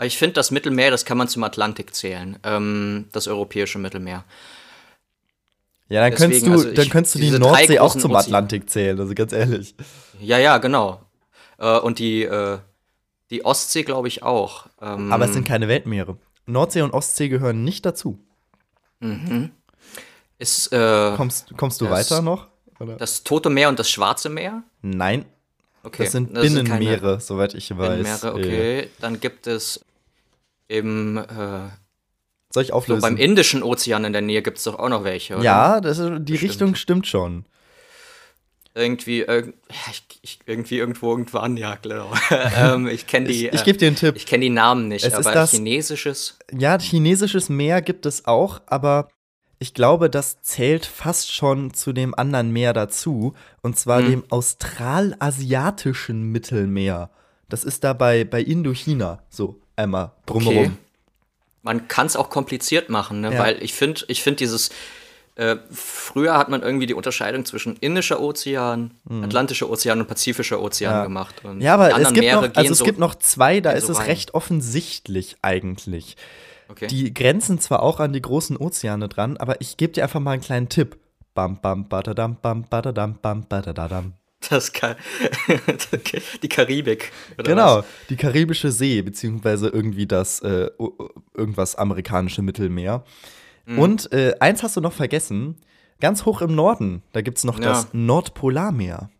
Ich 0.00 0.18
finde, 0.18 0.34
das 0.34 0.50
Mittelmeer, 0.50 0.90
das 0.90 1.04
kann 1.04 1.16
man 1.16 1.26
zum 1.26 1.42
Atlantik 1.42 1.94
zählen, 1.94 2.38
ähm, 2.44 3.06
das 3.12 3.26
europäische 3.26 3.78
Mittelmeer. 3.78 4.24
Ja, 5.88 6.00
dann 6.00 6.10
Deswegen, 6.10 6.30
könntest 6.30 6.46
du, 6.46 6.52
also 6.52 6.68
ich, 6.68 6.74
dann 6.74 6.88
könntest 6.88 7.14
du 7.14 7.18
die 7.20 7.30
Nordsee 7.30 7.78
auch 7.78 7.96
zum 7.96 8.14
Atlantik 8.16 8.68
zählen, 8.68 8.98
also 8.98 9.14
ganz 9.14 9.32
ehrlich. 9.32 9.74
Ja, 10.20 10.38
ja, 10.38 10.58
genau. 10.58 11.00
Äh, 11.58 11.78
und 11.78 11.98
die, 11.98 12.22
äh, 12.22 12.58
die 13.30 13.44
Ostsee, 13.44 13.84
glaube 13.84 14.08
ich, 14.08 14.22
auch. 14.22 14.66
Ähm, 14.80 15.12
Aber 15.12 15.26
es 15.26 15.32
sind 15.32 15.46
keine 15.46 15.68
Weltmeere. 15.68 16.16
Nordsee 16.46 16.82
und 16.82 16.92
Ostsee 16.92 17.28
gehören 17.28 17.64
nicht 17.64 17.86
dazu. 17.86 18.18
Mhm. 19.00 19.50
Ist, 20.38 20.72
äh, 20.72 21.12
kommst, 21.16 21.56
kommst 21.56 21.80
du 21.80 21.86
das, 21.86 22.10
weiter 22.10 22.22
noch? 22.22 22.48
Oder? 22.78 22.96
Das 22.96 23.24
Tote 23.24 23.50
Meer 23.50 23.68
und 23.68 23.78
das 23.78 23.90
Schwarze 23.90 24.28
Meer? 24.28 24.62
Nein. 24.82 25.24
Okay. 25.82 26.04
Das 26.04 26.12
sind 26.12 26.36
das 26.36 26.42
Binnenmeere, 26.42 27.12
sind 27.12 27.22
soweit 27.22 27.54
ich 27.54 27.70
weiß. 27.70 27.88
Binnenmeere, 27.88 28.34
okay. 28.34 28.80
Ja. 28.80 28.86
Dann 29.00 29.20
gibt 29.20 29.46
es 29.46 29.84
im 30.68 31.16
soll 32.56 32.64
ich 32.64 32.72
auflösen? 32.72 33.02
So, 33.02 33.06
beim 33.06 33.18
Indischen 33.18 33.62
Ozean 33.62 34.04
in 34.06 34.14
der 34.14 34.22
Nähe 34.22 34.40
gibt 34.40 34.56
es 34.56 34.64
doch 34.64 34.78
auch 34.78 34.88
noch 34.88 35.04
welche, 35.04 35.34
oder? 35.34 35.44
Ja, 35.44 35.80
das 35.82 35.98
ist, 35.98 36.08
die 36.08 36.32
Bestimmt. 36.32 36.42
Richtung 36.42 36.74
stimmt 36.74 37.06
schon. 37.06 37.44
Irgendwie, 38.74 39.20
äh, 39.22 39.52
ich, 39.90 40.02
ich, 40.22 40.38
irgendwie 40.46 40.78
irgendwo 40.78 41.10
irgendwann, 41.10 41.58
ja, 41.58 41.76
genau. 41.80 42.10
ähm, 42.56 42.88
ich 42.88 43.06
kenne 43.06 43.28
die. 43.28 43.48
Ich, 43.48 43.54
ich 43.54 43.64
gebe 43.64 43.78
dir 43.78 43.88
einen 43.88 43.96
Tipp. 43.96 44.16
Ich 44.16 44.24
kenne 44.24 44.44
die 44.44 44.50
Namen 44.50 44.88
nicht, 44.88 45.04
es 45.04 45.12
aber 45.12 45.32
das, 45.32 45.50
chinesisches. 45.50 46.38
Ja, 46.50 46.78
chinesisches 46.78 47.50
Meer 47.50 47.82
gibt 47.82 48.06
es 48.06 48.24
auch, 48.24 48.62
aber 48.66 49.08
ich 49.58 49.74
glaube, 49.74 50.08
das 50.08 50.40
zählt 50.40 50.86
fast 50.86 51.32
schon 51.32 51.74
zu 51.74 51.92
dem 51.92 52.14
anderen 52.14 52.52
Meer 52.52 52.72
dazu, 52.72 53.34
und 53.62 53.78
zwar 53.78 54.00
hm. 54.00 54.10
dem 54.10 54.24
australasiatischen 54.30 56.22
Mittelmeer. 56.32 57.10
Das 57.50 57.64
ist 57.64 57.84
da 57.84 57.92
bei, 57.92 58.24
bei 58.24 58.40
Indochina, 58.40 59.22
so 59.28 59.60
einmal 59.76 60.12
drumherum. 60.24 60.64
Okay 60.64 60.85
man 61.66 61.88
kann 61.88 62.06
es 62.06 62.16
auch 62.16 62.30
kompliziert 62.30 62.88
machen, 62.88 63.20
ne? 63.20 63.34
ja. 63.34 63.38
weil 63.38 63.62
ich 63.62 63.74
finde, 63.74 64.02
ich 64.08 64.22
finde 64.22 64.38
dieses 64.38 64.70
äh, 65.34 65.56
früher 65.70 66.38
hat 66.38 66.48
man 66.48 66.62
irgendwie 66.62 66.86
die 66.86 66.94
Unterscheidung 66.94 67.44
zwischen 67.44 67.76
Indischer 67.76 68.20
Ozean, 68.20 68.92
mhm. 69.04 69.24
Atlantischer 69.24 69.68
Ozean 69.68 70.00
und 70.00 70.06
Pazifischer 70.06 70.62
Ozean 70.62 70.94
ja. 70.94 71.04
gemacht. 71.04 71.44
Und 71.44 71.60
ja, 71.60 71.74
aber 71.74 71.90
es 72.00 72.12
gibt, 72.14 72.32
noch, 72.32 72.48
also 72.54 72.72
es 72.72 72.78
so, 72.78 72.84
gibt 72.86 72.98
noch 72.98 73.14
zwei, 73.16 73.60
da 73.60 73.72
ist 73.72 73.86
so 73.86 73.92
es 73.92 73.98
rein. 73.98 74.06
recht 74.06 74.32
offensichtlich 74.32 75.36
eigentlich. 75.42 76.16
Okay. 76.68 76.86
Die 76.86 77.12
grenzen 77.12 77.60
zwar 77.60 77.82
auch 77.82 78.00
an 78.00 78.14
die 78.14 78.22
großen 78.22 78.56
Ozeane 78.56 79.08
dran, 79.08 79.36
aber 79.36 79.60
ich 79.60 79.76
gebe 79.76 79.92
dir 79.92 80.04
einfach 80.04 80.20
mal 80.20 80.32
einen 80.32 80.42
kleinen 80.42 80.70
Tipp. 80.70 80.96
Bam, 81.34 81.60
bam, 81.60 81.86
badadam, 81.86 82.38
bam, 82.40 82.64
badadam, 82.64 83.18
bam, 83.20 83.46
badadadam. 83.46 84.14
Das 84.50 84.72
Ka 84.72 84.96
die 86.42 86.48
Karibik. 86.48 87.12
genau, 87.38 87.78
was? 87.78 87.84
die 88.08 88.16
Karibische 88.16 88.70
See, 88.70 89.02
beziehungsweise 89.02 89.68
irgendwie 89.68 90.06
das 90.06 90.40
äh, 90.40 90.70
irgendwas 91.34 91.74
amerikanische 91.74 92.42
Mittelmeer. 92.42 93.04
Mhm. 93.66 93.78
Und 93.78 94.12
äh, 94.12 94.34
eins 94.40 94.62
hast 94.62 94.76
du 94.76 94.80
noch 94.80 94.92
vergessen: 94.92 95.56
ganz 96.00 96.24
hoch 96.24 96.42
im 96.42 96.54
Norden, 96.54 97.02
da 97.12 97.20
gibt 97.22 97.38
es 97.38 97.44
noch 97.44 97.58
ja. 97.58 97.66
das 97.66 97.88
Nordpolarmeer. 97.92 99.10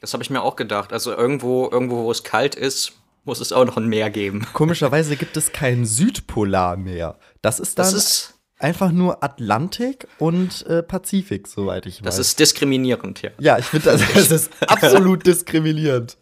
Das 0.00 0.14
habe 0.14 0.22
ich 0.22 0.30
mir 0.30 0.42
auch 0.42 0.56
gedacht. 0.56 0.92
Also 0.92 1.14
irgendwo, 1.14 1.68
irgendwo, 1.70 2.04
wo 2.04 2.10
es 2.10 2.24
kalt 2.24 2.54
ist, 2.54 2.92
muss 3.24 3.40
es 3.40 3.52
auch 3.52 3.64
noch 3.64 3.76
ein 3.76 3.86
Meer 3.86 4.10
geben. 4.10 4.46
Komischerweise 4.54 5.16
gibt 5.16 5.36
es 5.36 5.52
kein 5.52 5.84
Südpolarmeer. 5.84 7.18
Das 7.42 7.60
ist 7.60 7.78
dann. 7.78 7.86
Das 7.86 7.92
ist 7.94 8.39
einfach 8.60 8.92
nur 8.92 9.24
Atlantik 9.24 10.06
und 10.18 10.64
äh, 10.66 10.82
Pazifik, 10.82 11.48
soweit 11.48 11.86
ich 11.86 12.00
weiß. 12.00 12.04
Das 12.04 12.18
ist 12.18 12.38
diskriminierend, 12.38 13.22
ja. 13.22 13.30
Ja, 13.38 13.58
ich 13.58 13.64
finde, 13.64 13.86
das, 13.86 14.02
das 14.12 14.30
ist 14.30 14.52
absolut 14.68 15.26
diskriminierend. 15.26 16.16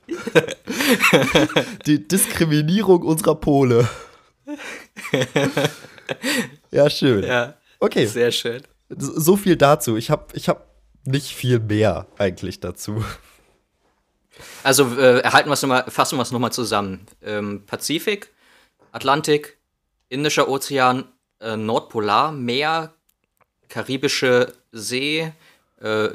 Die 1.87 2.07
Diskriminierung 2.07 3.03
unserer 3.03 3.35
Pole. 3.35 3.89
ja, 6.71 6.89
schön. 6.89 7.25
Ja. 7.25 7.55
Okay. 7.81 8.07
Sehr 8.07 8.31
schön. 8.31 8.63
So 8.89 9.37
viel 9.37 9.57
dazu. 9.57 9.97
Ich 9.97 10.11
habe 10.11 10.27
ich 10.33 10.49
hab 10.49 10.69
nicht 11.05 11.35
viel 11.35 11.59
mehr 11.59 12.07
eigentlich 12.19 12.61
dazu. 12.61 13.05
Also 14.63 14.97
äh, 14.97 15.21
erhalten 15.21 15.49
wir 15.49 15.55
es 15.55 15.63
nochmal, 15.63 15.85
fassen 15.89 16.17
wir 16.17 16.23
es 16.23 16.31
nochmal 16.31 16.53
zusammen. 16.53 17.07
Ähm, 17.23 17.65
Pazifik, 17.67 18.31
Atlantik, 18.93 19.59
Indischer 20.09 20.49
Ozean, 20.49 21.05
äh, 21.41 21.57
Nordpolarmeer, 21.57 22.93
Karibische 23.69 24.53
See, 24.73 25.33
äh, 25.81 26.09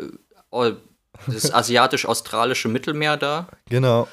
das 1.28 1.54
asiatisch-australische 1.54 2.68
Mittelmeer 2.68 3.18
da. 3.18 3.48
Genau. 3.70 4.08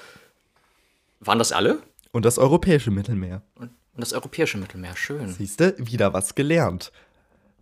Waren 1.21 1.39
das 1.39 1.53
alle? 1.53 1.83
Und 2.13 2.25
das 2.25 2.39
europäische 2.39 2.91
Mittelmeer. 2.91 3.43
Und 3.57 3.71
das 3.97 4.13
europäische 4.13 4.59
Mittelmeer, 4.59 4.97
schön. 4.97 5.33
Siehst 5.33 5.61
du, 5.61 5.75
wieder 5.79 6.13
was 6.13 6.35
gelernt. 6.35 6.93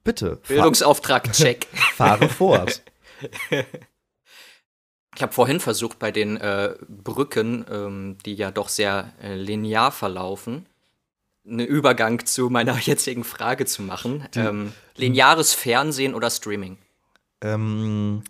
Bitte. 0.04 0.40
Bildungsauftrag, 0.48 1.32
check. 1.32 1.66
Fahre 1.94 2.28
fort. 2.28 2.82
Ich 5.16 5.22
habe 5.22 5.32
vorhin 5.32 5.58
versucht, 5.58 5.98
bei 5.98 6.12
den 6.12 6.36
äh, 6.36 6.76
Brücken, 6.86 7.66
ähm, 7.68 8.18
die 8.24 8.34
ja 8.34 8.52
doch 8.52 8.68
sehr 8.68 9.12
äh, 9.20 9.34
linear 9.34 9.90
verlaufen, 9.90 10.66
einen 11.48 11.66
Übergang 11.66 12.24
zu 12.26 12.50
meiner 12.50 12.78
jetzigen 12.78 13.24
Frage 13.24 13.66
zu 13.66 13.82
machen. 13.82 14.26
Ähm, 14.34 14.72
lineares 14.96 15.54
Fernsehen 15.54 16.14
oder 16.14 16.30
Streaming? 16.30 16.78
Ähm, 17.40 18.22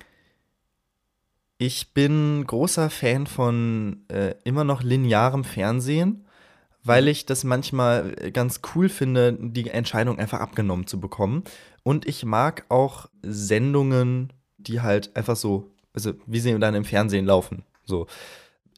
ich 1.58 1.92
bin 1.92 2.46
großer 2.46 2.88
Fan 2.90 3.26
von 3.26 4.04
äh, 4.08 4.34
immer 4.44 4.64
noch 4.64 4.82
linearem 4.82 5.44
Fernsehen, 5.44 6.24
weil 6.84 7.02
mhm. 7.02 7.08
ich 7.08 7.26
das 7.26 7.44
manchmal 7.44 8.12
ganz 8.32 8.60
cool 8.74 8.88
finde, 8.88 9.36
die 9.38 9.68
Entscheidung 9.68 10.18
einfach 10.18 10.40
abgenommen 10.40 10.86
zu 10.86 11.00
bekommen. 11.00 11.42
Und 11.82 12.06
ich 12.06 12.24
mag 12.24 12.64
auch 12.68 13.08
Sendungen, 13.22 14.32
die 14.58 14.80
halt 14.80 15.16
einfach 15.16 15.36
so, 15.36 15.70
also 15.92 16.12
wie 16.26 16.40
sie 16.40 16.58
dann 16.58 16.74
im 16.74 16.84
Fernsehen 16.84 17.24
laufen. 17.24 17.64
So 17.84 18.06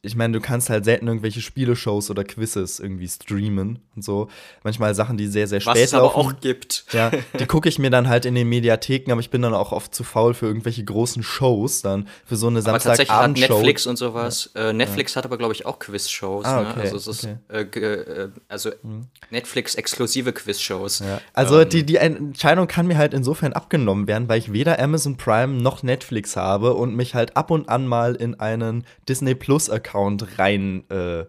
ich 0.03 0.15
meine, 0.15 0.33
du 0.33 0.41
kannst 0.41 0.71
halt 0.71 0.83
selten 0.83 1.07
irgendwelche 1.07 1.41
Spieleshows 1.41 2.09
oder 2.09 2.23
Quizzes 2.23 2.79
irgendwie 2.79 3.07
streamen 3.07 3.77
und 3.95 4.03
so. 4.03 4.29
Manchmal 4.63 4.95
Sachen, 4.95 5.15
die 5.15 5.27
sehr, 5.27 5.47
sehr 5.47 5.61
spät 5.61 5.75
Was 5.75 5.79
es 5.79 5.91
laufen. 5.91 6.19
aber 6.19 6.29
auch 6.29 6.39
gibt. 6.39 6.85
Ja, 6.91 7.11
die 7.39 7.45
gucke 7.45 7.69
ich 7.69 7.77
mir 7.77 7.91
dann 7.91 8.09
halt 8.09 8.25
in 8.25 8.33
den 8.33 8.49
Mediatheken, 8.49 9.11
aber 9.11 9.21
ich 9.21 9.29
bin 9.29 9.43
dann 9.43 9.53
auch 9.53 9.71
oft 9.71 9.93
zu 9.93 10.03
faul 10.03 10.33
für 10.33 10.47
irgendwelche 10.47 10.83
großen 10.83 11.21
Shows 11.21 11.83
dann, 11.83 12.07
für 12.25 12.35
so 12.35 12.47
eine 12.47 12.63
Samstagabendshow. 12.63 13.53
Netflix 13.53 13.85
und 13.85 13.97
sowas. 13.97 14.49
Ja. 14.55 14.69
Äh, 14.69 14.73
Netflix 14.73 15.13
ja. 15.13 15.17
hat 15.17 15.25
aber, 15.25 15.37
glaube 15.37 15.53
ich, 15.53 15.67
auch 15.67 15.77
Quiz-Shows. 15.77 16.45
Ah, 16.45 16.61
ne? 16.61 16.69
okay, 16.69 16.77
ne? 16.77 16.81
Also, 16.91 17.11
es 17.11 17.23
okay. 17.23 17.37
ist, 17.59 17.75
äh, 17.75 18.23
äh, 18.23 18.29
also 18.47 18.71
mhm. 18.81 19.05
Netflix-exklusive 19.29 20.33
Quiz-Shows. 20.33 20.99
Ja. 20.99 21.21
Also 21.33 21.61
ähm. 21.61 21.69
die, 21.69 21.85
die 21.85 21.97
Entscheidung 21.97 22.65
kann 22.67 22.87
mir 22.87 22.97
halt 22.97 23.13
insofern 23.13 23.53
abgenommen 23.53 24.07
werden, 24.07 24.27
weil 24.27 24.39
ich 24.39 24.51
weder 24.51 24.79
Amazon 24.79 25.17
Prime 25.17 25.61
noch 25.61 25.83
Netflix 25.83 26.35
habe 26.35 26.73
und 26.73 26.95
mich 26.95 27.13
halt 27.13 27.37
ab 27.37 27.51
und 27.51 27.69
an 27.69 27.85
mal 27.85 28.15
in 28.15 28.39
einen 28.39 28.83
Disney 29.07 29.35
Plus-Account 29.35 29.90
Account 29.91 30.39
rein 30.39 30.89
äh, 30.89 31.25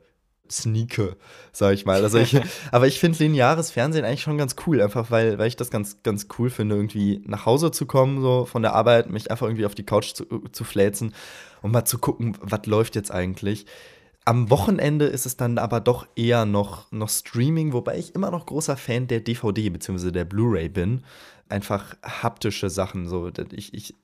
sneake, 0.51 1.17
sag 1.53 1.75
ich 1.75 1.87
mal. 1.87 2.03
Also 2.03 2.19
ich, 2.19 2.39
aber 2.73 2.87
ich 2.87 3.01
finde 3.01 3.19
lineares 3.19 3.71
Fernsehen 3.71 4.05
eigentlich 4.05 4.23
schon 4.23 4.39
ganz 4.39 4.57
cool, 4.67 4.81
einfach 4.81 5.11
weil, 5.11 5.39
weil 5.39 5.49
ich 5.49 5.57
das 5.57 5.71
ganz, 5.71 6.03
ganz 6.03 6.29
cool 6.39 6.51
finde, 6.51 6.77
irgendwie 6.77 7.23
nach 7.27 7.47
Hause 7.47 7.71
zu 7.71 7.87
kommen, 7.87 8.21
so 8.21 8.45
von 8.45 8.63
der 8.63 8.75
Arbeit, 8.75 9.11
mich 9.11 9.31
einfach 9.31 9.47
irgendwie 9.47 9.67
auf 9.67 9.75
die 9.75 9.87
Couch 9.87 10.15
zu, 10.15 10.25
zu 10.53 10.65
fläzen 10.65 11.15
und 11.63 11.73
mal 11.73 11.85
zu 11.85 11.99
gucken, 11.99 12.37
was 12.41 12.67
läuft 12.67 12.95
jetzt 12.95 13.11
eigentlich. 13.11 13.67
Am 14.25 14.51
Wochenende 14.51 15.07
ist 15.07 15.27
es 15.27 15.37
dann 15.37 15.59
aber 15.59 15.81
doch 15.81 16.07
eher 16.15 16.45
noch, 16.45 16.93
noch 16.93 17.09
Streaming, 17.09 17.73
wobei 17.73 17.99
ich 17.99 18.15
immer 18.15 18.31
noch 18.31 18.47
großer 18.47 18.77
Fan 18.77 19.09
der 19.09 19.21
DVD 19.21 19.71
bzw. 19.71 20.13
der 20.13 20.25
Blu-ray 20.25 20.69
bin. 20.69 21.03
Einfach 21.49 21.97
haptische 22.05 22.71
Sachen. 22.71 23.09
So. 23.09 23.29
Ich, 23.51 23.75
ich 23.75 23.97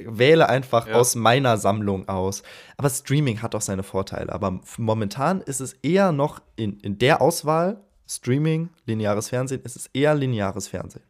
wähle 0.00 0.48
einfach 0.48 0.86
ja. 0.86 0.94
aus 0.94 1.14
meiner 1.14 1.58
Sammlung 1.58 2.08
aus. 2.08 2.42
Aber 2.76 2.90
Streaming 2.90 3.42
hat 3.42 3.54
auch 3.54 3.60
seine 3.60 3.82
Vorteile. 3.82 4.32
Aber 4.32 4.60
momentan 4.78 5.40
ist 5.40 5.60
es 5.60 5.74
eher 5.82 6.12
noch 6.12 6.40
in, 6.56 6.78
in 6.80 6.98
der 6.98 7.20
Auswahl, 7.20 7.80
Streaming, 8.08 8.70
lineares 8.86 9.28
Fernsehen, 9.28 9.62
ist 9.62 9.76
es 9.76 9.88
eher 9.92 10.14
lineares 10.14 10.68
Fernsehen. 10.68 11.04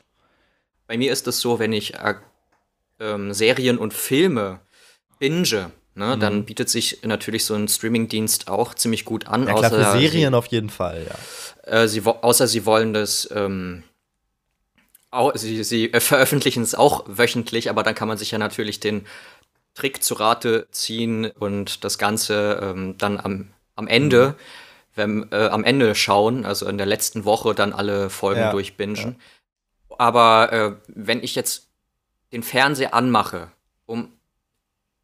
Bei 0.87 0.97
mir 0.97 1.13
ist 1.13 1.27
es 1.27 1.41
so, 1.41 1.59
wenn 1.59 1.73
ich 1.73 1.95
äh, 1.95 2.15
ähm, 3.01 3.33
Serien 3.33 3.79
und 3.79 3.95
Filme 3.95 4.61
binge, 5.19 5.71
ne, 5.95 6.17
mhm. 6.17 6.21
dann 6.21 6.45
bietet 6.45 6.69
sich 6.69 7.01
natürlich 7.03 7.45
so 7.45 7.55
ein 7.55 7.69
Streamingdienst 7.69 8.49
auch 8.49 8.75
ziemlich 8.75 9.05
gut 9.05 9.27
an. 9.27 9.47
Ja, 9.47 9.55
klar, 9.55 9.71
für 9.71 9.99
Serien 9.99 10.33
sie, 10.33 10.39
auf 10.39 10.47
jeden 10.47 10.71
Fall, 10.71 11.07
ja. 11.09 11.83
Äh, 11.83 11.89
sie, 11.89 12.03
außer 12.05 12.47
sie 12.47 12.67
wollen 12.67 12.93
das 12.93 13.29
ähm, 13.35 13.85
sie, 15.35 15.63
sie 15.65 15.93
äh, 15.93 16.01
veröffentlichen 16.01 16.63
es 16.63 16.75
auch 16.75 17.05
wöchentlich, 17.07 17.71
aber 17.71 17.83
dann 17.83 17.95
kann 17.95 18.09
man 18.09 18.19
sich 18.19 18.31
ja 18.31 18.39
natürlich 18.39 18.81
den 18.81 19.07
Trick 19.75 20.03
zu 20.03 20.15
Rate 20.15 20.67
ziehen 20.71 21.31
und 21.31 21.85
das 21.85 21.99
Ganze 21.99 22.61
ähm, 22.63 22.99
dann 22.99 23.19
am, 23.19 23.51
am 23.75 23.89
Ende, 23.89 24.29
mhm. 24.29 24.35
wenn, 24.95 25.33
äh, 25.33 25.49
am 25.49 25.65
Ende 25.65 25.95
schauen, 25.95 26.45
also 26.45 26.67
in 26.67 26.79
der 26.79 26.87
letzten 26.87 27.25
Woche 27.25 27.55
dann 27.55 27.73
alle 27.73 28.11
Folgen 28.11 28.41
ja, 28.41 28.51
durchbingen. 28.51 29.17
Ja. 29.91 29.97
Aber 29.99 30.53
äh, 30.53 30.73
wenn 30.89 31.23
ich 31.23 31.35
jetzt 31.35 31.69
den 32.33 32.43
Fernseher 32.43 32.95
anmache, 32.95 33.51
um 33.87 34.13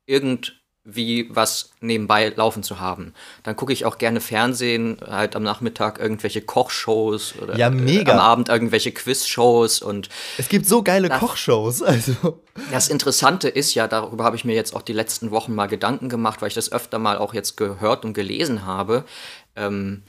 irgend 0.06 0.57
wie 0.90 1.28
was 1.30 1.70
nebenbei 1.80 2.32
laufen 2.34 2.62
zu 2.62 2.80
haben. 2.80 3.12
Dann 3.42 3.56
gucke 3.56 3.72
ich 3.72 3.84
auch 3.84 3.98
gerne 3.98 4.20
Fernsehen, 4.20 4.96
halt 5.06 5.36
am 5.36 5.42
Nachmittag 5.42 5.98
irgendwelche 5.98 6.40
Kochshows 6.40 7.34
oder 7.42 7.56
ja, 7.56 7.68
mega. 7.68 8.14
am 8.14 8.18
Abend 8.18 8.48
irgendwelche 8.48 8.92
Quizshows 8.92 9.82
und 9.82 10.08
es 10.38 10.48
gibt 10.48 10.66
so 10.66 10.82
geile 10.82 11.10
Kochshows, 11.10 11.82
also 11.82 12.40
das 12.72 12.88
Interessante 12.88 13.48
ist 13.48 13.74
ja, 13.74 13.86
darüber 13.86 14.24
habe 14.24 14.36
ich 14.36 14.44
mir 14.44 14.54
jetzt 14.54 14.74
auch 14.74 14.82
die 14.82 14.94
letzten 14.94 15.30
Wochen 15.30 15.54
mal 15.54 15.66
Gedanken 15.66 16.08
gemacht, 16.08 16.40
weil 16.40 16.48
ich 16.48 16.54
das 16.54 16.72
öfter 16.72 16.98
mal 16.98 17.18
auch 17.18 17.34
jetzt 17.34 17.56
gehört 17.56 18.04
und 18.04 18.14
gelesen 18.14 18.64
habe. 18.64 19.04
Ähm, 19.54 20.02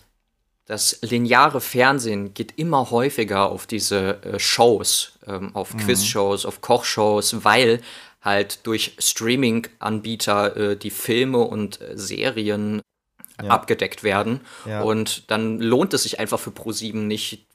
das 0.66 1.00
lineare 1.02 1.62
Fernsehen 1.62 2.36
geht 2.36 2.60
immer 2.60 2.92
häufiger 2.92 3.50
auf 3.50 3.66
diese 3.66 4.24
äh, 4.24 4.40
Shows, 4.40 5.14
ähm, 5.26 5.56
auf 5.56 5.74
mhm. 5.74 5.80
Quizshows, 5.80 6.46
auf 6.46 6.62
Kochshows, 6.62 7.44
weil 7.44 7.82
halt 8.22 8.66
durch 8.68 8.96
Streaming-Anbieter 9.00 10.58
äh, 10.58 10.78
die 10.78 10.92
Filme 10.92 11.40
und 11.40 11.82
äh, 11.82 11.98
Serien 11.98 12.82
ja. 13.42 13.50
abgedeckt 13.50 14.04
werden. 14.04 14.42
Ja. 14.66 14.82
Und 14.82 15.30
dann 15.32 15.60
lohnt 15.60 15.94
es 15.94 16.04
sich 16.04 16.20
einfach 16.20 16.40
für 16.40 16.52
Pro7 16.52 16.96
nicht 16.96 17.48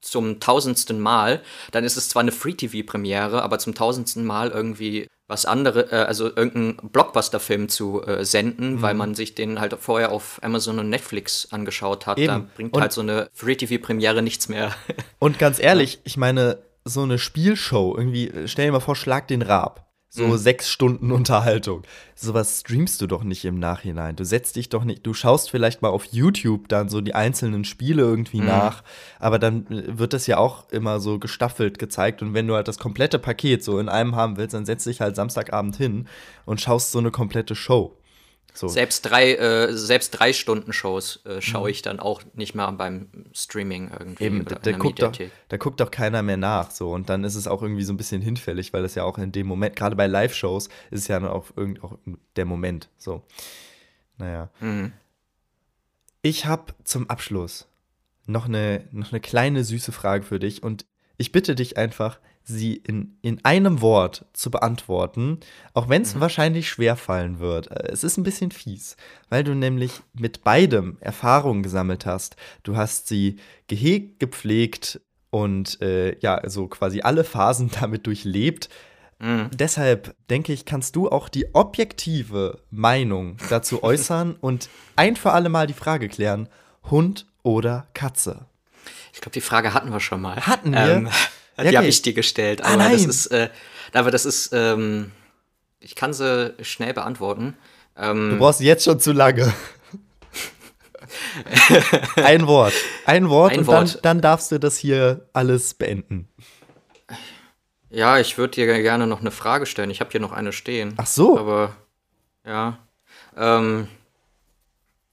zum 0.00 0.40
tausendsten 0.40 1.00
Mal. 1.00 1.42
Dann 1.72 1.84
ist 1.84 1.96
es 1.96 2.08
zwar 2.08 2.20
eine 2.20 2.32
Free-TV-Premiere, 2.32 3.42
aber 3.42 3.58
zum 3.58 3.74
tausendsten 3.74 4.24
Mal 4.24 4.50
irgendwie 4.50 5.08
was 5.26 5.46
andere, 5.46 5.90
äh, 5.90 6.04
also 6.04 6.26
irgendeinen 6.26 6.90
Blockbuster-Film 6.90 7.70
zu 7.70 8.02
äh, 8.02 8.24
senden, 8.24 8.74
mhm. 8.74 8.82
weil 8.82 8.94
man 8.94 9.14
sich 9.14 9.34
den 9.34 9.58
halt 9.58 9.74
vorher 9.80 10.12
auf 10.12 10.38
Amazon 10.42 10.78
und 10.78 10.90
Netflix 10.90 11.48
angeschaut 11.50 12.06
hat. 12.06 12.18
Eben. 12.18 12.26
Da 12.26 12.46
bringt 12.54 12.74
und 12.74 12.80
halt 12.80 12.92
so 12.92 13.00
eine 13.00 13.30
Free-TV-Premiere 13.32 14.22
nichts 14.22 14.48
mehr. 14.48 14.74
Und 15.18 15.38
ganz 15.38 15.58
ehrlich, 15.58 16.00
ich 16.04 16.18
meine, 16.18 16.58
so 16.84 17.02
eine 17.02 17.18
Spielshow, 17.18 17.94
irgendwie, 17.96 18.30
stell 18.46 18.66
dir 18.66 18.72
mal 18.72 18.80
vor, 18.80 18.96
schlag 18.96 19.28
den 19.28 19.42
Rab. 19.42 19.84
So 20.10 20.28
mhm. 20.28 20.36
sechs 20.36 20.70
Stunden 20.70 21.10
Unterhaltung. 21.10 21.82
Sowas 22.14 22.60
streamst 22.60 23.00
du 23.00 23.08
doch 23.08 23.24
nicht 23.24 23.44
im 23.44 23.58
Nachhinein. 23.58 24.14
Du 24.14 24.24
setzt 24.24 24.54
dich 24.54 24.68
doch 24.68 24.84
nicht, 24.84 25.04
du 25.04 25.12
schaust 25.12 25.50
vielleicht 25.50 25.82
mal 25.82 25.88
auf 25.88 26.04
YouTube 26.04 26.68
dann 26.68 26.88
so 26.88 27.00
die 27.00 27.16
einzelnen 27.16 27.64
Spiele 27.64 28.02
irgendwie 28.02 28.40
mhm. 28.40 28.46
nach, 28.46 28.84
aber 29.18 29.40
dann 29.40 29.66
äh, 29.66 29.98
wird 29.98 30.12
das 30.12 30.28
ja 30.28 30.38
auch 30.38 30.70
immer 30.70 31.00
so 31.00 31.18
gestaffelt 31.18 31.80
gezeigt. 31.80 32.22
Und 32.22 32.32
wenn 32.32 32.46
du 32.46 32.54
halt 32.54 32.68
das 32.68 32.78
komplette 32.78 33.18
Paket 33.18 33.64
so 33.64 33.80
in 33.80 33.88
einem 33.88 34.14
haben 34.14 34.36
willst, 34.36 34.54
dann 34.54 34.66
setzt 34.66 34.86
dich 34.86 35.00
halt 35.00 35.16
Samstagabend 35.16 35.74
hin 35.74 36.06
und 36.44 36.60
schaust 36.60 36.92
so 36.92 37.00
eine 37.00 37.10
komplette 37.10 37.56
Show. 37.56 37.98
So. 38.56 38.68
Selbst 38.68 39.02
drei, 39.02 39.34
äh, 39.34 39.72
selbst 39.76 40.10
drei 40.10 40.32
Stunden 40.32 40.72
Shows 40.72 41.24
äh, 41.26 41.40
schaue 41.40 41.64
mhm. 41.64 41.70
ich 41.70 41.82
dann 41.82 41.98
auch 41.98 42.22
nicht 42.34 42.54
mehr 42.54 42.70
beim 42.70 43.08
Streaming 43.32 43.90
irgendwie. 43.90 44.24
Eben, 44.24 44.44
da, 44.44 44.54
da 44.54 44.72
guckt 44.72 45.02
doch, 45.02 45.12
da 45.48 45.56
guckt 45.56 45.80
doch 45.80 45.90
keiner 45.90 46.22
mehr 46.22 46.36
nach. 46.36 46.70
So. 46.70 46.92
Und 46.92 47.08
dann 47.08 47.24
ist 47.24 47.34
es 47.34 47.48
auch 47.48 47.62
irgendwie 47.62 47.82
so 47.82 47.92
ein 47.92 47.96
bisschen 47.96 48.22
hinfällig, 48.22 48.72
weil 48.72 48.82
das 48.82 48.94
ja 48.94 49.02
auch 49.02 49.18
in 49.18 49.32
dem 49.32 49.48
Moment, 49.48 49.74
gerade 49.74 49.96
bei 49.96 50.06
Live-Shows, 50.06 50.68
ist 50.92 51.00
es 51.00 51.08
ja 51.08 51.20
auch, 51.28 51.46
irgend, 51.56 51.82
auch 51.82 51.98
der 52.36 52.44
Moment. 52.44 52.88
So. 52.96 53.22
Naja. 54.18 54.50
Mhm. 54.60 54.92
Ich 56.22 56.46
habe 56.46 56.74
zum 56.84 57.10
Abschluss 57.10 57.66
noch 58.26 58.46
eine, 58.46 58.84
noch 58.92 59.10
eine 59.10 59.20
kleine 59.20 59.64
süße 59.64 59.90
Frage 59.90 60.24
für 60.24 60.38
dich 60.38 60.62
und 60.62 60.86
ich 61.16 61.32
bitte 61.32 61.56
dich 61.56 61.76
einfach, 61.76 62.20
sie 62.44 62.74
in, 62.74 63.16
in 63.22 63.44
einem 63.44 63.80
Wort 63.80 64.26
zu 64.34 64.50
beantworten, 64.50 65.40
auch 65.72 65.88
wenn 65.88 66.02
es 66.02 66.14
mhm. 66.14 66.20
wahrscheinlich 66.20 66.68
schwer 66.68 66.96
fallen 66.96 67.38
wird. 67.38 67.70
Äh, 67.70 67.88
es 67.90 68.04
ist 68.04 68.18
ein 68.18 68.22
bisschen 68.22 68.50
fies, 68.50 68.96
weil 69.30 69.42
du 69.42 69.54
nämlich 69.54 70.02
mit 70.12 70.44
beidem 70.44 70.98
Erfahrungen 71.00 71.62
gesammelt 71.62 72.06
hast. 72.06 72.36
Du 72.62 72.76
hast 72.76 73.08
sie 73.08 73.36
gehegt, 73.66 74.20
gepflegt 74.20 75.00
und 75.30 75.80
äh, 75.80 76.18
ja, 76.20 76.36
also 76.36 76.68
quasi 76.68 77.00
alle 77.00 77.24
Phasen 77.24 77.70
damit 77.80 78.06
durchlebt. 78.06 78.68
Mhm. 79.18 79.50
Deshalb 79.52 80.14
denke 80.28 80.52
ich, 80.52 80.66
kannst 80.66 80.96
du 80.96 81.08
auch 81.08 81.30
die 81.30 81.54
objektive 81.54 82.60
Meinung 82.70 83.38
dazu 83.48 83.82
äußern 83.82 84.36
und 84.40 84.68
ein 84.96 85.16
für 85.16 85.32
alle 85.32 85.48
Mal 85.48 85.66
die 85.66 85.72
Frage 85.72 86.08
klären: 86.08 86.48
Hund 86.90 87.26
oder 87.42 87.86
Katze? 87.94 88.46
Ich 89.14 89.20
glaube, 89.20 89.32
die 89.32 89.40
Frage 89.40 89.72
hatten 89.72 89.90
wir 89.90 90.00
schon 90.00 90.20
mal. 90.20 90.46
Hatten 90.46 90.72
wir? 90.72 90.96
Ähm, 90.96 91.08
die 91.62 91.68
okay. 91.68 91.76
habe 91.76 91.86
ich 91.86 92.02
dir 92.02 92.14
gestellt. 92.14 92.62
Ah, 92.62 92.74
aber 92.74 92.84
ah, 92.84 92.90
das 92.90 93.04
ist, 93.04 93.26
äh, 93.26 93.48
aber 93.92 94.10
das 94.10 94.24
ist, 94.24 94.50
ähm, 94.52 95.12
ich 95.80 95.94
kann 95.94 96.12
sie 96.12 96.54
schnell 96.62 96.94
beantworten. 96.94 97.56
Ähm, 97.96 98.30
du 98.30 98.38
brauchst 98.38 98.60
jetzt 98.60 98.84
schon 98.84 98.98
zu 98.98 99.12
lange. 99.12 99.52
ein 102.16 102.46
Wort. 102.46 102.74
Ein 103.06 103.28
Wort 103.28 103.52
ein 103.52 103.60
und 103.60 103.66
Wort. 103.66 103.94
Dann, 103.96 104.02
dann 104.02 104.20
darfst 104.20 104.50
du 104.50 104.58
das 104.58 104.76
hier 104.76 105.28
alles 105.32 105.74
beenden. 105.74 106.28
Ja, 107.90 108.18
ich 108.18 108.36
würde 108.38 108.54
dir 108.54 108.82
gerne 108.82 109.06
noch 109.06 109.20
eine 109.20 109.30
Frage 109.30 109.66
stellen. 109.66 109.90
Ich 109.90 110.00
habe 110.00 110.10
hier 110.10 110.20
noch 110.20 110.32
eine 110.32 110.52
stehen. 110.52 110.94
Ach 110.96 111.06
so. 111.06 111.38
Aber 111.38 111.76
ja. 112.44 112.78
Ähm, 113.36 113.88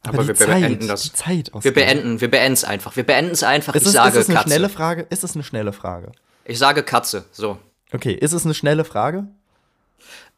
aber, 0.04 0.20
aber 0.20 0.28
wir 0.30 0.36
Zeit, 0.36 0.62
beenden 0.62 0.88
das. 0.88 1.04
Die 1.04 1.14
Zeit 1.14 1.52
wir 1.54 1.74
beenden, 1.74 2.22
wir 2.22 2.32
beenden 2.32 2.54
es 2.54 2.64
einfach. 2.64 2.96
Wir 2.96 3.04
beenden 3.04 3.34
es 3.34 3.44
einfach. 3.44 3.76
Ist 3.76 3.84
es, 3.84 3.90
ich 3.90 3.94
sage 3.94 4.18
ist 4.18 4.24
es 4.24 4.30
eine 4.30 4.38
Katze. 4.38 4.50
schnelle 4.50 4.70
Frage? 4.70 5.06
Ist 5.10 5.24
es 5.24 5.36
eine 5.36 5.44
schnelle 5.44 5.74
Frage? 5.74 6.12
Ich 6.46 6.58
sage 6.58 6.84
Katze, 6.84 7.26
so. 7.32 7.58
Okay, 7.94 8.14
ist 8.14 8.34
es 8.34 8.46
eine 8.46 8.54
schnelle 8.54 8.84
Frage? 8.84 9.28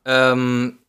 Ähm, 0.05 0.79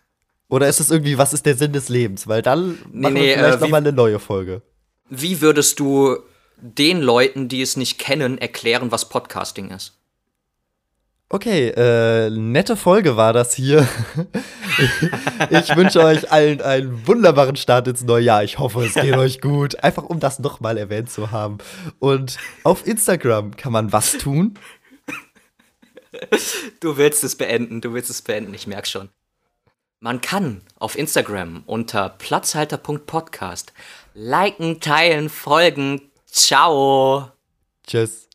Oder 0.49 0.69
ist 0.69 0.81
es 0.81 0.91
irgendwie, 0.91 1.19
was 1.19 1.33
ist 1.33 1.47
der 1.47 1.57
Sinn 1.57 1.73
des 1.73 1.89
Lebens? 1.89 2.27
Weil 2.27 2.43
dann 2.43 2.79
nee, 2.91 3.03
machen 3.03 3.15
nee, 3.15 3.29
wir 3.29 3.35
vielleicht 3.35 3.59
äh, 3.59 3.61
nochmal 3.61 3.81
eine 3.81 3.93
neue 3.93 4.19
Folge. 4.19 4.63
Wie 5.11 5.41
würdest 5.41 5.79
du 5.81 6.19
den 6.57 7.01
Leuten, 7.01 7.49
die 7.49 7.63
es 7.63 7.77
nicht 7.77 7.99
kennen, 7.99 8.39
erklären, 8.39 8.91
was 8.91 9.09
Podcasting 9.09 9.71
ist? 9.71 9.99
Okay, 11.31 11.71
äh, 11.71 12.31
nette 12.31 12.77
Folge 12.77 13.17
war 13.17 13.33
das 13.33 13.55
hier. 13.55 13.89
ich 15.51 15.75
wünsche 15.75 16.01
euch 16.01 16.31
allen 16.31 16.61
einen 16.61 17.07
wunderbaren 17.09 17.57
Start 17.57 17.89
ins 17.89 18.05
neue 18.05 18.23
Jahr. 18.23 18.45
Ich 18.45 18.59
hoffe, 18.59 18.85
es 18.85 18.95
geht 18.95 19.17
euch 19.17 19.41
gut. 19.41 19.83
Einfach 19.83 20.05
um 20.05 20.21
das 20.21 20.39
nochmal 20.39 20.79
erwähnt 20.79 21.11
zu 21.11 21.33
haben. 21.33 21.59
Und 21.99 22.37
auf 22.63 22.87
Instagram 22.87 23.57
kann 23.57 23.73
man 23.73 23.93
was 23.93 24.13
tun? 24.13 24.55
Du 26.81 26.97
willst 26.97 27.25
es 27.25 27.37
beenden, 27.37 27.81
du 27.81 27.93
willst 27.95 28.11
es 28.11 28.23
beenden, 28.23 28.55
ich 28.55 28.67
merke 28.67 28.89
schon. 28.89 29.09
Man 30.01 30.21
kann 30.21 30.61
auf 30.77 30.97
Instagram 30.99 31.63
unter 31.67 32.11
platzhalter.podcast 32.11 33.73
liken, 34.15 34.81
teilen, 34.81 35.29
folgen. 35.29 36.11
Ciao. 36.27 37.31
Tschüss. 37.87 38.29